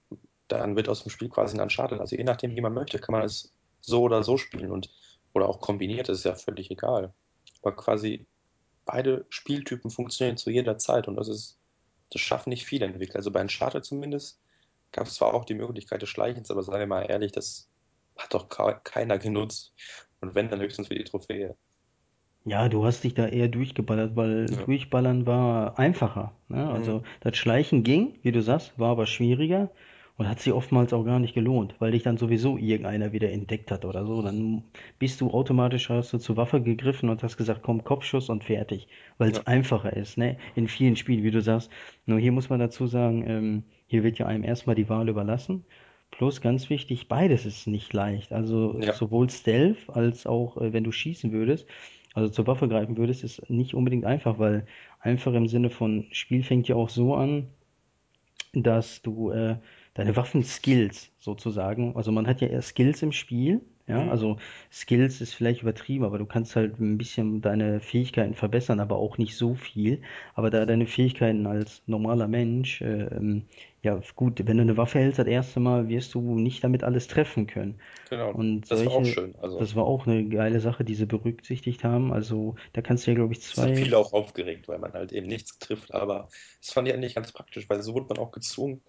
[0.48, 2.00] dann wird aus dem Spiel quasi ein Uncharted.
[2.00, 4.70] Also je nachdem, wie man möchte, kann man es so oder so spielen.
[4.70, 4.90] Und,
[5.32, 7.12] oder auch kombiniert, das ist ja völlig egal.
[7.62, 8.26] Aber quasi
[8.84, 11.08] beide Spieltypen funktionieren zu jeder Zeit.
[11.08, 11.58] Und das ist,
[12.10, 13.16] das schaffen nicht viele Entwickler.
[13.16, 14.40] Also bei Uncharted zumindest
[14.92, 17.70] gab es zwar auch die Möglichkeit des Schleichens, aber seien wir mal ehrlich, das
[18.16, 18.48] hat doch
[18.84, 19.74] keiner genutzt.
[20.20, 21.56] Und wenn, dann höchstens für die Trophäe.
[22.44, 24.64] Ja, du hast dich da eher durchgeballert, weil Ja.
[24.64, 26.32] durchballern war einfacher.
[26.48, 26.64] Ne?
[26.64, 26.70] Mhm.
[26.70, 29.70] Also das Schleichen ging, wie du sagst, war aber schwieriger
[30.16, 33.70] und hat sich oftmals auch gar nicht gelohnt, weil dich dann sowieso irgendeiner wieder entdeckt
[33.70, 34.22] hat oder so.
[34.22, 34.64] Dann
[34.98, 38.88] bist du automatisch, hast du zur Waffe gegriffen und hast gesagt, komm, Kopfschuss und fertig,
[39.18, 39.40] weil Ja.
[39.40, 40.38] es einfacher ist, ne?
[40.54, 41.70] In vielen Spielen, wie du sagst.
[42.06, 45.64] Nur hier muss man dazu sagen, ähm, hier wird ja einem erstmal die Wahl überlassen.
[46.12, 48.32] Plus ganz wichtig, beides ist nicht leicht.
[48.32, 48.92] Also Ja.
[48.92, 51.66] sowohl Stealth als auch, äh, wenn du schießen würdest
[52.14, 54.66] also zur Waffe greifen würdest, ist nicht unbedingt einfach, weil
[55.00, 57.48] einfach im Sinne von Spiel fängt ja auch so an,
[58.52, 59.56] dass du äh,
[59.94, 64.08] deine Waffenskills sozusagen, also man hat ja eher Skills im Spiel, ja, Mhm.
[64.08, 64.38] also
[64.72, 69.18] Skills ist vielleicht übertrieben, aber du kannst halt ein bisschen deine Fähigkeiten verbessern, aber auch
[69.18, 70.02] nicht so viel.
[70.34, 73.42] Aber da deine Fähigkeiten als normaler Mensch, äh,
[73.82, 77.08] ja gut, wenn du eine Waffe hältst das erste Mal, wirst du nicht damit alles
[77.08, 77.80] treffen können.
[78.10, 78.34] Genau.
[78.34, 79.34] Und Das war auch solche, schön.
[79.36, 82.12] Also, das war auch eine geile Sache, die sie berücksichtigt haben.
[82.12, 85.12] Also da kannst du ja, glaube ich, das zwei viele auch aufgeregt, weil man halt
[85.12, 85.92] eben nichts trifft.
[85.92, 86.28] Aber
[86.60, 88.82] das fand ich eigentlich ganz praktisch, weil so wurde man auch gezwungen,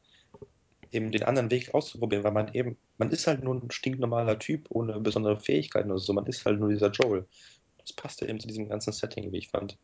[0.92, 4.68] eben den anderen Weg auszuprobieren, weil man eben, man ist halt nur ein stinknormaler Typ
[4.70, 6.14] ohne besondere Fähigkeiten oder so.
[6.14, 7.26] Man ist halt nur dieser Joel.
[7.78, 9.78] Das passte eben zu diesem ganzen Setting, wie ich fand.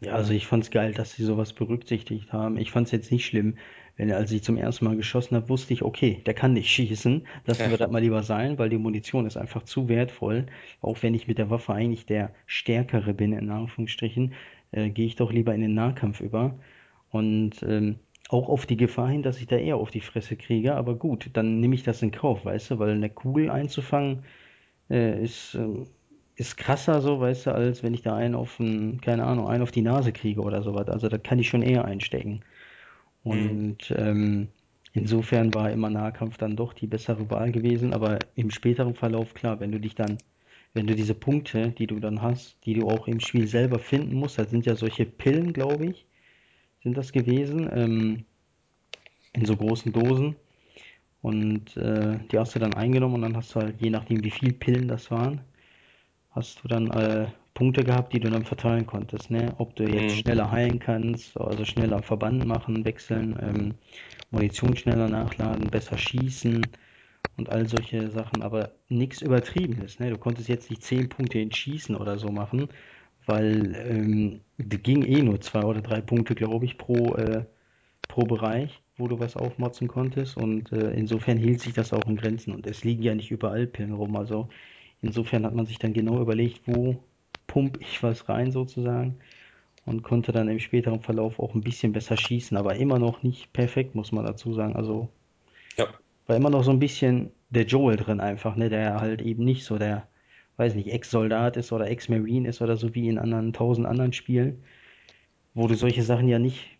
[0.00, 2.58] Ja, also ich fand's geil, dass sie sowas berücksichtigt haben.
[2.58, 3.56] Ich fand's jetzt nicht schlimm,
[3.96, 7.26] wenn als ich zum ersten Mal geschossen habe, wusste ich, okay, der kann nicht schießen.
[7.46, 10.46] Lassen wir das mal lieber sein, weil die Munition ist einfach zu wertvoll.
[10.80, 14.34] Auch wenn ich mit der Waffe eigentlich der Stärkere bin, in Anführungsstrichen,
[14.72, 16.58] äh, gehe ich doch lieber in den Nahkampf über.
[17.10, 18.00] Und ähm,
[18.32, 20.74] auch auf die Gefahr hin, dass ich da eher auf die Fresse kriege.
[20.74, 24.24] Aber gut, dann nehme ich das in Kauf, weißt du, weil eine Kugel einzufangen
[24.90, 25.86] äh, ist, ähm,
[26.36, 29.62] ist krasser so, weißt du, als wenn ich da einen auf, den, keine Ahnung, einen
[29.62, 30.88] auf die Nase kriege oder sowas.
[30.88, 32.40] Also da kann ich schon eher einstecken.
[33.24, 33.30] Mhm.
[33.30, 34.48] Und ähm,
[34.94, 37.92] insofern war immer Nahkampf dann doch die bessere Wahl gewesen.
[37.92, 40.16] Aber im späteren Verlauf, klar, wenn du dich dann,
[40.72, 44.14] wenn du diese Punkte, die du dann hast, die du auch im Spiel selber finden
[44.14, 46.06] musst, das sind ja solche Pillen, glaube ich,
[46.82, 48.24] sind das gewesen, ähm,
[49.34, 50.36] in so großen Dosen.
[51.22, 54.30] Und äh, die hast du dann eingenommen und dann hast du halt, je nachdem wie
[54.30, 55.42] viel Pillen das waren,
[56.30, 59.54] hast du dann äh, Punkte gehabt, die du dann verteilen konntest, ne?
[59.58, 60.18] Ob du jetzt Mhm.
[60.18, 63.74] schneller heilen kannst, also schneller Verband machen, wechseln, ähm,
[64.30, 66.66] Munition schneller nachladen, besser schießen
[67.36, 70.10] und all solche Sachen, aber nichts Übertriebenes, ne?
[70.10, 72.68] Du konntest jetzt nicht 10 Punkte in Schießen oder so machen,
[73.26, 77.44] weil ähm, die ging eh nur zwei oder drei Punkte, glaube ich, pro, äh,
[78.08, 80.36] pro Bereich, wo du was aufmotzen konntest.
[80.36, 82.54] Und äh, insofern hielt sich das auch in Grenzen.
[82.54, 84.48] Und es liegen ja nicht überall Pillen rum, also
[85.02, 87.04] Insofern hat man sich dann genau überlegt, wo
[87.46, 89.18] pump ich was rein sozusagen
[89.86, 93.52] und konnte dann im späteren Verlauf auch ein bisschen besser schießen, aber immer noch nicht
[93.52, 94.76] perfekt, muss man dazu sagen.
[94.76, 95.10] Also
[95.76, 95.92] Ja.
[96.26, 99.64] war immer noch so ein bisschen der Joel drin einfach, ne, der halt eben nicht
[99.64, 100.08] so der,
[100.62, 104.62] weiß nicht, Ex-Soldat ist oder Ex-Marine ist oder so wie in anderen tausend anderen Spielen,
[105.54, 106.78] wo du solche Sachen ja nicht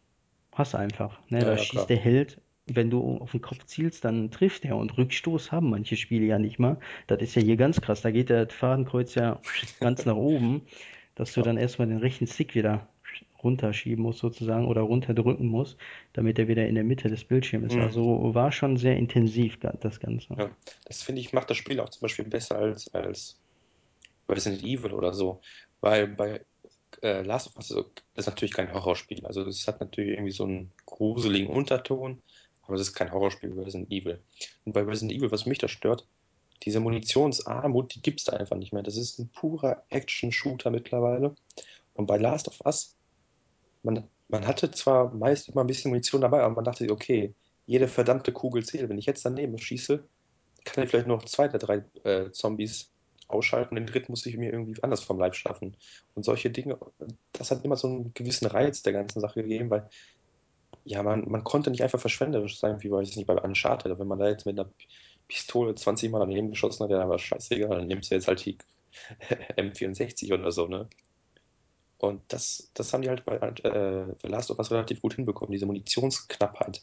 [0.52, 1.18] hast einfach.
[1.28, 1.86] Ne, Ja, da ja, schießt klar.
[1.86, 5.96] der Held, wenn du auf den Kopf zielst, dann trifft er und Rückstoß haben manche
[5.96, 6.78] Spiele ja nicht mal.
[7.08, 8.02] Das ist ja hier ganz krass.
[8.02, 9.40] Da geht der Fadenkreuz ja
[9.80, 10.62] ganz nach oben,
[11.16, 12.86] dass du dann erstmal den rechten Stick wieder
[13.42, 15.76] runterschieben musst sozusagen oder runterdrücken musst,
[16.12, 17.76] damit er wieder in der Mitte des Bildschirms ist.
[17.76, 17.82] Mhm.
[17.82, 20.34] Also war schon sehr intensiv das Ganze.
[20.38, 20.50] Ja.
[20.84, 23.41] Das finde ich, macht das Spiel auch zum Beispiel besser als, als
[24.28, 25.40] Resident Evil oder so.
[25.80, 26.44] Weil bei
[27.02, 29.24] äh, Last of Us ist ist natürlich kein Horrorspiel.
[29.26, 32.22] Also es hat natürlich irgendwie so einen gruseligen Unterton,
[32.62, 34.20] aber es ist kein Horrorspiel wie Resident Evil.
[34.64, 36.06] Und bei Resident Evil, was mich da stört,
[36.62, 38.82] diese Munitionsarmut, die gibt es da einfach nicht mehr.
[38.82, 41.34] Das ist ein purer Action-Shooter mittlerweile.
[41.94, 42.94] Und bei Last of Us,
[43.82, 47.34] man, man hatte zwar meist immer ein bisschen Munition dabei, aber man dachte, okay,
[47.66, 48.88] jede verdammte Kugel zählt.
[48.88, 50.04] Wenn ich jetzt daneben schieße,
[50.64, 52.91] kann ich vielleicht noch zwei oder drei äh, Zombies
[53.32, 53.74] ausschalten.
[53.74, 55.76] Den dritten muss ich mir irgendwie anders vom Leib schaffen.
[56.14, 56.78] Und solche Dinge,
[57.32, 59.88] das hat immer so einen gewissen Reiz der ganzen Sache gegeben, weil
[60.84, 63.98] ja, man, man konnte nicht einfach verschwenderisch sein, wie weiß ich nicht, bei Uncharted.
[63.98, 64.68] Wenn man da jetzt mit einer
[65.28, 68.58] Pistole 20 Mal daneben geschossen hat, dann war scheißegal, dann nimmst du jetzt halt die
[69.56, 70.88] M64 oder so, ne?
[71.98, 75.66] Und das, das haben die halt bei äh, Last of Us relativ gut hinbekommen, diese
[75.66, 76.82] Munitionsknappheit.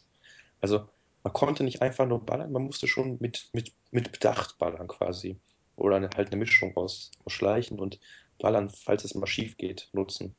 [0.62, 0.88] Also
[1.22, 5.36] man konnte nicht einfach nur ballern, man musste schon mit, mit, mit Bedacht ballern quasi.
[5.76, 7.98] Oder eine, halt eine Mischung aus, aus Schleichen und
[8.38, 10.34] Ballern, falls es mal schief geht, nutzen.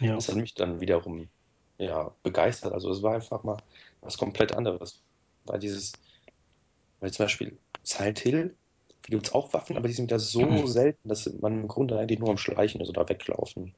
[0.00, 0.14] Ja.
[0.14, 1.28] Das hat mich dann wiederum
[1.78, 2.72] ja, begeistert.
[2.72, 3.56] Also es war einfach mal
[4.00, 5.00] was komplett anderes.
[5.44, 5.92] Weil dieses,
[7.00, 8.56] weil zum Beispiel Silent Hill,
[9.02, 11.98] da gibt es auch Waffen, aber die sind ja so selten, dass man im Grunde
[11.98, 13.74] eigentlich nur am Schleichen ist oder weglaufen.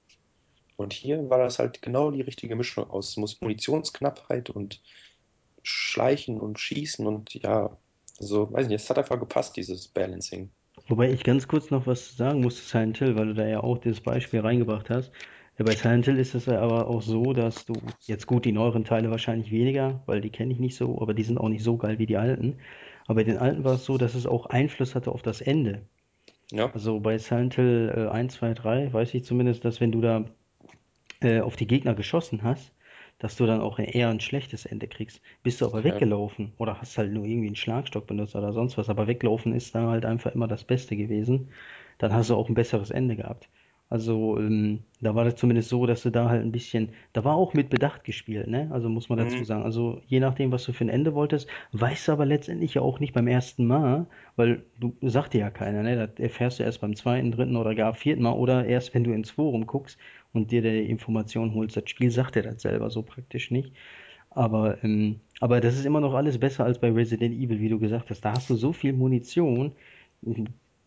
[0.77, 4.81] Und hier war das halt genau die richtige Mischung aus Munitionsknappheit und
[5.63, 7.77] Schleichen und Schießen und ja,
[8.21, 10.51] so, weiß nicht, es hat einfach gepasst, dieses Balancing.
[10.89, 13.61] Wobei ich ganz kurz noch was sagen muss zu Silent Hill, weil du da ja
[13.63, 15.11] auch das Beispiel reingebracht hast.
[15.57, 17.75] Bei Silent Hill ist es ja aber auch so, dass du,
[18.07, 21.23] jetzt gut, die neueren Teile wahrscheinlich weniger, weil die kenne ich nicht so, aber die
[21.23, 22.59] sind auch nicht so geil wie die alten.
[23.07, 25.87] Aber bei den alten war es so, dass es auch Einfluss hatte auf das Ende.
[26.53, 30.01] Ja, Also bei Silent Hill äh, 1, 2, 3 weiß ich zumindest, dass wenn du
[30.03, 30.25] da
[31.21, 32.73] äh, auf die Gegner geschossen hast,
[33.21, 35.21] dass du dann auch eher ein schlechtes Ende kriegst.
[35.45, 36.01] Bist du aber ja.
[36.01, 39.75] weggelaufen oder hast halt nur irgendwie einen Schlagstock benutzt oder sonst was, aber weglaufen ist
[39.77, 41.51] dann halt einfach immer das Beste gewesen,
[41.99, 43.49] dann hast du auch ein besseres Ende gehabt.
[43.89, 47.35] Also ähm, da war das zumindest so, dass du da halt ein bisschen, da war
[47.35, 48.69] auch mit Bedacht gespielt, ne?
[48.73, 49.43] Also muss man dazu Mhm.
[49.43, 49.65] sagen.
[49.65, 53.01] Also je nachdem, was du für ein Ende wolltest, weißt du aber letztendlich ja auch
[53.01, 54.07] nicht beim ersten Mal,
[54.37, 55.97] weil du sagt dir ja keiner, ne?
[55.97, 59.13] Das erfährst du erst beim zweiten, dritten oder gar vierten Mal oder erst wenn du
[59.13, 59.99] ins Forum guckst
[60.33, 61.77] und dir die Information holst.
[61.77, 63.73] Das Spiel sagt dir das selber so praktisch nicht.
[64.31, 67.79] Aber, ähm, aber das ist immer noch alles besser als bei Resident Evil, wie du
[67.79, 68.23] gesagt hast.
[68.25, 69.73] Da hast du so viel Munition,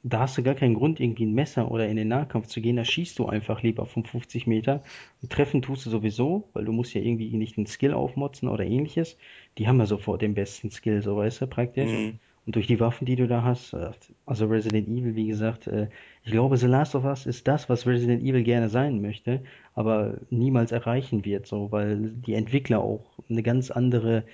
[0.03, 2.75] da hast du gar keinen Grund, irgendwie ein Messer oder in den Nahkampf zu gehen.
[2.75, 4.83] Da schießt du einfach lieber von 50 Meter.
[5.21, 8.65] Und treffen tust du sowieso, weil du musst ja irgendwie nicht einen Skill aufmotzen oder
[8.65, 9.17] ähnliches.
[9.57, 11.91] Die haben ja sofort den besten Skill, so weißt du, praktisch.
[11.91, 12.19] Mhm.
[12.45, 13.91] Und durch die Waffen, die du da hast, äh,
[14.25, 15.89] also Resident Evil, wie gesagt, äh,
[16.23, 19.43] ich glaube, The Last of Us ist das, was Resident Evil gerne sein möchte,
[19.75, 24.25] aber niemals erreichen wird, so, weil die Entwickler auch eine ganz andere,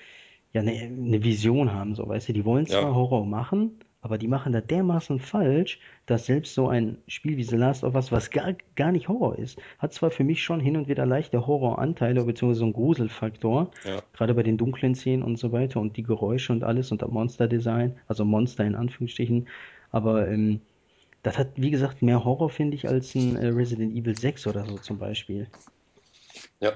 [0.53, 4.18] ja, eine, eine Vision haben, so, weißt du, die wollen zwar Ja, Horror machen, aber
[4.18, 8.12] die machen da dermaßen falsch, dass selbst so ein Spiel wie The Last of Us,
[8.12, 11.45] was gar, gar nicht Horror ist, hat zwar für mich schon hin und wieder leichte
[11.45, 14.02] Horroranteile, beziehungsweise so einen Gruselfaktor, ja.
[14.14, 17.10] gerade bei den dunklen Szenen und so weiter und die Geräusche und alles und das
[17.10, 19.47] Monster-Design, also Monster in Anführungsstrichen,
[19.91, 20.62] aber ähm,
[21.24, 24.66] das hat, wie gesagt, mehr Horror, finde ich, als ein äh, Resident Evil 6 oder
[24.66, 25.47] so zum Beispiel.
[26.62, 26.74] Ja,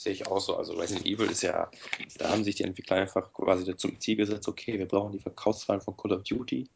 [0.00, 0.56] sehe ich auch so.
[0.56, 1.70] Also Resident Evil ist ja,
[2.16, 5.82] da haben sich die Entwickler einfach quasi zum Ziel gesetzt, okay, wir brauchen die Verkaufszahlen
[5.82, 6.68] von Call of Duty.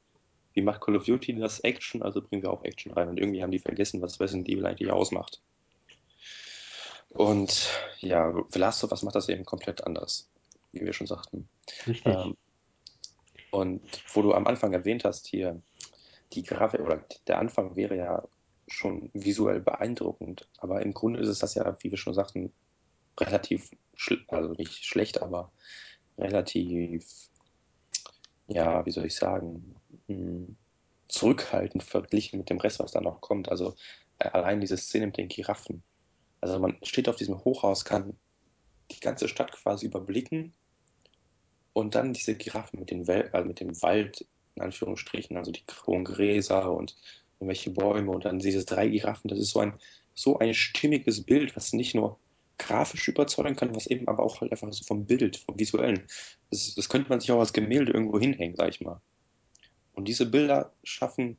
[0.52, 2.02] Wie macht Call of Duty das Action?
[2.02, 3.08] Also bringen wir auch Action rein.
[3.08, 5.40] Und irgendwie haben die vergessen, was Resident Evil eigentlich ausmacht.
[7.08, 7.70] Und
[8.00, 10.28] ja, The Last of Us macht das eben komplett anders,
[10.72, 11.48] wie wir schon sagten.
[11.86, 12.36] Richtig, Ähm,
[13.50, 13.80] und
[14.12, 15.62] wo du am Anfang erwähnt hast, hier,
[16.32, 18.24] die Grafik oder der Anfang wäre ja
[18.66, 22.52] schon visuell beeindruckend, aber im Grunde ist es das ja, wie wir schon sagten,
[23.18, 23.70] relativ,
[24.28, 25.52] also nicht schlecht, aber
[26.18, 27.04] relativ,
[28.48, 29.74] ja, wie soll ich sagen,
[30.06, 30.56] hm,
[31.08, 33.48] zurückhaltend verglichen mit dem Rest, was da noch kommt.
[33.48, 33.74] Also
[34.18, 35.82] äh, allein diese Szene mit den Giraffen.
[36.40, 38.16] Also man steht auf diesem Hochhaus, kann
[38.90, 40.52] die ganze Stadt quasi überblicken
[41.72, 45.66] und dann diese Giraffen mit, den Wel also mit dem Wald, in Anführungsstrichen, also die
[45.66, 46.96] grauen Gräser und
[47.40, 49.28] irgendwelche Bäume und dann diese drei Giraffen.
[49.28, 49.74] Das ist so ein,
[50.14, 52.18] so ein stimmiges Bild, was nicht nur
[52.58, 56.06] grafisch überzeugen kann, was eben aber auch halt einfach so vom Bild, vom Visuellen.
[56.50, 59.00] Das, das könnte man sich auch als Gemälde irgendwo hinhängen, sag ich mal.
[59.94, 61.36] Und diese Bilder schaffen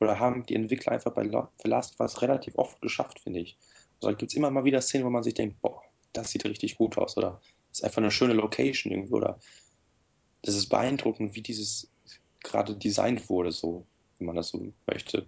[0.00, 3.56] oder haben die Entwickler einfach bei The Last of Us relativ oft geschafft, finde ich.
[3.96, 5.82] Also da gibt es immer mal wieder Szenen, wo man sich denkt, boah,
[6.12, 7.40] das sieht richtig gut aus oder
[7.70, 9.38] das ist einfach eine schöne Location irgendwie oder
[10.42, 11.90] das ist beeindruckend, wie dieses
[12.42, 13.86] gerade designt wurde, so,
[14.18, 15.26] wie man das so möchte.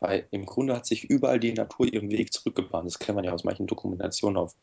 [0.00, 2.86] Weil im Grunde hat sich überall die Natur ihren Weg zurückgebahnt.
[2.86, 4.54] Das kennt man ja aus manchen Dokumentationen auf,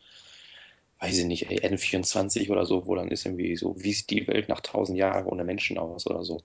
[0.99, 4.27] weiß ich nicht, ey, N24 oder so, wo dann ist irgendwie so, wie sieht die
[4.27, 6.41] Welt nach tausend Jahren ohne Menschen aus oder so.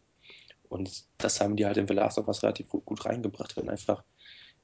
[0.69, 4.03] Und das haben die halt in of Us relativ gut reingebracht, wenn einfach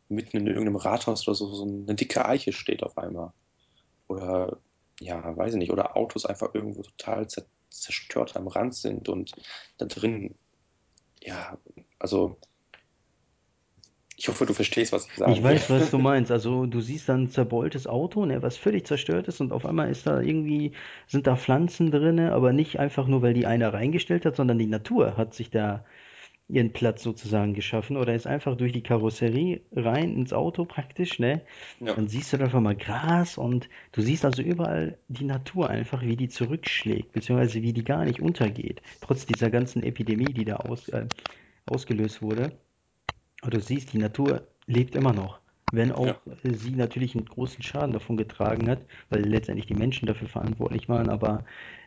[0.08, 3.32] mitten in irgendeinem Rathaus oder so, so eine dicke Eiche steht auf einmal.
[4.08, 4.58] Oder,
[5.00, 7.26] ja, weiß ich nicht, oder Autos einfach irgendwo total
[7.70, 9.32] zerstört am Rand sind und
[9.78, 10.34] da drin,
[11.22, 11.58] ja,
[11.98, 12.36] also
[14.24, 15.54] Ich hoffe, du verstehst, was ich Ich sagen will.
[15.54, 16.30] weiß, was du meinst.
[16.30, 19.90] Also du siehst dann ein zerbeultes Auto, ne, was völlig zerstört ist und auf einmal
[19.90, 20.72] ist da irgendwie,
[21.06, 24.66] sind da Pflanzen drinne, aber nicht einfach nur, weil die einer reingestellt hat, sondern die
[24.66, 25.84] Natur hat sich da
[26.48, 31.42] ihren Platz sozusagen geschaffen oder ist einfach durch die Karosserie rein ins Auto praktisch, ne?
[31.80, 35.70] Ja, Dann siehst du da einfach mal Gras und du siehst also überall die Natur
[35.70, 40.44] einfach, wie die zurückschlägt, beziehungsweise wie die gar nicht untergeht, trotz dieser ganzen Epidemie, die
[40.44, 41.08] da aus, äh,
[41.66, 42.58] ausgelöst wurde.
[43.50, 45.40] Du siehst, die Natur lebt immer noch.
[45.70, 49.74] Wenn ja, auch äh, sie natürlich einen großen Schaden davon getragen hat, weil letztendlich die
[49.74, 51.44] Menschen dafür verantwortlich waren, aber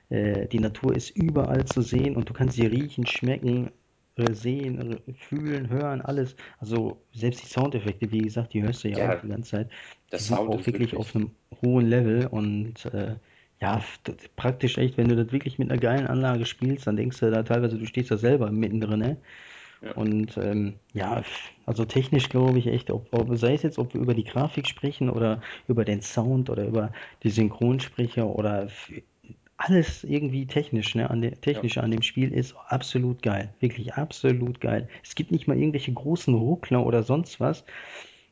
[0.10, 3.72] äh, die Natur ist überall zu sehen und du kannst sie riechen, schmecken,
[4.16, 6.36] äh, sehen, fühlen, hören, alles.
[6.60, 9.72] Also selbst die Soundeffekte, wie gesagt, die hörst du ja auch ja, die ganze Zeit.
[10.12, 11.32] der Die sind Sound auch wirklich auf einem
[11.62, 13.16] hohen Level und äh,
[13.60, 13.84] ja,
[14.36, 17.44] praktisch echt, wenn du das wirklich mit einer geilen Anlage spielst, dann denkst du da
[17.44, 19.18] teilweise, du stehst da selber mittendrin, ne?
[19.82, 21.22] Ja, Und ähm, ja,
[21.66, 24.68] also technisch glaube ich echt, ob, ob, sei es jetzt, ob wir über die Grafik
[24.68, 26.92] sprechen oder über den Sound oder über
[27.24, 28.70] die Synchronsprecher oder
[29.58, 33.54] alles irgendwie technisch, ne, an der, ja, an dem Spiel ist absolut geil.
[33.60, 34.88] Wirklich absolut geil.
[35.04, 37.66] Es gibt nicht mal irgendwelche großen Ruckler oder sonst was.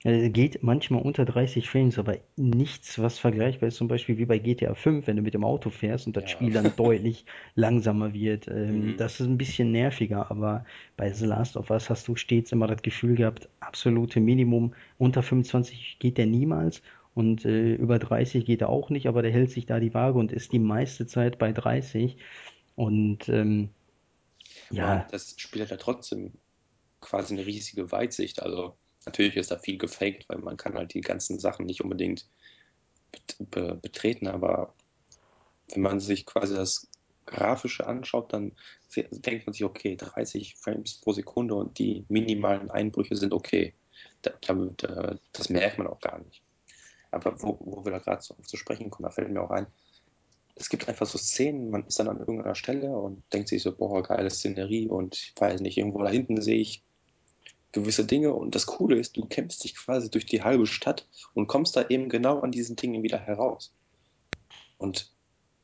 [0.06, 4.76] Geht manchmal unter 30 Frames, aber nichts, was vergleichbar ist, zum Beispiel wie bei GTA
[4.76, 6.30] 5, wenn du mit dem Auto fährst und das ja.
[6.30, 7.26] Spiel dann deutlich
[7.56, 8.47] langsamer wird.
[8.47, 8.97] Ähm, Mhm.
[8.97, 10.64] das ist ein bisschen nerviger, aber
[10.95, 15.24] bei The Last of Us hast du stets immer das Gefühl gehabt, absolute Minimum, unter
[15.24, 16.84] 25 geht der niemals
[17.16, 20.20] und äh, über 30 geht er auch nicht, aber der hält sich da die Waage
[20.20, 22.18] und ist die meiste Zeit bei 30.
[22.76, 23.70] Und ähm,
[24.70, 26.39] Aber ja, das Spiel hat ja trotzdem
[27.01, 28.41] quasi eine riesige Weitsicht.
[28.43, 32.26] Also natürlich ist da viel gefaked, weil man kann halt die ganzen Sachen nicht unbedingt
[33.12, 34.74] bet be betreten, aber
[35.74, 36.88] wenn man sich quasi das
[37.26, 38.51] Grafische anschaut, dann
[38.95, 43.74] denkt man sich, okay, 30 Frames pro Sekunde und die minimalen Einbrüche sind okay.
[44.22, 46.43] Da, äh, das merkt man auch gar nicht.
[47.12, 49.68] Aber wo, wo wir da gerade so zu sprechen kommen, da fällt mir auch ein,
[50.56, 53.76] es gibt einfach so Szenen, man ist dann an irgendeiner Stelle und denkt sich so,
[53.76, 56.84] boah, geile Szenerie und ich weiß nicht, irgendwo da hinten sehe ich
[57.76, 61.47] gewisse Dinge und das Coole ist, du kämpfst dich quasi durch die halbe Stadt und
[61.47, 63.73] kommst da eben genau an diesen Dingen wieder heraus.
[64.78, 65.11] Und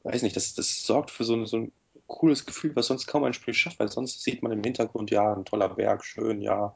[0.04, 1.72] weiß nicht, das, das sorgt für so ein, so ein
[2.08, 5.34] cooles Gefühl, was sonst kaum ein Spiel schafft, weil sonst sieht man im Hintergrund, ja,
[5.34, 6.76] ein toller Berg, schön, ja,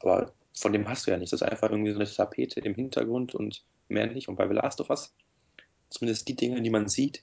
[0.00, 1.30] aber von dem hast du ja nichts.
[1.30, 4.28] Das ist einfach irgendwie so eine Tapete im Hintergrund und mehr nicht.
[4.28, 5.14] Und bei The Last of Us,
[5.90, 7.22] zumindest die Dinge, die man sieht,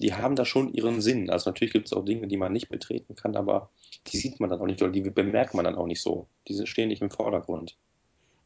[0.00, 1.30] die haben da schon ihren Sinn.
[1.30, 3.70] Also natürlich gibt es auch Dinge, die man nicht betreten kann, aber
[4.06, 6.28] die sieht man dann auch nicht oder die bemerkt man dann auch nicht so.
[6.48, 7.76] Die stehen nicht im Vordergrund.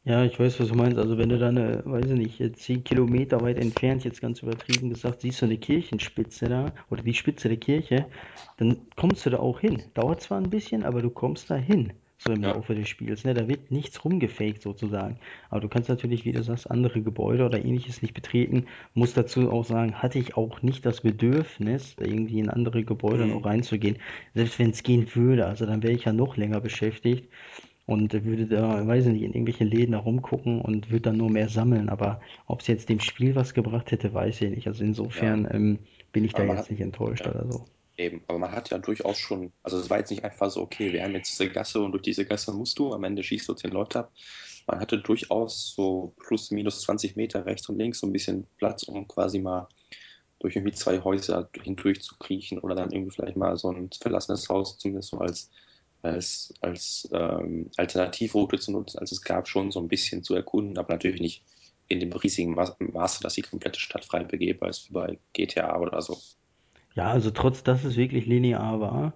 [0.03, 0.97] Ja, ich weiß, was du meinst.
[0.97, 4.89] Also wenn du dann, äh, weiß ich nicht, zehn Kilometer weit entfernt, jetzt ganz übertrieben
[4.89, 8.07] gesagt, siehst du eine Kirchenspitze da oder die Spitze der Kirche,
[8.57, 9.83] dann kommst du da auch hin.
[9.93, 11.93] Dauert zwar ein bisschen, aber du kommst da hin,
[12.23, 13.23] so im Ja, Laufe des Spiels.
[13.23, 13.33] Ne?
[13.33, 15.17] Da wird nichts rumgefaked sozusagen.
[15.49, 18.67] Aber du kannst natürlich, wie du sagst, andere Gebäude oder ähnliches nicht betreten.
[18.93, 23.39] Muss dazu auch sagen, hatte ich auch nicht das Bedürfnis, irgendwie in andere Gebäude noch
[23.39, 23.45] mhm.
[23.45, 23.97] reinzugehen.
[24.35, 27.27] Selbst wenn es gehen würde, also dann wäre ich ja noch länger beschäftigt
[27.87, 31.49] und würde da, weiß ich nicht, in irgendwelchen Läden herumgucken und würde dann nur mehr
[31.49, 31.89] sammeln.
[31.89, 34.67] Aber ob es jetzt dem Spiel was gebracht hätte, weiß ich nicht.
[34.67, 34.89] Also ja.
[34.89, 35.79] insofern ähm,
[36.11, 37.65] bin ich da Aber man hat, jetzt nicht enttäuscht ja, oder so.
[38.01, 40.91] Eben, aber man hat ja durchaus schon, also es war jetzt nicht einfach so, okay,
[40.91, 43.53] wir haben jetzt diese Gasse und durch diese Gasse musst du, am Ende schießt du
[43.53, 44.11] zehn Leute ab.
[44.67, 48.83] Man hatte durchaus so plus minus 20 Meter rechts und links so ein bisschen Platz,
[48.83, 49.67] um quasi mal
[50.39, 54.49] durch irgendwie zwei Häuser hindurch zu kriechen oder dann irgendwie vielleicht mal so ein verlassenes
[54.49, 55.51] Haus zumindest so als,
[56.01, 58.99] als, als ähm, Alternativroute zu nutzen.
[58.99, 61.43] Also es gab schon so ein bisschen zu erkunden, aber natürlich nicht
[61.87, 65.77] in dem riesigen Ma Maße, dass die komplette Stadt frei begehbar ist, wie bei GTA
[65.79, 66.17] oder so.
[66.95, 69.13] Ja, also trotz dass es wirklich linear war,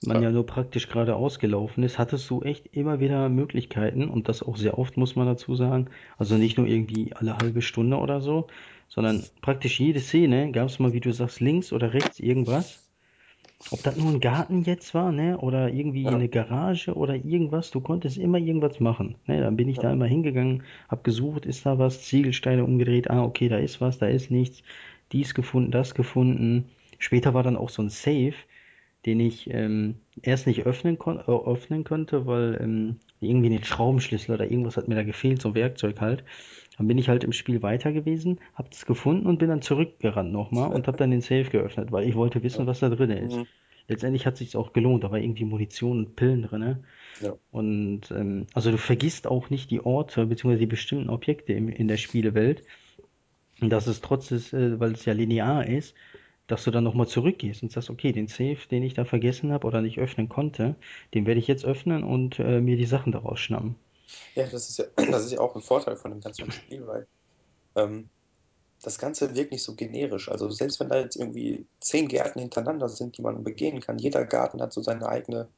[0.00, 4.28] man Ja, ja nur praktisch geradeaus gelaufen ist, hattest du echt immer wieder Möglichkeiten und
[4.28, 5.88] das auch sehr oft, muss man dazu sagen.
[6.18, 8.48] Also nicht nur irgendwie alle halbe Stunde oder so,
[8.88, 12.80] sondern praktisch jede Szene gab es mal, wie du sagst, links oder rechts irgendwas
[13.70, 17.70] Ob das nur ein Garten jetzt war, ne, oder irgendwie ja, eine Garage oder irgendwas,
[17.70, 19.40] du konntest immer irgendwas machen, ne?
[19.40, 23.22] Dann bin ich ja, da immer hingegangen, hab gesucht, ist da was, Ziegelsteine umgedreht, ah,
[23.24, 24.62] okay, da ist was, da ist nichts,
[25.12, 26.70] dies gefunden, das gefunden.
[26.98, 28.34] Später war dann auch so ein Safe,
[29.06, 34.34] den ich ähm, erst nicht öffnen, kon äh, öffnen konnte, weil ähm, irgendwie den Schraubenschlüssel
[34.34, 36.24] oder irgendwas hat mir da gefehlt, so ein Werkzeug halt.
[36.76, 40.32] Dann bin ich halt im Spiel weiter gewesen, hab es gefunden und bin dann zurückgerannt
[40.32, 43.40] nochmal und hab dann den Safe geöffnet, weil ich wollte wissen, was da drin ist.
[43.40, 43.46] mhm,
[43.88, 46.82] Letztendlich hat sich's auch gelohnt, da war irgendwie Munition und Pillen drinne.
[47.20, 50.56] ja, Und ähm, also du vergisst auch nicht die Orte bzw.
[50.58, 52.64] die bestimmten Objekte im, in der Spielewelt.
[53.60, 55.94] Und das ist trotz des, äh, weil es ja linear ist,
[56.46, 59.66] dass du dann nochmal zurückgehst und sagst, okay, den Safe, den ich da vergessen habe
[59.66, 60.76] oder nicht öffnen konnte,
[61.14, 63.76] den werde ich jetzt öffnen und äh, mir die Sachen daraus schnappen.
[64.34, 67.06] Ja, das ist ja, das ist ja auch ein Vorteil von dem ganzen Spiel, weil
[67.74, 68.08] ähm,
[68.82, 70.30] das Ganze wirkt nicht so generisch.
[70.30, 74.24] Also selbst wenn da jetzt irgendwie zehn Gärten hintereinander sind, die man begehen kann, jeder
[74.24, 75.48] Garten hat so seine eigene,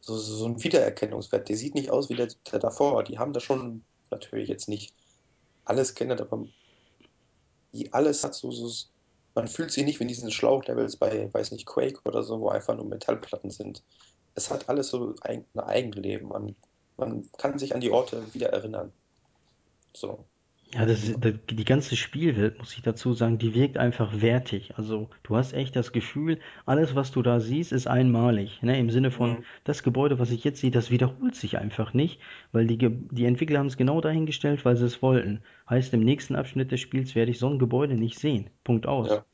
[0.00, 1.48] so, so einen Wiedererkennungswert.
[1.48, 3.02] Der sieht nicht aus wie der, der davor.
[3.04, 4.94] Die haben da schon natürlich jetzt nicht
[5.64, 6.46] alles geändert, aber
[7.90, 8.70] alles hat so, so,
[9.34, 12.48] man fühlt sich nicht wie in diesen Schlauchlevels bei, weiß nicht, Quake oder so, wo
[12.48, 13.82] einfach nur Metallplatten sind.
[14.34, 16.28] Es hat alles so ein, ein Eigenleben.
[16.28, 16.56] Man,
[16.96, 18.92] man kann sich an die Orte wieder erinnern.
[19.92, 20.24] So.
[20.72, 21.18] Ja, das ist,
[21.50, 24.76] die ganze Spielwelt, muss ich dazu sagen, die wirkt einfach wertig.
[24.76, 28.60] Also du hast echt das Gefühl, alles, was du da siehst, ist einmalig.
[28.62, 28.78] Ne?
[28.78, 29.44] Im Sinne von, Mhm.
[29.62, 32.20] das Gebäude, was ich jetzt sehe, das wiederholt sich einfach nicht,
[32.52, 35.42] weil die, Ge- die Entwickler haben es genau dahingestellt, weil sie es wollten.
[35.70, 38.50] Heißt, im nächsten Abschnitt des Spiels werde ich so ein Gebäude nicht sehen.
[38.64, 39.08] Punkt aus.
[39.10, 39.24] Ja,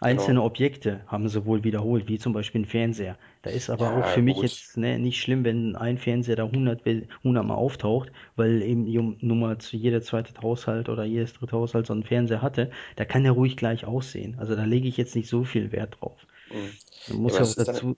[0.00, 0.42] Einzelne genau.
[0.42, 3.16] Objekte haben sie wohl wiederholt, wie zum Beispiel ein Fernseher.
[3.42, 4.42] Da ist aber auch Ja, für mich gut.
[4.42, 9.16] jetzt ne, nicht schlimm, wenn ein Fernseher da 100, Be- 100 Mal auftaucht, weil eben
[9.38, 12.70] mal zu jeder zweite Haushalt oder jedes dritte Haushalt so einen Fernseher hatte.
[12.96, 14.36] Da kann der ruhig gleich aussehen.
[14.38, 16.26] Also da lege ich jetzt nicht so viel Wert drauf.
[16.50, 16.78] Mhm.
[17.06, 17.96] Man muss ja auch dann, dazu,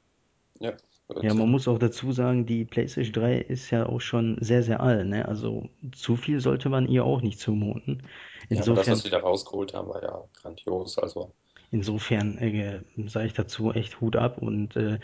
[0.61, 0.78] ja,
[1.20, 4.80] ja, man muss auch dazu sagen, die PlayStation 3 ist ja auch schon sehr, sehr
[4.80, 5.26] alt, ne?
[5.26, 8.03] Also zu viel sollte man ihr auch nicht zumuten.
[8.53, 10.99] Ja, aber das, was Insofern sie da rausgeholt haben, war ja grandios.
[10.99, 11.34] Also,
[11.71, 14.99] Insofern äh, sage ich dazu echt Hut ab und äh,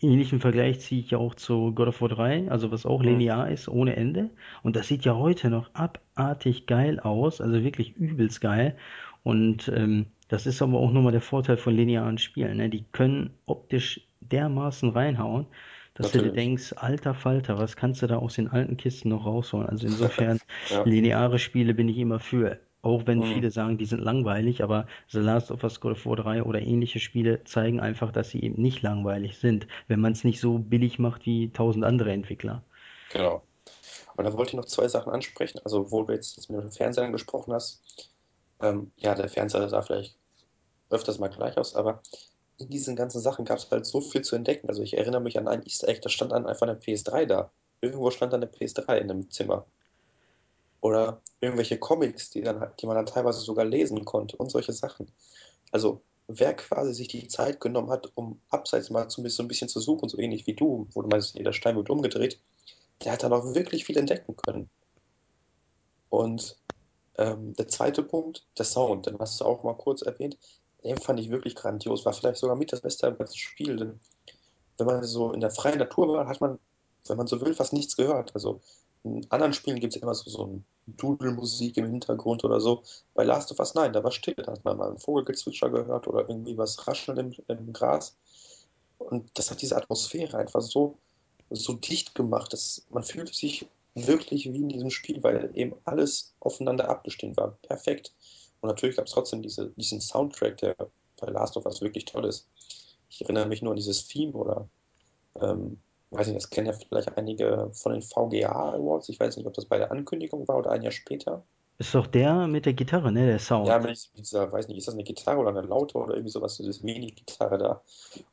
[0.00, 3.48] ähnlichen Vergleich ziehe ich ja auch zu God of War 3, also was auch linear
[3.50, 4.30] ist, ohne Ende.
[4.62, 8.76] Und das sieht ja heute noch abartig geil aus, also wirklich übelst geil.
[9.22, 12.56] Und ähm, das ist aber auch nochmal der Vorteil von linearen Spielen.
[12.58, 12.68] Ne?
[12.70, 15.46] Die können optisch dermaßen reinhauen,
[15.94, 16.44] dass du dir Natürlich.
[16.44, 19.68] denkst, alter Falter, was kannst du da aus den alten Kisten noch rausholen?
[19.68, 20.38] Also insofern,
[20.70, 20.82] Ja.
[20.84, 22.60] lineare Spiele bin ich immer für.
[22.82, 23.24] Auch wenn Mhm.
[23.24, 26.60] viele sagen, die sind langweilig, aber The Last of Us, God of War 3 oder
[26.62, 30.58] ähnliche Spiele zeigen einfach, dass sie eben nicht langweilig sind, wenn man es nicht so
[30.58, 32.64] billig macht wie tausend andere Entwickler.
[33.10, 33.42] Genau.
[34.16, 35.60] Und da wollte ich noch zwei Sachen ansprechen.
[35.64, 37.82] Also, wo du jetzt das mit dem Fernseher angesprochen hast.
[38.60, 40.18] Ähm, ja, der Fernseher sah vielleicht
[40.90, 42.02] öfters mal gleich aus, aber
[42.58, 44.68] in diesen ganzen Sachen gab es halt so viel zu entdecken.
[44.68, 47.52] Also, ich erinnere mich an ein Easter Egg, da stand dann einfach eine PS3 da.
[47.80, 49.66] Irgendwo stand dann eine PS3 in einem Zimmer.
[50.80, 54.72] Oder irgendwelche Comics, die, dann, halt- die man dann teilweise sogar lesen konnte und solche
[54.72, 55.12] Sachen.
[55.72, 59.80] Also, wer quasi sich die Zeit genommen hat, um abseits mal so ein bisschen zu
[59.80, 62.40] suchen, so ähnlich wie du, wo du meinst, jeder Stein wird umgedreht,
[63.04, 64.70] der hat dann auch wirklich viel entdecken können.
[66.08, 66.58] Und
[67.18, 70.38] ähm, der zweite Punkt, der Sound, den hast du auch mal kurz erwähnt,
[70.84, 74.00] den fand ich wirklich grandios, war vielleicht sogar mit das Beste am ganzen Spiel, denn
[74.78, 76.58] wenn man so in der freien Natur war, hat man,
[77.08, 78.34] wenn man so will, fast nichts gehört.
[78.34, 78.62] Also
[79.02, 82.82] in anderen Spielen gibt es immer so, so ein Dudelmusik im Hintergrund oder so.
[83.14, 84.34] Bei Last of Us, nein, da war still.
[84.34, 88.16] Da hat man mal einen Vogelgezwitscher gehört oder irgendwie was rascheln im, im Gras.
[88.98, 90.98] Und das hat diese Atmosphäre einfach so,
[91.48, 96.34] so dicht gemacht, dass man fühlte sich wirklich wie in diesem Spiel, weil eben alles
[96.40, 97.56] aufeinander abgestimmt war.
[97.62, 98.12] Perfekt.
[98.60, 100.76] Und natürlich gab es trotzdem diese, diesen Soundtrack, der
[101.18, 102.46] bei Last of Us wirklich toll ist.
[103.08, 104.68] Ich erinnere mich nur an dieses Theme oder
[105.40, 105.80] ähm,
[106.10, 109.08] weiß nicht, das kennen ja vielleicht einige von den VGA Awards.
[109.08, 111.44] Ich weiß nicht, ob das bei der Ankündigung war oder ein Jahr später.
[111.78, 113.26] Ist doch der mit der Gitarre, ne?
[113.26, 113.80] Der Ja, Sound.
[113.80, 116.64] mit dieser, weiß nicht, ist das eine Gitarre oder eine Laute oder irgendwie sowas, so
[116.64, 117.82] diese Mini-Gitarre da.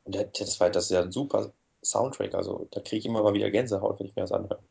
[0.04, 1.52] Und der, das war, das ist ja ein super
[1.84, 2.34] Soundtrack.
[2.34, 4.62] Also da kriege ich immer mal wieder Gänsehaut, wenn ich mir das anhöre.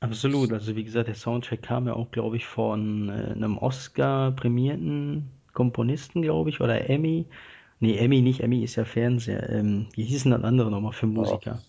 [0.00, 0.52] Absolut.
[0.52, 6.22] Also wie gesagt, der Soundtrack kam ja auch, glaube ich, von äh, einem Oscar-prämierten Komponisten,
[6.22, 7.26] glaube ich, oder Emmy.
[7.80, 8.40] Nee, Emmy nicht.
[8.40, 9.48] Emmy ist ja Fernseher.
[9.50, 11.64] Ähm, wie hießen das andere nochmal für Ja, Musiker?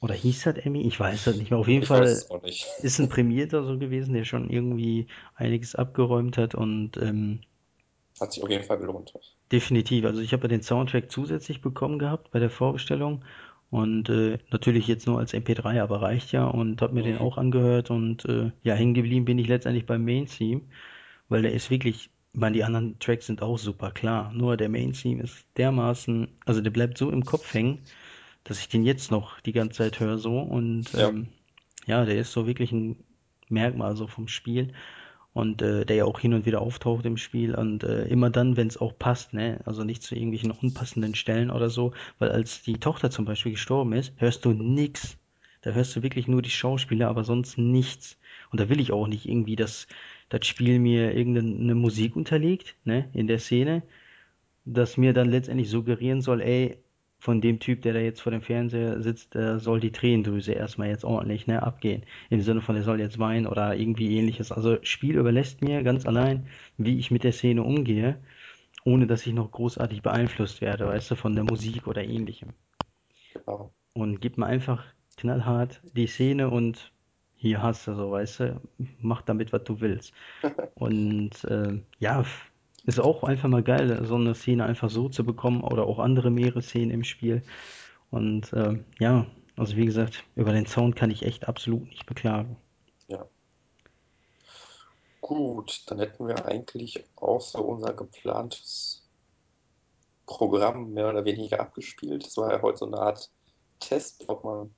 [0.00, 0.82] Oder hieß das Emmy?
[0.82, 1.58] Ich weiß das nicht mehr.
[1.58, 2.28] Auf jeden ich Fall
[2.76, 7.40] ist ein Prämierter so gewesen, der schon irgendwie einiges abgeräumt hat und ähm,
[8.20, 9.12] Hat sich auf jeden Fall gelohnt.
[9.52, 10.04] definitiv.
[10.04, 13.24] Also ich habe ja den Soundtrack zusätzlich bekommen gehabt bei der Vorbestellung
[13.70, 17.18] und äh, natürlich jetzt nur als MP3, aber reicht ja und habe mir den Mhm.
[17.18, 20.62] auch angehört und äh, ja, hängen geblieben bin ich letztendlich beim Main Theme,
[21.28, 24.68] weil der ist wirklich, ich meine, die anderen Tracks sind auch super, klar, nur der
[24.68, 27.78] Main Theme ist dermaßen, also der bleibt so im Kopf hängen,
[28.42, 31.28] dass ich den jetzt noch die ganze Zeit höre so und Ja, ähm,
[31.86, 32.96] ja, der ist so wirklich ein
[33.48, 34.72] Merkmal so vom Spiel
[35.32, 38.56] und äh, der ja auch hin und wieder auftaucht im Spiel und äh, immer dann,
[38.56, 42.62] wenn es auch passt, ne, also nicht zu irgendwelchen unpassenden Stellen oder so, weil als
[42.62, 45.18] die Tochter zum Beispiel gestorben ist, hörst du nix.
[45.62, 48.18] Da hörst du wirklich nur die Schauspieler, aber sonst nichts.
[48.50, 49.86] Und da will ich auch nicht irgendwie, dass
[50.38, 53.82] das Spiel mir irgendeine Musik unterlegt, ne, in der Szene,
[54.64, 56.78] das mir dann letztendlich suggerieren soll, ey,
[57.18, 60.88] von dem Typ, der da jetzt vor dem Fernseher sitzt, äh, soll die Tränendrüse erstmal
[60.88, 62.02] jetzt ordentlich ne, abgehen.
[62.28, 64.52] Im Sinne von, der soll jetzt weinen oder irgendwie ähnliches.
[64.52, 68.18] Also Spiel überlässt mir ganz allein, wie ich mit der Szene umgehe,
[68.84, 72.50] ohne dass ich noch großartig beeinflusst werde, weißt du, von der Musik oder ähnlichem.
[73.32, 73.72] genau.
[73.94, 74.84] und gib mir einfach
[75.16, 76.92] knallhart die Szene und
[77.44, 78.60] hier hast du so, weißt du,
[79.00, 80.14] mach damit, was du willst.
[80.76, 82.24] Und äh, ja,
[82.86, 86.30] ist auch einfach mal geil, so eine Szene einfach so zu bekommen oder auch andere
[86.30, 87.42] Meeresszenen im Spiel.
[88.10, 89.26] Und äh, ja,
[89.56, 92.56] also wie gesagt, über den Sound kann ich echt absolut nicht beklagen.
[93.08, 93.26] Ja.
[95.20, 99.06] Gut, dann hätten wir eigentlich auch so unser geplantes
[100.24, 102.24] Programm mehr oder weniger abgespielt.
[102.24, 103.30] Das war ja heute so eine Art
[103.80, 104.74] Test, ob man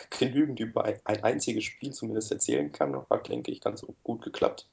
[0.10, 2.96] genügend über ein, ein einziges Spiel zumindest erzählen kann.
[3.10, 4.70] Hat, denke ich, ganz gut geklappt,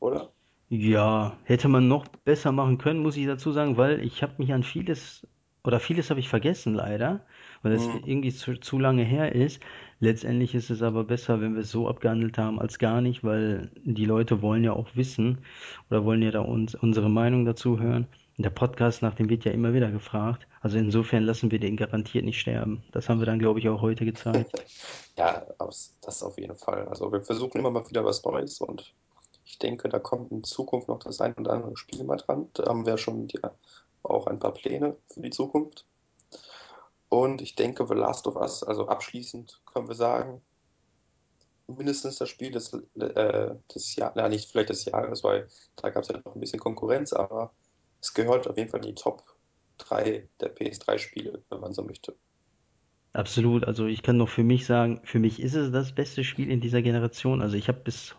[0.00, 0.34] oder?
[0.68, 4.52] Ja, hätte man noch besser machen können, muss ich dazu sagen, weil ich habe mich
[4.52, 5.26] an vieles
[5.62, 7.24] oder vieles habe ich vergessen leider,
[7.62, 8.04] weil es Mhm.
[8.04, 9.62] irgendwie zu, zu lange her ist.
[10.00, 13.70] Letztendlich ist es aber besser, wenn wir es so abgehandelt haben, als gar nicht, weil
[13.84, 15.38] die Leute wollen ja auch wissen
[15.90, 18.06] oder wollen ja da uns unsere Meinung dazu hören.
[18.36, 20.48] Der Podcast nach dem wird ja immer wieder gefragt.
[20.60, 22.82] Also insofern lassen wir den garantiert nicht sterben.
[22.90, 24.50] Das haben wir dann, glaube ich, auch heute gezeigt.
[25.16, 25.46] Ja,
[26.02, 26.88] das auf jeden Fall.
[26.88, 28.92] Also wir versuchen immer mal wieder was Neues und
[29.44, 32.48] ich denke, da kommt in Zukunft noch das ein oder andere Spiel mal dran.
[32.54, 33.52] Da haben wir schon ja
[34.02, 35.86] auch ein paar Pläne für die Zukunft.
[37.08, 40.42] Und ich denke, The Last of Us, also abschließend können wir sagen,
[41.68, 46.02] mindestens das Spiel des, äh, des Jahres, na nicht vielleicht des Jahres, weil da gab
[46.02, 47.52] es ja noch ein bisschen Konkurrenz, aber
[48.04, 49.24] es gehört auf jeden Fall in die Top
[49.78, 52.14] 3 der PS3-Spiele, wenn man so möchte.
[53.14, 53.64] Absolut.
[53.64, 56.60] Also ich kann noch für mich sagen, für mich ist es das beste Spiel in
[56.60, 57.40] dieser Generation.
[57.40, 58.14] Also ich habe bis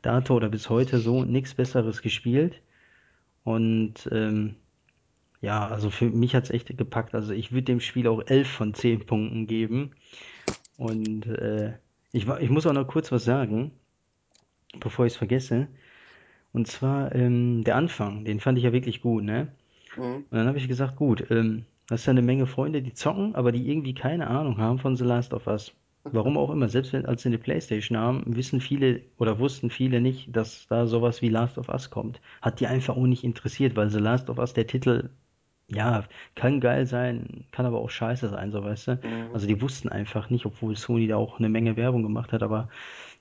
[0.00, 2.62] dato oder bis heute so nichts Besseres gespielt.
[3.44, 4.56] Und ähm,
[5.42, 7.14] ja, also für mich hat's echt gepackt.
[7.14, 9.90] Also ich würde dem Spiel auch 11 von 10 Punkten geben.
[10.78, 11.74] Und äh,
[12.12, 13.72] ich, ich muss auch noch kurz was sagen,
[14.78, 15.68] bevor ich es vergesse.
[16.52, 19.48] Und zwar ähm, der Anfang, den fand ich ja wirklich gut, ne?
[19.96, 20.02] Mhm.
[20.02, 23.52] Und dann habe ich gesagt, gut, ähm, hast ja eine Menge Freunde, die zocken, aber
[23.52, 25.72] die irgendwie keine Ahnung haben von The Last of Us.
[26.02, 30.00] Warum auch immer, selbst wenn als sie eine Playstation haben, wissen viele oder wussten viele
[30.00, 32.22] nicht, dass da sowas wie Last of Us kommt.
[32.40, 35.10] Hat die einfach auch nicht interessiert, weil The Last of Us, der Titel,
[35.68, 38.92] ja, kann geil sein, kann aber auch scheiße sein, so weißt du.
[38.94, 39.34] Mhm.
[39.34, 42.70] Also die wussten einfach nicht, obwohl Sony da auch eine Menge Werbung gemacht hat, aber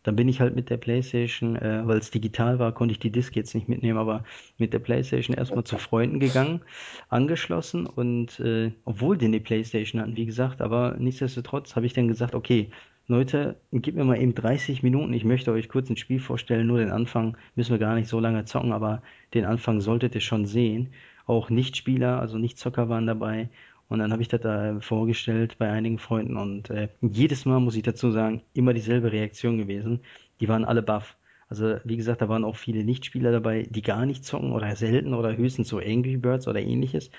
[0.03, 3.11] dann bin ich halt mit der PlayStation, äh, weil es digital war, konnte ich die
[3.11, 4.23] Disk jetzt nicht mitnehmen, aber
[4.57, 6.61] mit der PlayStation erstmal zu Freunden gegangen,
[7.09, 12.07] angeschlossen und äh, obwohl die eine PlayStation hatten, wie gesagt, aber nichtsdestotrotz habe ich dann
[12.07, 12.69] gesagt, okay,
[13.07, 16.77] Leute, gib mir mal eben 30 Minuten, ich möchte euch kurz ein Spiel vorstellen, nur
[16.77, 19.01] den Anfang müssen wir gar nicht so lange zocken, aber
[19.33, 20.93] den Anfang solltet ihr schon sehen.
[21.25, 23.49] Auch Nichtspieler, also Nicht-Zocker waren dabei
[23.89, 27.75] und dann habe ich das da vorgestellt bei einigen Freunden und äh, jedes Mal muss
[27.75, 30.01] ich dazu sagen, immer dieselbe Reaktion gewesen.
[30.39, 31.17] Die waren alle baff.
[31.49, 35.13] Also wie gesagt, da waren auch viele Nichtspieler dabei, die gar nicht zocken oder selten
[35.15, 37.11] oder höchstens so Angry Birds oder ähnliches.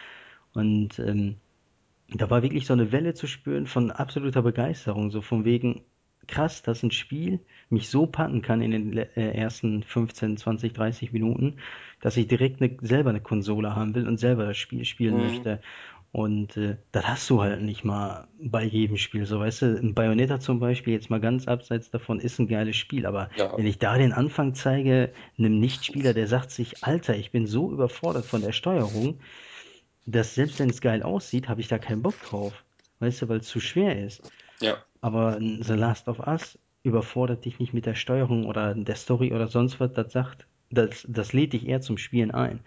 [0.55, 1.37] Und ähm,
[2.09, 5.83] da war wirklich so eine Welle zu spüren von absoluter Begeisterung, so von wegen
[6.27, 7.41] krass, dass ein Spiel
[7.71, 11.57] mich so packen kann in den äh, ersten 15, 20, 30 Minuten,
[12.01, 15.21] dass ich direkt eine, selber eine Konsole haben will und selber das Spiel spielen Mhm.
[15.21, 15.61] möchte.
[16.13, 19.27] Und äh, das hast du halt nicht mal bei jedem Spiel.
[19.27, 22.77] So, weißt du, ein Bayonetta zum Beispiel, jetzt mal ganz abseits davon, ist ein geiles
[22.77, 23.07] Spiel.
[23.07, 27.31] Aber Ja, wenn ich da den Anfang zeige, einem Nichtspieler, der sagt sich, Alter, ich
[27.31, 29.21] bin so überfordert von der Steuerung,
[30.07, 32.65] dass selbst wenn es geil aussieht, habe ich da keinen Bock drauf.
[33.01, 34.23] Weißt du, weil es zu schwer ist.
[34.61, 39.33] ja, Aber The Last of Us überfordert dich nicht mit der Steuerung oder der Story
[39.33, 39.93] oder sonst was.
[39.93, 42.61] Das sagt, das, das lädt dich eher zum Spielen ein.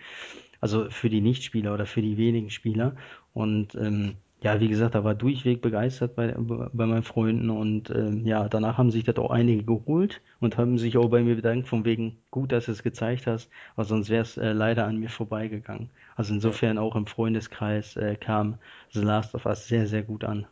[0.64, 2.96] Also für die Nichtspieler oder für die wenigen Spieler.
[3.34, 8.26] Und ähm, ja, wie gesagt, da war durchweg begeistert bei, bei meinen Freunden und ähm,
[8.26, 11.68] ja, danach haben sich das auch einige geholt und haben sich auch bei mir bedankt,
[11.68, 14.96] von wegen gut, dass du es gezeigt hast, weil sonst wäre es äh, leider an
[14.96, 15.90] mir vorbeigegangen.
[16.16, 18.58] Also insofern auch im Freundeskreis äh, kam
[18.92, 20.48] The Last of Us sehr, sehr gut an.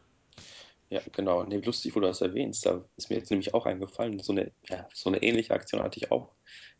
[0.89, 1.45] Ja, genau.
[1.45, 2.65] Nee, lustig, wo du das erwähnst.
[2.65, 5.99] Da ist mir jetzt nämlich auch eingefallen, so eine, ja, so eine ähnliche Aktion hatte
[5.99, 6.33] ich auch.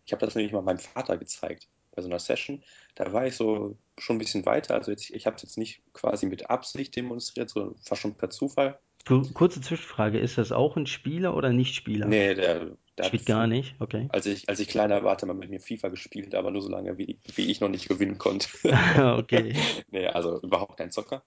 [0.05, 2.63] Ich habe das nämlich mal meinem Vater gezeigt bei so einer Session.
[2.95, 4.76] Da war ich so schon ein bisschen weiter.
[4.76, 8.30] Also jetzt, ich habe es jetzt nicht quasi mit Absicht demonstriert, sondern fast schon per
[8.30, 8.80] Zufall.
[9.05, 12.05] Kur- Kurze Zwischenfrage, ist das auch ein Spieler oder Nicht-Spieler?
[12.05, 14.07] Nee, der, der Spielt gar nicht, okay.
[14.11, 16.61] als ich, als ich kleiner war, hat er mal mit mir FIFA gespielt, aber nur
[16.61, 18.47] so lange, wie, wie ich noch nicht gewinnen konnte.
[19.18, 19.55] Okay.
[19.89, 21.23] Nee, also überhaupt kein Zocker.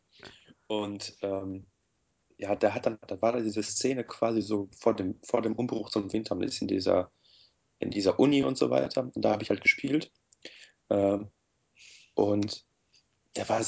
[0.69, 1.67] Und ähm,
[2.39, 5.55] ja, der hat dann, da war da diese Szene quasi so vor dem, vor dem
[5.55, 7.11] Umbruch zum Winter, in dieser,
[7.81, 9.11] in dieser Uni und so weiter.
[9.15, 10.11] Und da habe ich halt gespielt.
[10.91, 11.31] Ähm,
[12.15, 12.65] und
[13.37, 13.65] der war,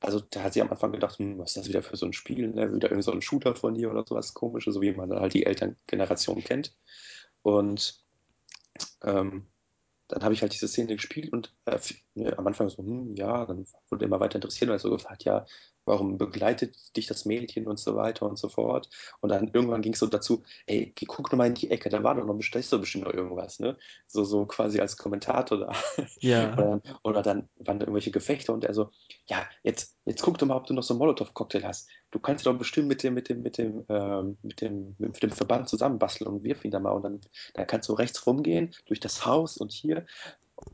[0.00, 2.12] also da hat sie am Anfang gedacht, hm, was ist das wieder für so ein
[2.12, 2.72] Spiel, ne?
[2.74, 5.46] Wieder irgend so ein Shooter von dir oder sowas komisches, so wie man halt die
[5.46, 6.76] Elterngeneration kennt.
[7.42, 8.04] Und
[9.02, 9.46] ähm,
[10.08, 11.78] dann habe ich halt diese Szene gespielt und äh,
[12.14, 15.24] ne, am Anfang so, hm, ja, dann wurde er immer weiter interessiert, weil so gefragt,
[15.24, 15.46] ja,
[15.84, 18.88] warum begleitet dich das Mädchen und so weiter und so fort.
[19.20, 22.02] Und dann irgendwann ging es so dazu, ey, guck doch mal in die Ecke, da
[22.02, 23.76] war doch noch, da ist doch bestimmt noch irgendwas, ne?
[24.06, 25.72] So, so quasi als Kommentator da.
[26.20, 28.90] Ja, Oder dann, oder dann waren da irgendwelche Gefechte und er so,
[29.26, 31.88] ja, jetzt, jetzt guck doch mal, ob du noch so einen Molotow-Cocktail hast.
[32.10, 35.30] Du kannst doch bestimmt mit dem, mit dem, mit dem, ähm, mit dem, mit dem
[35.30, 36.92] Verband zusammenbasteln und wirf ihn da mal.
[36.92, 37.20] Und dann,
[37.54, 40.06] dann kannst du rechts rumgehen, durch das Haus und hier.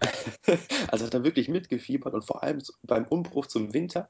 [0.90, 4.08] Also hat er wirklich mitgefiebert und vor allem beim Umbruch zum Winter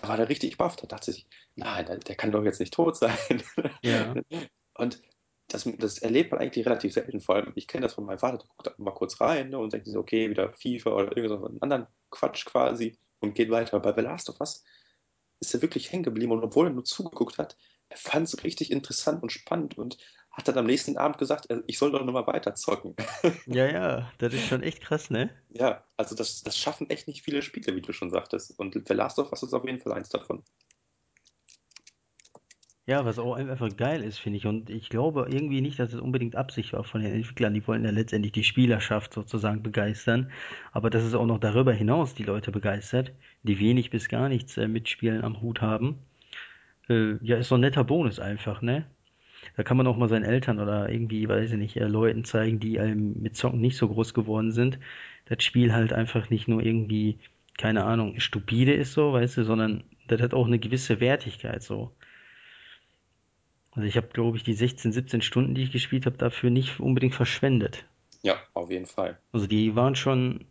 [0.00, 0.76] da war der richtig baff.
[0.76, 3.16] Da dachte sich, nein, der, der kann doch jetzt nicht tot sein.
[3.82, 4.14] ja,
[4.74, 5.02] Und
[5.48, 7.20] das, das erlebt man eigentlich relativ selten.
[7.20, 9.58] Vor allem, ich kenne das von meinem Vater, der guckt da mal kurz rein ne,
[9.58, 13.80] und denkt sich, okay, wieder FIFA oder irgendeinen anderen Quatsch quasi und geht weiter.
[13.80, 14.64] Bei The Last of Us
[15.40, 17.56] ist er wirklich hängen geblieben und obwohl er nur zugeguckt hat,
[17.88, 19.98] er fand es richtig interessant und spannend und
[20.40, 22.96] hat dann am nächsten Abend gesagt, ich soll doch nochmal weiter zocken.
[23.46, 25.30] ja, ja, das ist schon echt krass, ne?
[25.50, 28.58] Ja, also das, das schaffen echt nicht viele Spiele, wie du schon sagtest.
[28.58, 30.42] Und The Last of Us ist auf jeden Fall eins davon.
[32.86, 34.46] Ja, was auch einfach geil ist, finde ich.
[34.46, 37.54] Und ich glaube irgendwie nicht, dass es unbedingt Absicht war von den Entwicklern.
[37.54, 40.32] Die wollten ja letztendlich die Spielerschaft sozusagen begeistern.
[40.72, 43.12] Aber dass es auch noch darüber hinaus die Leute begeistert,
[43.44, 46.00] die wenig bis gar nichts äh, mit Spielen am Hut haben.
[46.88, 48.86] Äh, ja, ist so ein netter Bonus einfach, ne?
[49.56, 52.60] Da kann man auch mal seinen Eltern oder irgendwie, weiß ich nicht, äh, Leuten zeigen,
[52.60, 54.78] die einem mit Zocken nicht so groß geworden sind.
[55.26, 57.18] Das Spiel halt einfach nicht nur irgendwie,
[57.58, 61.92] keine Ahnung, stupide ist so, weißt du, sondern das hat auch eine gewisse Wertigkeit so.
[63.72, 66.80] Also ich habe, glaube ich, die 16, 17 Stunden, die ich gespielt habe, dafür nicht
[66.80, 67.84] unbedingt verschwendet.
[68.22, 69.18] Ja, auf jeden Fall.
[69.32, 70.44] Also die waren schon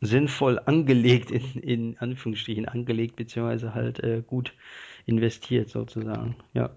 [0.00, 4.54] sinnvoll angelegt, in, in Anführungsstrichen angelegt, beziehungsweise halt äh, gut
[5.06, 6.36] investiert sozusagen.
[6.54, 6.70] Ja.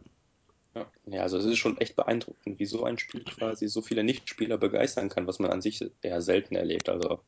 [0.76, 1.22] Ja.
[1.22, 5.10] also es ist schon echt beeindruckend, wie so ein Spiel quasi so viele Nichtspieler begeistern
[5.10, 6.90] kann, was man an sich eher selten erlebt.
[6.90, 7.20] Also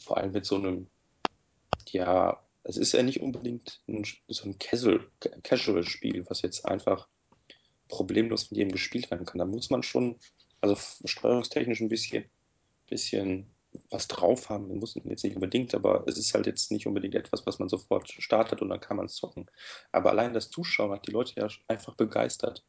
[0.00, 0.88] vor allem mit so einem,
[1.88, 5.06] ja, es ist ja nicht unbedingt ein, so ein Casual,
[5.42, 7.08] Casual-Spiel, was jetzt einfach
[7.88, 9.38] problemlos von jedem gespielt werden kann.
[9.38, 10.18] Da muss man schon,
[10.60, 12.24] also steuerungstechnisch ein bisschen,
[12.88, 13.46] bisschen
[13.90, 14.78] was drauf haben.
[14.78, 17.68] Muss man jetzt nicht unbedingt, aber es ist halt jetzt nicht unbedingt etwas, was man
[17.68, 19.50] sofort startet und dann kann man zocken.
[19.92, 22.64] Aber allein das Zuschauen hat die Leute ja einfach begeistert.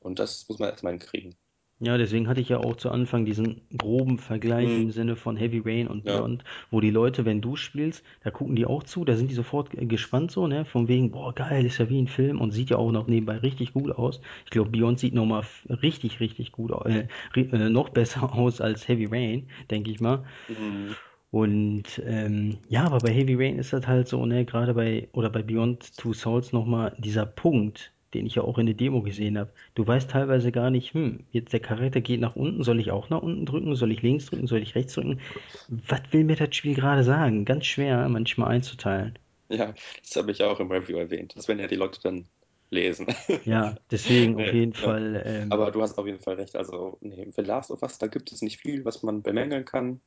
[0.00, 1.36] Und das muss man erstmal hinkriegen.
[1.80, 5.36] Ja, deswegen hatte ich ja auch zu Anfang diesen groben Vergleich im Hm, Sinne von
[5.36, 6.04] Heavy Rain und ja.
[6.06, 6.42] Beyond,
[6.72, 9.70] wo die Leute, wenn du spielst, da gucken die auch zu, da sind die sofort
[9.72, 12.78] gespannt so, ne, von wegen, boah, geil, ist ja wie ein Film und sieht ja
[12.78, 14.20] auch noch nebenbei richtig gut aus.
[14.44, 17.06] Ich glaube, Beyond sieht nochmal richtig, richtig gut, äh,
[17.36, 20.24] äh, noch besser aus als Heavy Rain, denke ich mal.
[20.48, 20.92] Hm,
[21.30, 25.28] Und ähm, ja, aber bei Heavy Rain ist das halt so, ne, gerade bei, oder
[25.30, 29.38] bei Beyond Two Souls nochmal dieser Punkt, den ich ja auch in der Demo gesehen
[29.38, 29.52] habe.
[29.74, 33.10] Du weißt teilweise gar nicht, hm, jetzt der Charakter geht nach unten, soll ich auch
[33.10, 35.20] nach unten drücken, soll ich links drücken, soll ich rechts drücken?
[35.68, 37.44] Was will mir das Spiel gerade sagen?
[37.44, 39.18] Ganz schwer manchmal einzuteilen.
[39.50, 41.34] ja, das habe ich auch im Review erwähnt.
[41.36, 42.26] Das werden ja die Leute dann
[42.70, 43.06] lesen.
[43.44, 44.78] Ja, deswegen auf jeden ja.
[44.78, 46.56] Fall, ähm, Aber du hast auf jeden Fall recht.
[46.56, 50.00] Also, nee, The Last of Us, da gibt es nicht viel, was man bemängeln kann.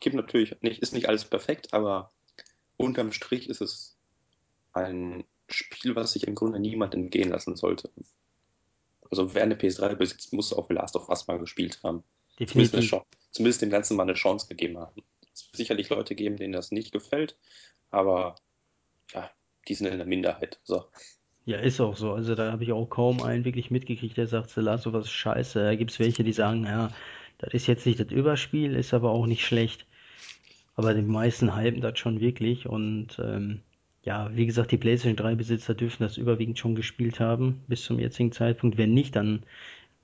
[0.00, 2.10] Gibt natürlich nicht, ist nicht alles perfekt, aber
[2.76, 3.98] unterm Strich ist es
[4.72, 7.90] ein Spiel, was sich im Grunde niemand entgehen lassen sollte.
[9.10, 12.04] Also wer eine PS3 besitzt, muss auch Last of Us mal gespielt haben.
[12.36, 12.90] Zumindest, definitiv.
[12.90, 15.02] Chance, zumindest dem Ganzen mal eine Chance gegeben haben.
[15.34, 17.36] Es wird sicherlich Leute geben, denen das nicht gefällt,
[17.90, 18.36] aber
[19.12, 19.30] ja,
[19.68, 20.60] die sind in der Minderheit.
[20.64, 20.84] So.
[21.44, 22.12] Ja, ist auch so.
[22.12, 25.06] Also da habe ich auch kaum einen wirklich mitgekriegt, der sagt, The Last of Us
[25.06, 25.62] ist scheiße.
[25.62, 26.92] Da gibt's welche, die sagen, ja,
[27.38, 29.86] das ist jetzt nicht das Überspiel, ist aber auch nicht schlecht.
[30.76, 33.62] Aber die meisten hypen das schon wirklich und ähm,
[34.10, 38.00] ja, wie gesagt, die PlayStation 3 Besitzer dürfen das überwiegend schon gespielt haben bis zum
[38.00, 38.76] jetzigen Zeitpunkt.
[38.76, 39.44] Wenn nicht, dann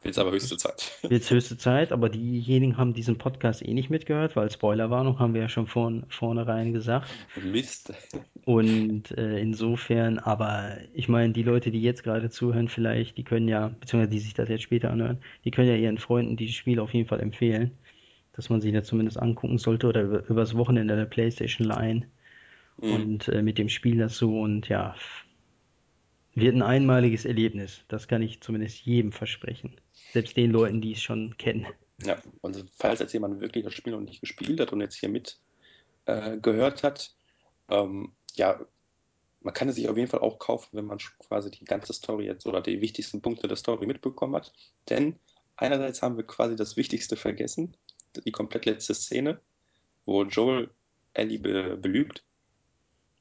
[0.05, 0.97] Jetzt aber höchste Zeit.
[1.09, 1.91] wird's höchste Zeit.
[1.91, 6.05] Aber diejenigen haben diesen Podcast eh nicht mitgehört, weil Spoilerwarnung haben wir ja schon von
[6.09, 7.11] vornherein gesagt.
[7.43, 7.93] Mist.
[8.45, 13.49] Und äh, insofern, aber ich meine, die Leute, die jetzt gerade zuhören, vielleicht, die können
[13.49, 16.79] ja, beziehungsweise die sich das jetzt später anhören, die können ja ihren Freunden dieses Spiel
[16.79, 17.73] auf jeden Fall empfehlen,
[18.35, 22.05] dass man sich das zumindest angucken sollte oder über, übers Wochenende der PlayStation leihen
[22.81, 22.93] Hm.
[22.93, 24.95] und äh, mit dem Spiel dazu und ja,
[26.35, 27.85] wird ein einmaliges Erlebnis.
[27.89, 29.81] Das kann ich zumindest jedem versprechen.
[30.13, 31.67] Selbst den Leuten, die es schon kennen.
[32.05, 35.09] Ja, also falls jetzt jemand wirklich das Spiel noch nicht gespielt hat und jetzt hier
[35.09, 35.39] mit
[36.05, 37.15] äh, gehört hat,
[37.71, 38.61] ähm, ja,
[39.41, 42.27] man kann es sich auf jeden Fall auch kaufen, wenn man quasi die ganze Story
[42.27, 44.53] jetzt oder die wichtigsten Punkte der Story mitbekommen hat.
[44.91, 45.19] Denn
[45.57, 47.77] einerseits haben wir quasi das Wichtigste vergessen,
[48.25, 49.41] die komplett letzte Szene,
[50.05, 50.71] wo Joel
[51.15, 52.26] Ellie be belügt.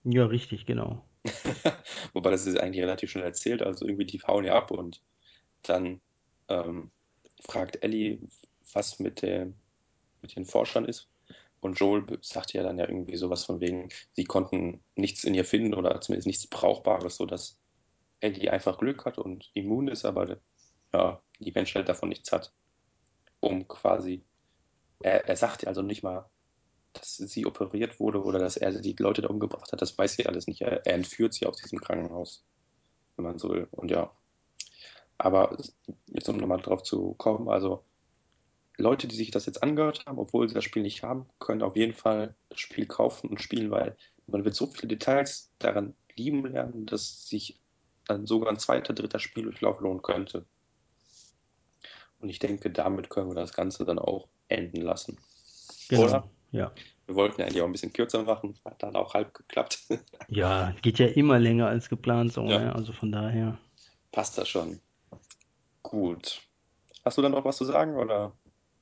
[0.06, 1.04] Ja, richtig, genau.
[2.14, 5.02] Wobei das ist eigentlich relativ schnell erzählt, also irgendwie die hauen ja ab und
[5.64, 6.00] dann
[6.48, 6.92] ähm,
[7.42, 8.20] fragt Ellie,
[8.72, 9.56] was mit, dem,
[10.22, 11.10] mit den Forschern ist.
[11.60, 15.46] Und Joel sagte ja dann ja irgendwie sowas von wegen, sie konnten nichts in ihr
[15.46, 17.60] finden oder zumindest nichts Brauchbares, sodass
[18.20, 20.38] Ellie einfach Glück hat und immun ist, aber
[20.94, 22.54] ja, die Menschheit davon nichts hat.
[23.40, 24.24] Um quasi,
[25.02, 26.30] er, er sagt also nicht mal,
[26.96, 30.26] dass sie operiert wurde oder dass er die Leute da umgebracht hat, das weiß sie
[30.26, 30.62] alles nicht.
[30.62, 32.44] Er, er entführt sie aus diesem Krankenhaus,
[33.16, 33.68] wenn man so will.
[33.72, 34.12] Und ja,
[35.18, 35.58] aber
[36.08, 37.84] jetzt um nochmal drauf zu kommen, also
[38.78, 41.76] Leute, die sich das jetzt angehört haben, obwohl sie das Spiel nicht haben, können auf
[41.76, 43.96] jeden Fall das Spiel kaufen und spielen, weil
[44.28, 47.60] man wird so viele Details daran lieben lernen, dass sich
[48.06, 50.46] dann sogar ein zweiter, dritter Spieldurchlauf lohnen könnte.
[52.20, 55.18] Und ich denke, damit können wir das Ganze dann auch enden lassen.
[55.90, 56.30] Genau, Oder?
[56.56, 56.72] Ja.
[57.06, 59.80] Wir wollten ja eigentlich auch ein bisschen kürzer machen, hat dann auch halb geklappt.
[60.28, 62.60] Ja, geht ja immer länger als geplant so, Ja.
[62.60, 62.76] ne?
[62.76, 63.60] Also von daher.
[64.12, 64.80] Passt das schon.
[65.84, 66.42] Gut.
[67.04, 68.34] Hast du dann noch was zu sagen oder?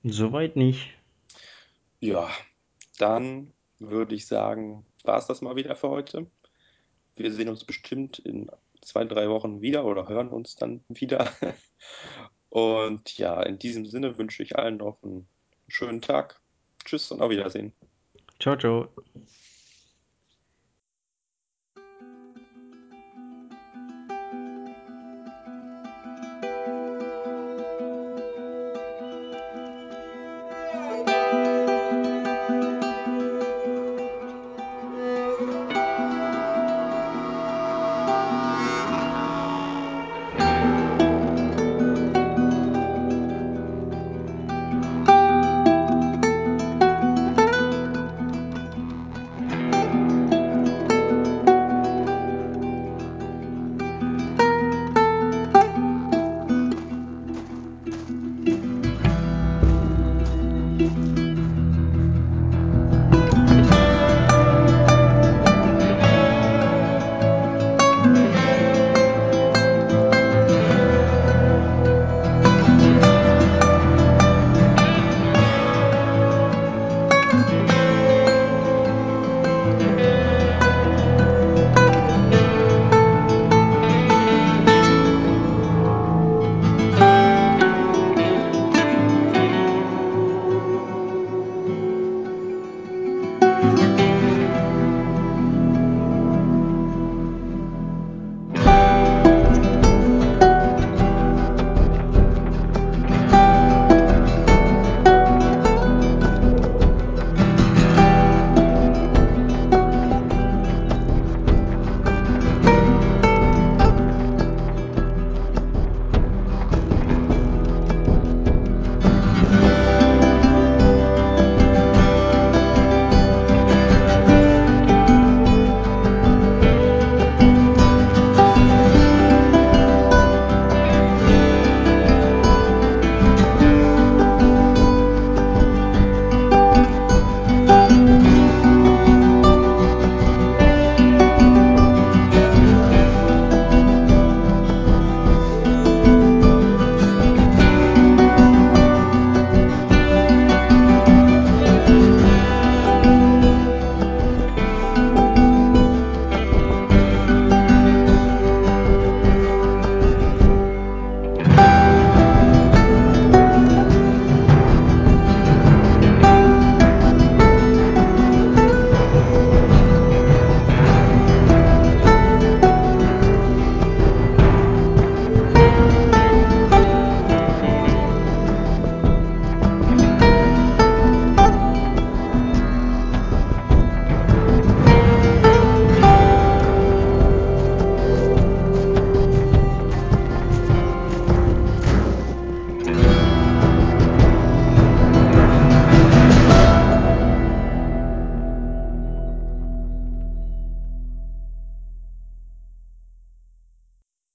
[0.04, 0.90] Soweit nicht.
[2.00, 2.30] Ja,
[2.98, 6.28] dann würde ich sagen, war es das mal wieder für heute.
[7.16, 8.50] Wir sehen uns bestimmt in
[8.82, 11.30] zwei, drei Wochen wieder oder hören uns dann wieder.
[12.50, 15.28] Und ja, in diesem Sinne wünsche ich allen noch einen
[15.68, 16.40] schönen Tag.
[16.86, 17.74] Tschüss und auf Wiedersehen.
[18.40, 18.90] Ciao, ciao.